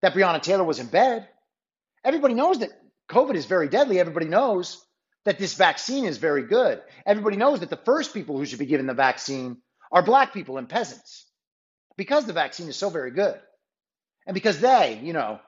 [0.02, 1.28] that Breonna Taylor was in bed.
[2.06, 2.69] Everybody knows that
[3.10, 3.99] COVID is very deadly.
[3.99, 4.86] Everybody knows
[5.26, 6.82] that this vaccine is very good.
[7.06, 9.57] Everybody knows that the first people who should be given the vaccine
[9.91, 11.26] are black people and peasants
[11.98, 13.40] because the vaccine is so very good.
[14.27, 15.40] And because they, you know,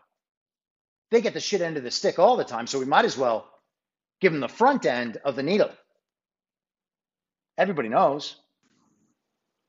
[1.11, 2.67] they get the shit end of the stick all the time.
[2.67, 3.47] So we might as well
[4.19, 5.71] give them the front end of the needle.
[7.57, 8.35] Everybody knows.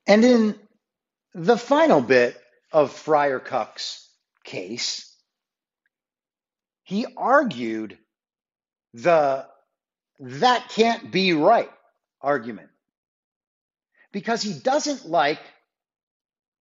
[0.07, 0.59] And in
[1.35, 2.41] the final bit
[2.73, 4.09] of Friar Cuck's
[4.45, 5.08] case,
[6.89, 7.99] he argued
[8.95, 9.47] the
[10.21, 11.71] that can't be right
[12.23, 12.71] argument
[14.11, 15.39] because he doesn't like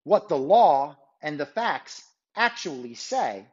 [0.02, 2.02] what the law and the facts
[2.34, 3.46] actually say,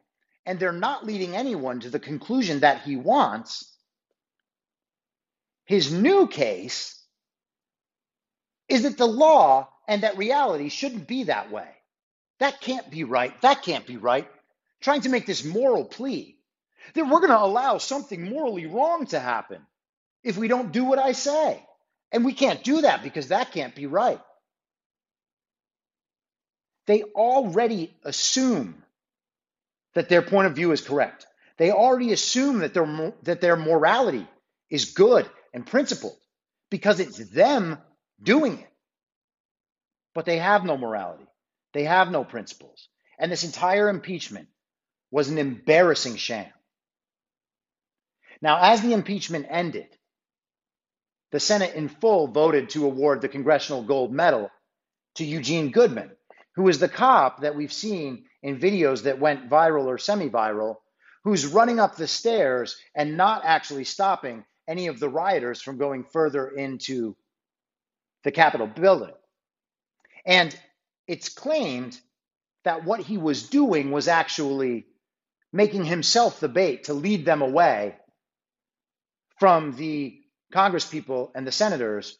[0.46, 3.72] and they're not leading anyone to the conclusion that he wants.
[5.66, 7.00] His new case
[8.68, 11.68] is that the law and that reality shouldn't be that way.
[12.40, 13.40] That can't be right.
[13.42, 14.28] That can't be right.
[14.80, 16.33] Trying to make this moral plea
[16.94, 19.60] that we're going to allow something morally wrong to happen
[20.22, 21.64] if we don't do what I say.
[22.12, 24.20] And we can't do that because that can't be right.
[26.86, 28.82] They already assume
[29.94, 31.26] that their point of view is correct.
[31.56, 34.26] They already assume that their, that their morality
[34.70, 36.16] is good and principled
[36.70, 37.78] because it's them
[38.22, 38.70] doing it.
[40.14, 41.26] But they have no morality,
[41.72, 42.88] they have no principles.
[43.18, 44.48] And this entire impeachment
[45.10, 46.46] was an embarrassing sham.
[48.44, 49.88] Now, as the impeachment ended,
[51.32, 54.50] the Senate in full voted to award the Congressional Gold Medal
[55.14, 56.10] to Eugene Goodman,
[56.54, 60.76] who is the cop that we've seen in videos that went viral or semi viral,
[61.22, 66.04] who's running up the stairs and not actually stopping any of the rioters from going
[66.04, 67.16] further into
[68.24, 69.14] the Capitol building.
[70.26, 70.54] And
[71.06, 71.98] it's claimed
[72.64, 74.84] that what he was doing was actually
[75.50, 77.96] making himself the bait to lead them away
[79.38, 80.20] from the
[80.52, 82.16] Congress people and the senators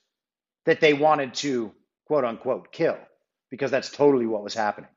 [0.66, 1.72] that they wanted to
[2.06, 2.98] quote unquote kill,
[3.50, 4.90] because that's totally what was happening.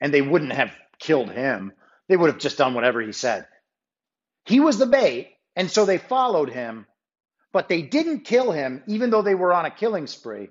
[0.00, 1.72] And they wouldn't have killed him,
[2.08, 3.46] they would have just done whatever he said.
[4.46, 6.86] He was the bait, and so they followed him,
[7.52, 10.48] but they didn't kill him, even though they were on a killing spree.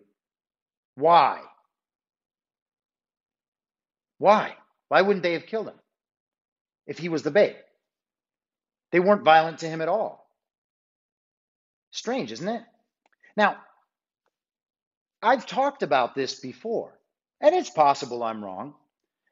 [0.96, 1.42] Why?
[4.18, 4.56] Why?
[4.90, 5.80] Why wouldn't they have killed him
[6.88, 7.56] if he was the bait?
[8.96, 10.26] They weren't violent to him at all.
[11.92, 12.64] Strange, isn't it?
[13.36, 13.58] Now,
[15.22, 16.98] I've talked about this before,
[17.42, 18.74] and it's possible I'm wrong.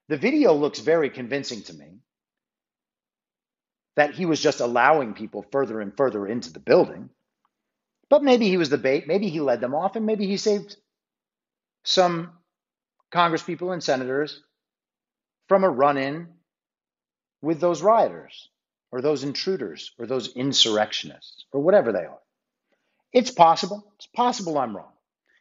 [0.09, 1.99] The video looks very convincing to me
[3.95, 7.09] that he was just allowing people further and further into the building.
[8.09, 10.75] But maybe he was the bait, maybe he led them off, and maybe he saved
[11.85, 12.33] some
[13.13, 14.43] congresspeople and senators
[15.47, 16.33] from a run in
[17.41, 18.49] with those rioters
[18.93, 22.19] or those intruders or those insurrectionists or whatever they are.
[23.11, 23.91] It's possible.
[23.95, 24.91] It's possible I'm wrong.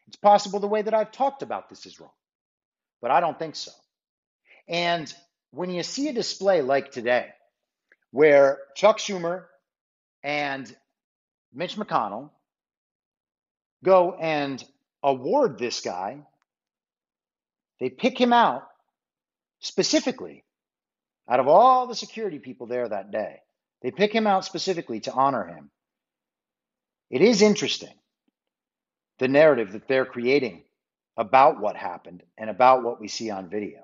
[0.09, 2.15] It's possible the way that I've talked about this is wrong,
[3.03, 3.71] but I don't think so.
[4.69, 5.13] And
[5.51, 7.29] when you see a display like today,
[8.11, 9.45] where Chuck Schumer
[10.23, 10.75] and
[11.53, 12.31] Mitch McConnell
[13.85, 14.65] go and
[15.03, 16.21] award this guy,
[17.81, 18.67] they pick him out
[19.61, 20.43] specifically
[21.29, 23.41] out of all the security people there that day,
[23.83, 25.71] they pick him out specifically to honor him.
[27.11, 27.95] It is interesting
[29.19, 30.63] the narrative that they're creating
[31.17, 33.81] about what happened and about what we see on video.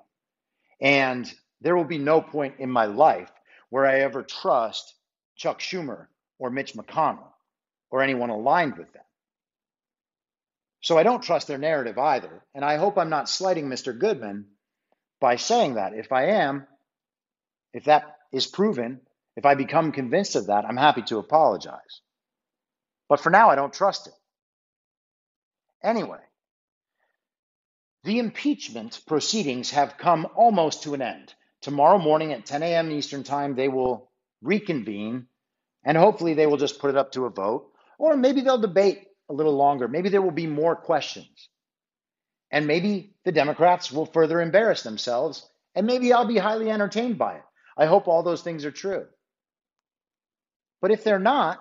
[0.81, 3.31] And there will be no point in my life
[3.69, 4.93] where I ever trust
[5.35, 6.07] Chuck Schumer
[6.39, 7.31] or Mitch McConnell
[7.91, 9.03] or anyone aligned with them.
[10.81, 12.43] So I don't trust their narrative either.
[12.55, 13.97] And I hope I'm not slighting Mr.
[13.97, 14.45] Goodman
[15.19, 15.93] by saying that.
[15.93, 16.65] If I am,
[17.73, 19.01] if that is proven,
[19.35, 22.01] if I become convinced of that, I'm happy to apologize.
[23.07, 24.13] But for now, I don't trust it.
[25.83, 26.19] Anyway,
[28.03, 31.33] the impeachment proceedings have come almost to an end.
[31.61, 32.91] Tomorrow morning at 10 a.m.
[32.91, 34.09] Eastern Time, they will
[34.41, 35.27] reconvene
[35.83, 37.71] and hopefully they will just put it up to a vote.
[37.97, 39.87] Or maybe they'll debate a little longer.
[39.87, 41.49] Maybe there will be more questions.
[42.51, 45.47] And maybe the Democrats will further embarrass themselves.
[45.75, 47.43] And maybe I'll be highly entertained by it.
[47.79, 49.07] I hope all those things are true.
[50.81, 51.59] But if they're not,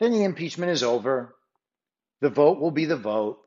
[0.00, 1.36] then the impeachment is over.
[2.22, 3.40] The vote will be the vote.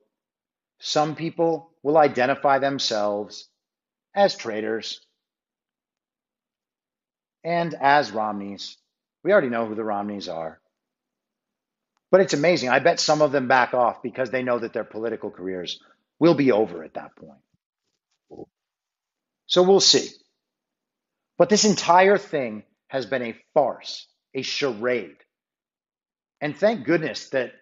[0.79, 3.49] Some people will identify themselves
[4.15, 5.01] as traitors
[7.43, 8.77] and as Romneys.
[9.23, 10.59] We already know who the Romneys are.
[12.11, 12.69] But it's amazing.
[12.69, 15.79] I bet some of them back off because they know that their political careers
[16.19, 17.39] will be over at that point.
[19.47, 20.09] So we'll see.
[21.37, 25.17] But this entire thing has been a farce, a charade.
[26.41, 27.53] And thank goodness that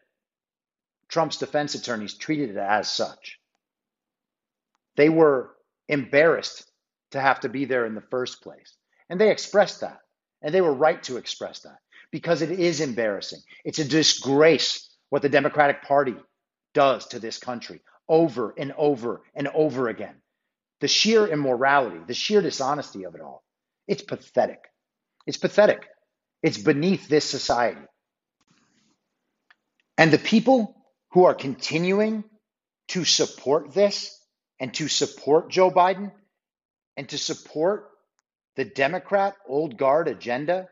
[1.08, 3.40] Trump's defense attorneys treated it as such.
[4.96, 5.56] They were
[5.88, 6.70] embarrassed
[7.12, 8.76] to have to be there in the first place.
[9.10, 10.00] And they expressed that.
[10.42, 11.80] And they were right to express that
[12.12, 13.40] because it is embarrassing.
[13.64, 16.16] It's a disgrace what the Democratic Party
[16.74, 20.16] does to this country over and over and over again.
[20.82, 23.45] The sheer immorality, the sheer dishonesty of it all.
[23.88, 24.60] It's pathetic.
[25.26, 25.88] It's pathetic.
[26.42, 27.82] It's beneath this society.
[29.98, 30.76] And the people
[31.12, 32.24] who are continuing
[32.90, 34.20] to support this
[34.60, 36.12] and to support Joe Biden
[36.98, 37.90] and to support
[38.56, 40.70] the Democrat old guard agenda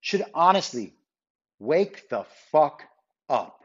[0.00, 0.94] should honestly
[1.58, 2.82] wake the fuck
[3.28, 3.64] up.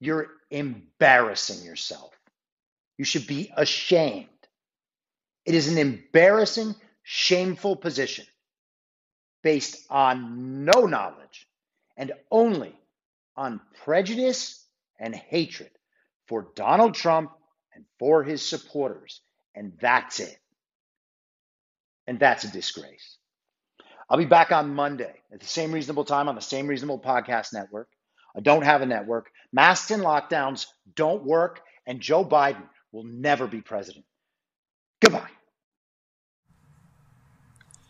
[0.00, 2.12] You're embarrassing yourself.
[2.98, 4.28] You should be ashamed.
[5.44, 6.74] It is an embarrassing,
[7.08, 8.26] shameful position
[9.44, 11.46] based on no knowledge
[11.96, 12.74] and only
[13.36, 14.66] on prejudice
[14.98, 15.70] and hatred
[16.26, 17.30] for Donald Trump
[17.76, 19.20] and for his supporters.
[19.54, 20.36] And that's it.
[22.08, 23.18] And that's a disgrace.
[24.10, 27.52] I'll be back on Monday at the same reasonable time on the same reasonable podcast
[27.52, 27.88] network.
[28.36, 29.30] I don't have a network.
[29.52, 30.66] Masks and lockdowns
[30.96, 34.04] don't work, and Joe Biden will never be president.
[35.00, 35.35] Goodbye.